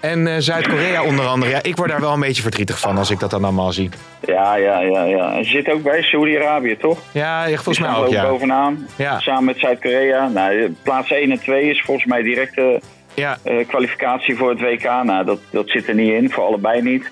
En 0.00 0.26
eh, 0.26 0.34
Zuid-Korea 0.38 1.02
onder 1.04 1.26
andere. 1.26 1.50
Ja, 1.50 1.62
ik 1.62 1.76
word 1.76 1.90
daar 1.90 2.00
wel 2.00 2.12
een 2.12 2.20
beetje 2.20 2.42
verdrietig 2.42 2.78
van 2.78 2.98
als 2.98 3.10
ik 3.10 3.18
dat 3.18 3.30
dan 3.30 3.44
allemaal 3.44 3.72
zie. 3.72 3.90
Ja, 4.26 4.54
ja, 4.54 4.80
ja, 4.80 5.04
ja. 5.04 5.36
En 5.36 5.44
ze 5.44 5.50
zit 5.50 5.70
ook 5.70 5.82
bij 5.82 6.02
Saudi-Arabië, 6.02 6.76
toch? 6.76 6.98
Ja, 7.12 7.44
ja, 7.44 7.54
volgens 7.54 7.78
mij 7.78 7.94
ook, 7.94 8.04
ook 8.04 8.12
ja. 8.12 8.28
bovenaan. 8.28 8.88
Ja. 8.96 9.20
Samen 9.20 9.44
met 9.44 9.58
Zuid-Korea. 9.58 10.28
Nou, 10.28 10.74
plaats 10.82 11.10
1 11.10 11.30
en 11.30 11.40
2 11.40 11.70
is 11.70 11.82
volgens 11.82 12.06
mij 12.06 12.22
directe 12.22 12.80
Ja, 13.14 13.38
kwalificatie 13.66 14.36
voor 14.36 14.50
het 14.50 14.60
WK. 14.60 14.82
Nou, 14.82 15.24
dat, 15.24 15.38
dat 15.50 15.68
zit 15.68 15.88
er 15.88 15.94
niet 15.94 16.12
in, 16.12 16.30
voor 16.30 16.44
allebei 16.44 16.82
niet. 16.82 17.10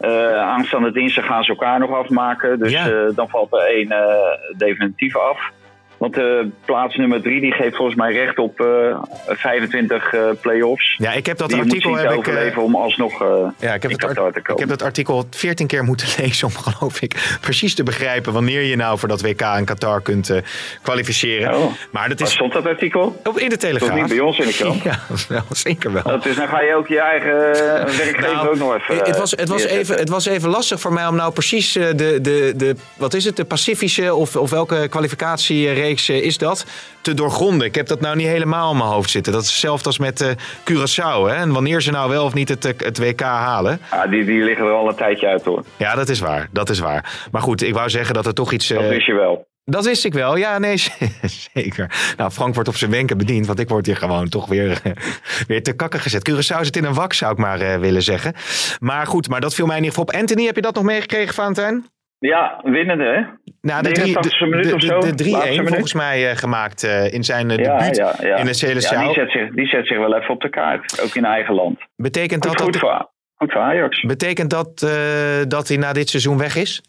Eh, 0.00 0.38
aanstaande 0.40 0.92
dinsdag 0.92 1.26
gaan 1.26 1.44
ze 1.44 1.50
elkaar 1.50 1.78
nog 1.78 1.92
afmaken. 1.92 2.58
Dus 2.58 2.72
Ja. 2.72 2.88
eh, 2.88 3.14
dan 3.14 3.28
valt 3.28 3.52
er 3.52 3.58
één 3.66 3.90
eh, 3.90 4.56
definitief 4.56 5.16
af. 5.16 5.50
Want 5.98 6.16
eh, 6.18 6.24
plaats 6.64 6.96
nummer 6.96 7.22
3 7.22 7.40
die 7.40 7.52
geeft 7.52 7.76
volgens 7.76 7.96
mij 7.96 8.12
recht 8.12 8.38
op 8.38 8.60
eh, 8.60 8.66
25 9.26 10.12
eh 10.12 10.20
play-offs. 10.40 10.94
ja, 10.98 11.12
ik 11.12 11.26
heb 11.26 11.38
dat 11.38 11.48
die 11.48 11.56
je 11.56 11.62
moet 11.62 11.72
artikel 11.72 11.96
zien 11.96 12.06
te 12.06 12.08
heb 12.08 12.18
ik, 12.18 12.26
eh, 12.26 12.32
overleven 12.32 12.62
om 12.62 12.76
alsnog 12.76 13.22
eh 13.22 13.28
Ja, 13.58 13.74
ik 13.74 13.82
heb, 13.82 13.90
in 13.90 13.96
het 13.96 14.06
Qatar 14.06 14.32
te 14.32 14.38
ik 14.38 14.44
komen. 14.44 14.60
heb 14.60 14.70
dat 14.78 14.82
artikel 14.82 15.24
14 15.30 15.66
keer 15.66 15.84
moeten 15.84 16.08
lezen 16.22 16.46
om, 16.48 16.54
geloof 16.56 17.00
ik, 17.00 17.38
precies 17.40 17.74
te 17.74 17.82
begrijpen 17.82 18.32
wanneer 18.32 18.62
je 18.62 18.76
nou 18.76 18.98
voor 18.98 19.08
dat 19.08 19.22
WK 19.22 19.40
in 19.58 19.64
Qatar 19.64 20.00
kunt 20.00 20.30
eh, 20.30 20.38
kwalificeren. 20.82 21.54
Oh. 21.56 21.72
Maar 21.90 22.08
dat 22.08 22.18
Waar 22.18 22.28
is 22.28 22.34
stond 22.34 22.52
dat 22.52 22.66
artikel? 22.66 23.20
op 23.24 23.38
in 23.38 23.48
de 23.48 23.48
Dat 23.48 23.60
Telegraaf. 23.60 23.94
niet 23.94 24.08
bij 24.08 24.20
ons 24.20 24.38
in 24.38 24.46
de 24.46 24.54
krant. 24.60 24.82
Ja, 24.82 24.98
wel, 25.28 25.42
zeker 25.50 25.92
wel. 25.92 26.02
Dat 26.02 26.26
is, 26.26 26.36
dan 26.36 26.48
ga 26.48 26.60
je 26.60 26.74
ook 26.74 26.86
je 26.88 27.00
eigen 27.00 27.52
eh, 27.54 27.84
werkgever 28.04 28.20
Nou, 28.34 28.48
ook 28.48 28.56
nog 28.56 28.74
even... 28.74 29.04
het, 29.04 29.18
was, 29.18 29.30
het, 29.30 29.48
was 29.48 29.64
even, 29.64 29.96
het 29.98 30.08
was 30.08 30.26
even 30.26 30.48
lastig 30.48 30.80
voor 30.80 30.92
mij 30.92 31.06
om 31.06 31.16
nou 31.16 31.32
precies 31.32 31.76
eh, 31.76 31.86
de, 31.86 32.18
de, 32.20 32.52
de, 32.56 32.76
wat 32.96 33.14
is 33.14 33.24
het, 33.24 33.36
de 33.36 33.44
Pacifische 33.44 34.14
of, 34.14 34.36
of 34.36 34.50
welke 34.50 34.86
kwalificatiereeks 34.88 35.84
eh, 35.94 36.22
is 36.22 36.38
dat, 36.38 36.66
te 37.00 37.14
doorgronden. 37.14 37.66
Ik 37.66 37.74
heb 37.74 37.86
dat 37.86 38.00
nou 38.00 38.16
niet 38.16 38.26
helemaal 38.26 38.70
in 38.70 38.76
mijn 38.76 38.90
hoofd 38.90 39.10
zitten. 39.10 39.32
Dat 39.32 39.42
is 39.42 39.48
hetzelfde 39.48 39.86
als 39.86 39.98
met 39.98 40.20
eh 40.20 40.30
Curaçao. 40.70 41.28
Hè? 41.28 41.34
En 41.34 41.52
wanneer 41.52 41.82
ze 41.82 41.90
nou 41.90 42.10
wel 42.10 42.24
of 42.24 42.34
niet 42.34 42.48
het, 42.48 42.64
eh, 42.64 42.72
het 42.76 42.98
WK 42.98 43.20
halen. 43.20 43.80
Ja, 43.90 44.06
die, 44.06 44.24
die 44.24 44.42
liggen 44.42 44.66
er 44.66 44.72
al 44.72 44.88
een 44.88 44.94
tijdje 44.94 45.26
uit 45.26 45.44
hoor. 45.44 45.64
Ja, 45.76 45.94
dat 45.94 46.08
is 46.08 46.20
waar. 46.20 46.48
Dat 46.52 46.70
is 46.70 46.78
waar. 46.78 47.28
Maar 47.30 47.42
goed, 47.42 47.62
ik 47.62 47.74
wou 47.74 47.90
zeggen 47.90 48.14
dat 48.14 48.26
er 48.26 48.34
toch 48.34 48.52
iets... 48.52 48.68
Dat 48.68 48.88
wist 48.88 49.06
je 49.06 49.14
wel. 49.14 49.46
dat 49.64 49.84
wist 49.84 50.04
ik 50.04 50.12
wel. 50.12 50.36
Ja, 50.36 50.58
nee, 50.58 50.76
zeker. 51.54 52.14
Nou, 52.16 52.30
Frank 52.30 52.54
wordt 52.54 52.68
op 52.68 52.76
zijn 52.76 52.90
wenken 52.90 53.18
bediend, 53.18 53.46
want 53.46 53.58
ik 53.58 53.68
word 53.68 53.86
hier 53.86 53.96
gewoon 53.96 54.28
toch 54.28 54.46
weer, 54.46 54.82
weer 55.48 55.62
te 55.62 55.72
kakken 55.72 56.00
gezet. 56.00 56.30
Curaçao 56.30 56.60
zit 56.60 56.76
in 56.76 56.84
een 56.84 56.94
wak, 56.94 57.12
zou 57.12 57.32
ik 57.32 57.38
maar 57.38 57.80
willen 57.80 58.02
zeggen. 58.02 58.34
Maar 58.78 59.06
goed, 59.06 59.28
maar 59.28 59.40
dat 59.40 59.54
viel 59.54 59.66
mij 59.66 59.76
in 59.76 59.82
ieder 59.82 59.98
geval 59.98 60.14
op. 60.14 60.20
Anthony, 60.20 60.46
heb 60.46 60.56
je 60.56 60.62
dat 60.62 60.74
nog 60.74 60.84
meegekregen, 60.84 61.34
Valentijn? 61.34 61.86
Ja, 62.18 62.60
winnende 62.64 63.04
hè? 63.04 63.20
Nou, 63.60 63.82
de 63.82 63.92
drie- 63.92 64.16
89e 64.16 64.48
minuut 64.48 64.72
of 64.72 64.80
zo, 64.82 64.98
de 65.00 65.14
3-1 65.24 65.30
laatste 65.30 65.50
minuut. 65.50 65.68
volgens 65.68 65.94
mij 65.94 66.30
eh, 66.30 66.36
gemaakt 66.36 66.82
eh, 66.84 67.12
in 67.12 67.24
zijn 67.24 67.50
eh, 67.50 67.56
Ja, 67.56 67.76
debuut 67.78 67.96
ja, 67.96 68.14
ja. 68.20 68.36
in 68.36 68.44
de 68.44 68.50
ja, 68.50 68.68
Seleção. 68.68 69.04
die, 69.04 69.12
zet 69.14 69.30
zich, 69.30 69.50
die 69.50 69.66
zet 69.66 69.86
zich 69.86 69.98
wel 69.98 70.16
even 70.16 70.30
op 70.34 70.40
de 70.40 70.48
kaart. 70.48 71.00
Ook 71.04 71.14
in 71.14 71.24
eigen 71.24 71.54
land. 71.54 71.78
Betekent 71.96 72.46
Goed, 72.46 72.52
dat, 72.58 72.62
goed, 72.62 72.72
dat, 72.72 72.82
voor, 72.82 73.10
goed 73.34 73.52
voor 73.52 73.60
Ajax. 73.60 74.00
betekent 74.02 74.50
dat, 74.50 74.78
dat 75.48 75.68
hij 75.68 75.76
na 75.76 75.92
dit 75.92 76.08
seizoen 76.08 76.38
weg 76.38 76.56
is? 76.56 76.82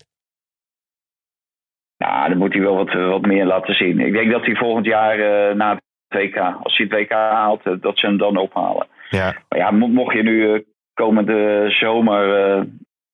Ja, 1.97 2.27
dan 2.29 2.37
moet 2.37 2.53
hij 2.53 2.61
wel 2.61 2.75
wat, 2.75 2.93
wat 2.93 3.21
meer 3.25 3.45
laten 3.45 3.73
zien. 3.75 3.99
Ik 3.99 4.13
denk 4.13 4.31
dat 4.31 4.45
hij 4.45 4.55
volgend 4.55 4.85
jaar 4.85 5.17
na 5.55 5.71
het 6.07 6.21
WK, 6.21 6.37
als 6.63 6.77
hij 6.77 6.85
het 6.89 6.99
WK 6.99 7.11
haalt, 7.11 7.63
dat 7.81 7.97
ze 7.97 8.05
hem 8.05 8.17
dan 8.17 8.37
ophalen. 8.37 8.87
Ja, 9.09 9.35
Maar 9.49 9.59
ja, 9.59 9.71
mo- 9.71 9.87
mocht 9.87 10.13
je 10.15 10.23
nu 10.23 10.65
komende 10.93 11.65
zomer 11.69 12.57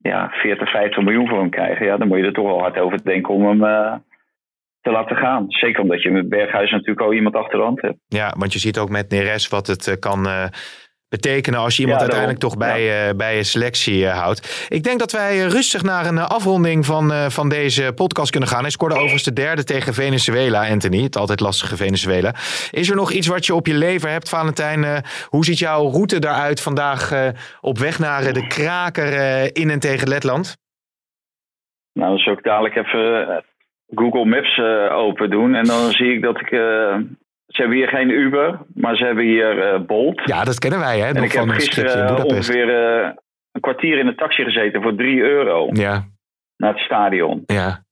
ja, 0.04 0.30
40, 0.30 0.72
50 0.72 1.04
miljoen 1.04 1.28
voor 1.28 1.40
hem 1.40 1.50
krijgen, 1.50 1.86
ja, 1.86 1.98
dan 1.98 2.08
moet 2.08 2.18
je 2.18 2.26
er 2.26 2.34
toch 2.34 2.46
wel 2.46 2.60
hard 2.60 2.78
over 2.78 3.04
denken 3.04 3.34
om 3.34 3.46
hem 3.48 3.64
eh, 3.64 3.96
te 4.82 4.92
laten 4.92 5.16
gaan. 5.16 5.46
Zeker 5.48 5.82
omdat 5.82 6.02
je 6.02 6.12
met 6.12 6.30
Berghuis 6.30 6.72
natuurlijk 6.72 7.02
al 7.02 7.14
iemand 7.14 7.36
achter 7.36 7.58
de 7.58 7.64
hand 7.64 7.82
hebt. 7.82 7.98
ja, 8.08 8.34
want 8.38 8.54
je 8.54 8.60
ziet 8.60 8.78
ook 8.78 8.90
met 8.90 9.10
Neres 9.10 9.48
wat 9.48 9.68
het 9.68 9.88
eh, 9.88 9.96
kan 10.00 10.28
eh, 10.28 10.46
betekenen 11.14 11.60
als 11.60 11.76
je 11.76 11.82
iemand 11.82 12.00
Ja, 12.00 12.06
uiteindelijk 12.06 12.40
toch 12.40 12.58
bij, 12.58 13.08
eh, 13.08 13.16
bij 13.16 13.36
je 13.36 13.44
selectie 13.44 14.08
eh, 14.08 14.20
houdt. 14.20 14.68
Ik 14.70 14.84
denk 14.84 15.00
dat 15.00 15.12
wij 15.12 15.32
eh, 15.32 15.48
rustig 15.48 15.84
naar 15.84 16.06
een 16.06 16.18
afronding 16.18 16.86
van, 16.86 17.32
van 17.32 17.50
deze 17.50 17.92
podcast 17.96 18.32
kunnen 18.32 18.50
gaan. 18.50 18.62
Hij 18.62 18.70
scoorde 18.70 18.96
overigens 18.96 19.24
de 19.24 19.34
derde 19.34 19.64
tegen 19.64 19.94
Venezuela, 19.94 20.70
Anthony. 20.70 21.04
Het 21.04 21.18
altijd 21.18 21.40
lastige 21.40 21.76
Venezuela. 21.76 22.30
Is 22.72 22.90
er 22.90 22.96
nog 22.96 23.12
iets 23.12 23.28
wat 23.28 23.46
je 23.46 23.56
op 23.56 23.68
je 23.68 23.74
lever 23.74 24.10
hebt, 24.10 24.30
Valentijn? 24.30 25.04
Hoe 25.28 25.46
ziet 25.46 25.60
jouw 25.60 25.90
route 25.90 26.20
daaruit 26.20 26.62
vandaag 26.62 27.32
op 27.62 27.78
weg 27.78 28.00
naar 28.00 28.34
de 28.34 28.48
kraker 28.48 29.10
in 29.56 29.70
en 29.70 29.80
tegen 29.80 30.08
Letland? 30.08 30.58
Nou, 31.94 32.10
dan 32.10 32.18
zou 32.18 32.38
ik 32.38 32.44
dadelijk 32.44 32.76
even 32.76 33.44
Google 33.96 34.26
Maps 34.26 34.60
open 34.92 35.30
doen. 35.30 35.56
En 35.56 35.66
dan 35.66 35.92
zie 35.92 36.14
ik 36.14 36.22
dat 36.22 36.40
ik. 36.40 36.50
Ze 37.54 37.62
hebben 37.62 37.78
hier 37.78 37.88
geen 37.88 38.10
Uber, 38.10 38.60
maar 38.74 38.96
ze 38.96 39.06
hebben 39.06 39.24
hier 39.24 39.60
eh, 39.60 39.82
Bolt. 39.82 40.22
Ja, 40.26 40.44
dat 40.44 40.60
kennen 40.60 40.80
wij, 40.80 41.00
hè? 41.00 41.06
en 41.14 41.24
ik 41.24 41.32
heb 41.32 41.50
gisteren 41.50 42.26
ongeveer 42.26 42.70
eh, 42.70 43.10
een 43.52 43.62
kwartier 43.62 43.98
in 43.98 44.08
een 44.08 44.16
taxi 44.16 44.44
gezeten 44.44 44.82
voor 44.82 44.96
3 44.96 45.22
euro 45.22 45.68
Ja, 45.72 46.04
naar 46.58 46.74
het 46.74 46.82
stadion. 46.82 47.44
ja. 47.46 47.84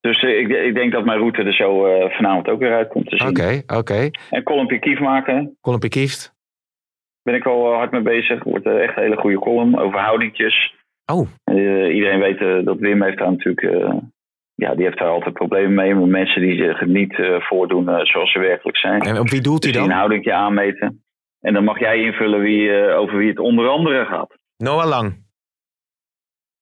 Dus 0.00 0.22
eh, 0.22 0.38
ik, 0.38 0.48
ik 0.48 0.74
denk 0.74 0.92
dat 0.92 1.04
mijn 1.04 1.18
route 1.18 1.42
er 1.42 1.52
zo 1.52 1.82
vanavond 2.10 2.48
ook 2.48 2.60
weer 2.60 2.74
uit 2.74 2.88
komt 2.88 3.08
te 3.08 3.16
zien. 3.16 3.28
Oké, 3.28 3.62
oké. 3.78 4.10
En 4.30 4.42
column 4.42 4.80
Kief 4.80 4.98
maken, 4.98 5.56
Colin 5.60 5.78
Pikieft. 5.78 6.34
ben 7.22 7.34
ik 7.34 7.44
wel 7.44 7.72
hard 7.72 7.90
mee 7.90 8.02
bezig. 8.02 8.44
Wordt 8.44 8.66
echt 8.66 8.96
een 8.96 9.02
hele 9.02 9.16
goede 9.16 9.38
column 9.38 9.78
over 9.78 9.98
houdingjes. 10.00 10.74
Oh, 11.12 11.28
iedereen 11.94 12.20
weet 12.20 12.64
dat 12.64 12.78
Wim 12.78 13.02
heeft 13.02 13.18
daar 13.18 13.30
natuurlijk. 13.30 13.92
Ja, 14.60 14.74
die 14.74 14.84
heeft 14.84 14.98
daar 14.98 15.08
altijd 15.08 15.34
problemen 15.34 15.74
mee. 15.74 15.94
Met 15.94 16.08
mensen 16.08 16.42
die 16.42 16.56
zich 16.64 16.86
niet 16.86 17.18
eh, 17.18 17.40
voordoen 17.40 17.88
eh, 17.88 18.04
zoals 18.04 18.32
ze 18.32 18.38
werkelijk 18.38 18.76
zijn. 18.76 19.00
en 19.00 19.18
op 19.18 19.28
wie 19.30 19.40
doelt 19.40 19.62
hij 19.62 19.72
Dus 19.72 19.80
die 19.80 19.90
een 19.90 19.96
dan? 19.96 19.98
houdingje 19.98 20.32
aanmeten. 20.34 21.02
En 21.40 21.52
dan 21.54 21.64
mag 21.64 21.78
jij 21.78 21.98
invullen 22.02 22.40
wie, 22.40 22.70
eh, 22.72 22.98
over 22.98 23.16
wie 23.18 23.28
het 23.28 23.38
onder 23.38 23.68
andere 23.68 24.04
gaat. 24.04 24.34
Noah 24.56 24.86
Lang. 24.88 25.28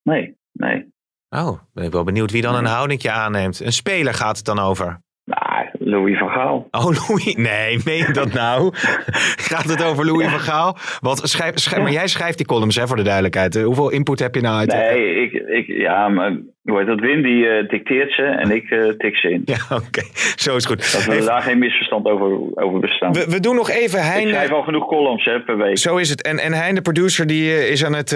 Nee, 0.03 0.35
nee. 0.51 0.87
Oh, 1.29 1.59
ben 1.73 1.83
ik 1.85 1.91
wel 1.91 2.03
benieuwd 2.03 2.31
wie 2.31 2.41
dan 2.41 2.55
een 2.55 2.65
houdingje 2.65 3.11
aanneemt. 3.11 3.59
Een 3.59 3.71
speler 3.71 4.13
gaat 4.13 4.37
het 4.37 4.45
dan 4.45 4.59
over. 4.59 5.01
Nou, 5.25 5.69
Louis 5.89 6.17
van 6.17 6.29
Gaal. 6.29 6.67
Oh, 6.71 6.83
Louis. 6.83 7.35
Nee, 7.35 7.79
meen 7.85 7.97
je 7.97 8.11
dat 8.13 8.33
nou? 8.33 8.71
Gaat 9.51 9.63
het 9.69 9.83
over 9.83 10.05
Louis 10.05 10.27
van 10.27 10.39
Gaal? 10.39 10.77
Wat, 10.99 11.21
schrijf, 11.23 11.51
schrijf, 11.57 11.83
maar 11.83 11.91
jij 11.91 12.07
schrijft 12.07 12.37
die 12.37 12.45
columns, 12.45 12.75
hè, 12.75 12.87
voor 12.87 12.95
de 12.95 13.01
duidelijkheid. 13.03 13.55
Eh, 13.55 13.63
Hoeveel 13.63 13.89
input 13.89 14.19
heb 14.19 14.35
je 14.35 14.41
nou 14.41 14.57
uit? 14.57 14.71
Nee, 14.71 15.15
ik, 15.23 15.31
ik, 15.47 15.67
ja, 15.77 16.07
maar 16.09 16.37
hoe 16.63 16.85
dat? 16.85 16.99
Wim 16.99 17.21
die 17.21 17.47
eh, 17.47 17.67
dicteert 17.69 18.11
ze 18.13 18.23
en 18.23 18.51
ik 18.51 18.69
eh, 18.69 18.87
tik 18.97 19.15
ze 19.15 19.31
in. 19.31 19.41
Ja, 19.45 19.57
oké. 19.87 20.01
Zo 20.35 20.55
is 20.55 20.65
goed. 20.65 20.91
Dat 20.91 21.05
we 21.05 21.11
Hey, 21.11 21.25
daar 21.25 21.41
geen 21.41 21.57
misverstand 21.59 22.05
over, 22.05 22.37
over 22.63 22.79
bestaan. 22.79 23.13
we, 23.13 23.25
we 23.29 23.39
doen 23.39 23.55
nog 23.55 23.69
even 23.69 23.99
ik 23.99 24.05
Hein. 24.05 24.27
schrijf 24.27 24.51
al 24.51 24.61
genoeg 24.63 24.87
columns 24.87 25.25
hè, 25.25 25.39
per 25.41 25.57
week. 25.57 25.77
Zo 25.77 25.97
is 25.97 26.09
het. 26.09 26.21
En, 26.21 26.39
en 26.39 26.53
Hein, 26.53 26.75
de 26.75 26.81
producer, 26.81 27.27
die 27.27 27.69
is 27.69 27.85
aan 27.85 27.93
het 27.95 28.09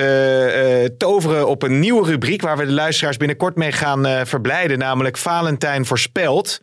toveren 0.97 1.47
op 1.47 1.63
een 1.63 1.79
nieuwe 1.79 2.05
rubriek... 2.09 2.41
waar 2.41 2.57
we 2.57 2.65
de 2.65 2.71
luisteraars 2.71 3.17
binnenkort 3.17 3.55
mee 3.55 3.71
gaan 3.71 4.05
verblijden. 4.27 4.77
Namelijk 4.77 5.17
Valentijn 5.17 5.86
voorspelt. 5.86 6.62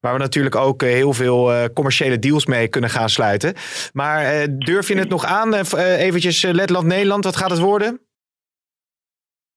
Waar 0.00 0.12
we 0.12 0.18
natuurlijk 0.18 0.56
ook 0.56 0.82
eh, 0.82 0.88
heel 0.88 1.12
veel 1.12 1.52
eh, 1.52 1.64
commerciële 1.74 2.18
deals 2.18 2.46
mee 2.46 2.68
kunnen 2.68 2.90
gaan 2.90 3.08
sluiten. 3.08 3.54
Maar 3.92 4.24
eh, 4.24 4.46
durf 4.58 4.88
je 4.88 4.98
het 4.98 5.08
nog 5.08 5.24
aan? 5.24 5.54
Eh, 5.54 6.00
eventjes 6.00 6.42
Letland-Nederland, 6.42 7.24
wat 7.24 7.36
gaat 7.36 7.50
het 7.50 7.58
worden? 7.58 8.00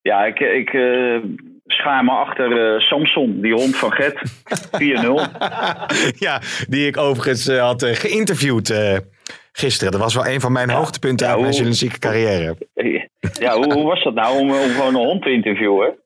Ja, 0.00 0.24
ik, 0.24 0.38
ik 0.38 0.68
schaar 1.66 2.04
me 2.04 2.10
achter 2.10 2.80
Samson, 2.82 3.40
die 3.40 3.52
hond 3.52 3.76
van 3.76 3.92
Gert. 3.92 4.20
4-0. 4.82 6.18
ja, 6.26 6.40
die 6.68 6.86
ik 6.86 6.96
overigens 6.96 7.48
had 7.58 7.84
geïnterviewd 7.84 8.74
gisteren. 9.52 9.92
Dat 9.92 10.00
was 10.00 10.14
wel 10.14 10.26
een 10.26 10.40
van 10.40 10.52
mijn 10.52 10.70
hoogtepunten 10.70 11.26
Ja, 11.26 11.32
uit 11.32 11.40
mijn 11.40 11.52
journalistieke 11.52 11.98
carrière. 11.98 12.56
Ja, 13.40 13.56
hoe, 13.56 13.72
hoe 13.72 13.84
was 13.84 14.02
dat 14.02 14.14
nou 14.14 14.38
om, 14.38 14.50
om 14.50 14.70
gewoon 14.70 14.94
een 14.94 15.06
hond 15.06 15.22
te 15.22 15.30
interviewen? 15.32 16.01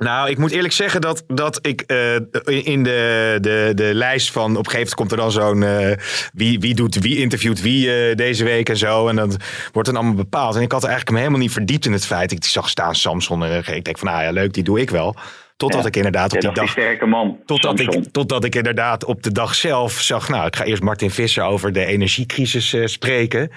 Nou, 0.00 0.30
ik 0.30 0.38
moet 0.38 0.50
eerlijk 0.50 0.72
zeggen 0.74 1.00
dat, 1.00 1.24
dat 1.26 1.58
ik 1.66 1.80
eh, 1.80 2.14
in 2.44 2.82
de, 2.82 3.38
de, 3.40 3.72
de 3.74 3.94
lijst 3.94 4.30
van... 4.30 4.50
op 4.56 4.64
een 4.66 4.70
gegeven 4.70 4.78
moment 4.78 4.94
komt 4.94 5.10
er 5.10 5.16
dan 5.16 5.32
zo'n... 5.32 5.62
eh, 5.62 5.96
wie, 6.32 6.58
wie, 6.60 6.74
doet, 6.74 6.94
wie 6.94 7.16
interviewt 7.16 7.60
wie 7.60 8.08
eh, 8.08 8.16
deze 8.16 8.44
week 8.44 8.68
en 8.68 8.76
zo. 8.76 9.08
En 9.08 9.16
dat 9.16 9.36
wordt 9.72 9.88
dan 9.88 9.96
allemaal 9.98 10.16
bepaald. 10.16 10.56
En 10.56 10.62
ik 10.62 10.72
had 10.72 10.82
eigenlijk 10.84 11.12
me 11.12 11.18
helemaal 11.18 11.40
niet 11.40 11.52
verdiept 11.52 11.86
in 11.86 11.92
het 11.92 12.06
feit. 12.06 12.32
Ik 12.32 12.44
zag 12.44 12.68
staan 12.68 12.94
Samson 12.94 13.44
en 13.44 13.58
ik 13.74 13.84
denk 13.84 13.98
van... 13.98 14.08
nou 14.08 14.22
ja, 14.22 14.30
leuk, 14.30 14.52
die 14.52 14.62
doe 14.62 14.80
ik 14.80 14.90
wel. 14.90 15.16
Totdat 15.56 15.82
Ja. 15.82 15.88
ik 15.88 15.96
inderdaad 15.96 16.32
op 16.32 16.40
die 16.40 16.52
dag... 16.52 16.70
sterke 16.70 17.06
man. 17.06 17.38
Totdat 17.46 17.78
Samson. 17.78 18.02
ik, 18.02 18.12
totdat 18.12 18.44
ik 18.44 18.54
inderdaad 18.54 19.04
op 19.04 19.22
de 19.22 19.32
dag 19.32 19.54
zelf 19.54 19.92
zag... 19.92 20.28
nou, 20.28 20.46
ik 20.46 20.56
ga 20.56 20.64
eerst 20.64 20.82
Martin 20.82 21.10
Visser 21.10 21.44
over 21.44 21.72
de 21.72 21.84
energiecrisis 21.84 22.92
spreken... 22.92 23.50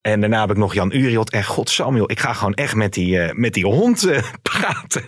En 0.00 0.20
daarna 0.20 0.40
heb 0.40 0.50
ik 0.50 0.56
nog 0.56 0.74
Jan 0.74 0.92
Uriot. 0.92 1.30
En 1.30 1.44
god 1.44 1.70
Samuel, 1.70 2.10
ik 2.10 2.20
ga 2.20 2.32
gewoon 2.32 2.54
echt 2.54 2.74
met 2.74 2.92
die, 2.92 3.20
eh, 3.20 3.34
met 3.34 3.54
die 3.54 3.64
hond 3.66 4.04
eh, 4.08 4.22
praten. 4.50 5.04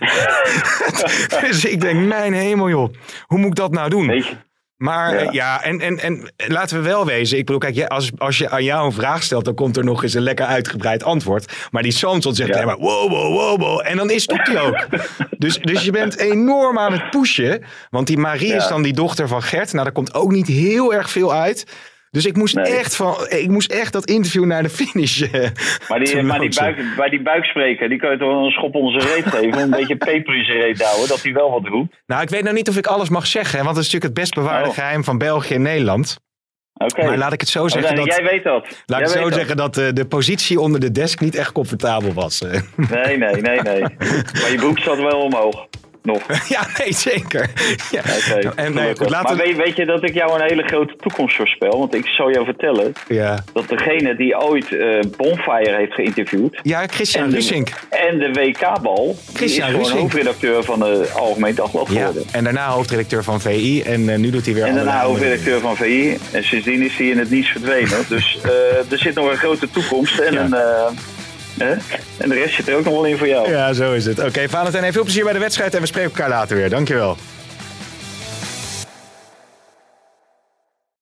dus 1.47 1.65
ik 1.65 1.81
denk, 1.81 2.05
mijn 2.07 2.33
hemel 2.33 2.69
joh. 2.69 2.93
Hoe 3.25 3.37
moet 3.37 3.47
ik 3.49 3.55
dat 3.55 3.71
nou 3.71 3.89
doen? 3.89 4.23
Maar 4.77 5.13
eh, 5.15 5.23
Ja. 5.23 5.31
ja, 5.31 5.63
en, 5.63 5.79
en, 5.79 5.99
en 5.99 6.31
laten 6.37 6.77
we 6.77 6.83
wel 6.83 7.05
wezen. 7.05 7.37
Ik 7.37 7.45
bedoel, 7.45 7.59
kijk, 7.71 7.87
als, 7.87 8.11
als 8.17 8.37
je 8.37 8.49
aan 8.49 8.63
jou 8.63 8.85
een 8.85 8.91
vraag 8.91 9.23
stelt, 9.23 9.45
dan 9.45 9.55
komt 9.55 9.77
er 9.77 9.83
nog 9.83 10.03
eens 10.03 10.13
een 10.13 10.21
lekker 10.21 10.45
uitgebreid 10.45 11.03
antwoord. 11.03 11.53
Maar 11.71 11.83
die 11.83 11.91
Samson 11.91 12.35
zegt 12.35 12.49
Ja. 12.49 12.55
alleen 12.55 12.67
maar 12.67 12.77
wow, 12.77 13.09
wow, 13.09 13.33
wow, 13.33 13.59
wow. 13.59 13.81
En 13.83 13.97
dan 13.97 14.09
is 14.09 14.27
het 14.27 14.47
hij 14.47 14.61
ook. 14.61 14.87
dus, 15.37 15.57
dus 15.59 15.83
je 15.85 15.91
bent 15.91 16.17
enorm 16.17 16.79
aan 16.79 16.91
het 16.91 17.09
pushen. 17.09 17.63
Want 17.89 18.07
die 18.07 18.17
Marie 18.17 18.53
is 18.53 18.67
dan 18.67 18.81
die 18.81 18.93
dochter 18.93 19.27
van 19.27 19.43
Gert. 19.43 19.71
Nou, 19.71 19.83
daar 19.83 19.93
komt 19.93 20.13
ook 20.13 20.31
niet 20.31 20.47
heel 20.47 20.93
erg 20.93 21.09
veel 21.09 21.33
uit. 21.33 21.65
Dus 22.11 22.25
ik 22.25 22.35
moest, 22.35 22.55
Nee. 22.55 22.65
echt 22.77 22.95
van, 22.95 23.15
ik 23.29 23.47
moest 23.49 23.71
echt 23.71 23.93
dat 23.93 24.05
interview 24.05 24.45
naar 24.45 24.63
de 24.63 24.69
finish. 24.69 25.21
eh, 25.21 25.49
Maar 25.89 25.99
die, 25.99 26.21
maar 26.23 26.39
die, 26.39 26.55
buik, 26.59 26.77
bij 26.97 27.09
die 27.09 27.21
buikspreker, 27.21 27.89
die 27.89 27.99
kan 27.99 28.11
je 28.11 28.17
toch 28.17 28.27
wel 28.27 28.45
een 28.45 28.51
schop 28.51 28.75
onder 28.75 29.01
zijn 29.01 29.13
reet 29.13 29.25
geven. 29.27 29.59
Een 29.61 29.69
beetje 29.69 29.95
peper 29.95 30.35
in 30.35 30.45
zijn 30.45 30.57
reet 30.57 30.81
houden, 30.83 31.07
dat 31.07 31.21
hij 31.23 31.33
wel 31.33 31.51
wat 31.51 31.65
roept. 31.65 31.95
Nou, 32.05 32.21
ik 32.21 32.29
weet 32.29 32.43
nou 32.43 32.55
niet 32.55 32.69
of 32.69 32.77
ik 32.77 32.85
alles 32.87 33.09
mag 33.09 33.27
zeggen, 33.27 33.63
want 33.63 33.75
het 33.75 33.85
is 33.85 33.91
natuurlijk 33.91 34.03
het 34.03 34.13
best 34.13 34.33
bewaarde 34.33 34.69
Oh. 34.69 34.73
geheim 34.75 35.03
van 35.03 35.17
België 35.17 35.53
en 35.53 35.61
Nederland. 35.61 36.19
Oké. 36.73 37.05
Maar 37.05 37.17
laat 37.17 37.33
ik 37.33 37.39
het 37.39 37.49
zo 37.49 37.67
zeggen 37.67 37.95
dat, 37.95 38.05
Jij 38.05 38.23
weet 38.23 38.43
dat. 38.43 38.83
laat 38.85 38.99
Jij 38.99 39.09
ik 39.09 39.15
zo 39.17 39.23
dat. 39.23 39.33
zeggen 39.33 39.57
dat 39.57 39.77
eh, 39.77 39.87
de 39.93 40.05
positie 40.05 40.59
onder 40.59 40.79
de 40.79 40.91
desk 40.91 41.19
niet 41.19 41.35
echt 41.35 41.51
comfortabel 41.51 42.13
was. 42.13 42.41
eh. 42.41 42.61
Nee, 42.75 43.17
nee, 43.17 43.41
nee, 43.41 43.61
nee. 43.61 43.81
maar 44.41 44.51
je 44.51 44.57
broek 44.57 44.79
zat 44.79 44.97
wel 44.97 45.19
omhoog. 45.21 45.67
Nog. 46.03 46.21
ja, 46.55 46.67
nee, 46.77 46.93
zeker. 46.93 47.49
Ja. 47.91 48.01
En 48.55 48.73
nee, 48.73 48.87
goed, 48.87 48.97
gelukkig. 48.97 49.09
laten 49.09 49.23
maar 49.37 49.45
we... 49.45 49.53
weet, 49.53 49.57
weet 49.65 49.75
je 49.75 49.85
dat 49.85 50.03
ik 50.03 50.13
jou 50.13 50.33
een 50.41 50.47
hele 50.47 50.63
grote 50.63 50.93
toekomst 50.99 51.35
voorspel? 51.35 51.79
Want 51.79 51.95
ik 51.95 52.05
zal 52.05 52.31
jou 52.31 52.45
vertellen 52.45 52.93
Ja, 53.07 53.43
dat 53.53 53.69
degene 53.69 54.15
die 54.15 54.37
ooit 54.41 54.75
eh, 54.75 54.99
Bonfire 55.17 55.75
heeft 55.75 55.93
geïnterviewd. 55.93 56.59
ja 56.63 56.87
Christian 56.87 57.29
Rusink. 57.31 57.69
en 57.89 58.17
de 58.19 58.31
WK-bal. 58.33 59.15
Is 59.39 59.55
gewoon 59.59 59.71
Rusink. 59.75 59.99
hoofdredacteur 59.99 60.63
van 60.63 60.79
de 60.79 61.09
Algemeen 61.15 61.55
Dagblad 61.55 61.87
Ja, 61.89 61.93
geworden. 61.99 62.23
en 62.31 62.43
daarna 62.43 62.67
hoofdredacteur 62.67 63.23
van 63.23 63.41
VI 63.41 63.81
en 63.81 64.09
eh, 64.09 64.17
nu 64.17 64.29
doet 64.29 64.45
hij 64.45 64.53
weer 64.53 64.63
En 64.65 64.75
daarna 64.75 65.01
hoofdredacteur 65.03 65.59
van 65.59 65.75
VI. 65.75 66.17
En 66.31 66.43
sindsdien 66.43 66.81
is 66.81 66.97
hij 66.97 67.07
in 67.07 67.17
het 67.19 67.29
niets 67.29 67.49
verdwenen. 67.49 68.05
Dus 68.09 68.37
eh, 68.43 68.91
er 68.91 68.97
zit 68.97 69.15
nog 69.15 69.31
een 69.31 69.37
grote 69.37 69.69
toekomst. 69.69 70.19
En, 70.19 70.33
Ja. 70.33 70.39
een, 70.41 70.53
eh, 70.53 70.87
en 71.57 72.29
de 72.29 72.35
rest 72.35 72.55
zit 72.55 72.67
er 72.67 72.75
ook 72.75 72.83
nog 72.83 72.93
wel 72.93 73.05
in 73.05 73.17
voor 73.17 73.27
jou. 73.27 73.49
Ja, 73.49 73.73
zo 73.73 73.93
is 73.93 74.05
het. 74.05 74.19
Oké, 74.23 74.49
Valentijn, 74.49 74.93
veel 74.93 75.03
plezier 75.03 75.23
bij 75.23 75.33
de 75.33 75.39
wedstrijd 75.39 75.73
en 75.73 75.81
we 75.81 75.87
spreken 75.87 76.11
elkaar 76.11 76.29
later 76.29 76.55
weer. 76.55 76.69
Dankjewel. 76.69 77.17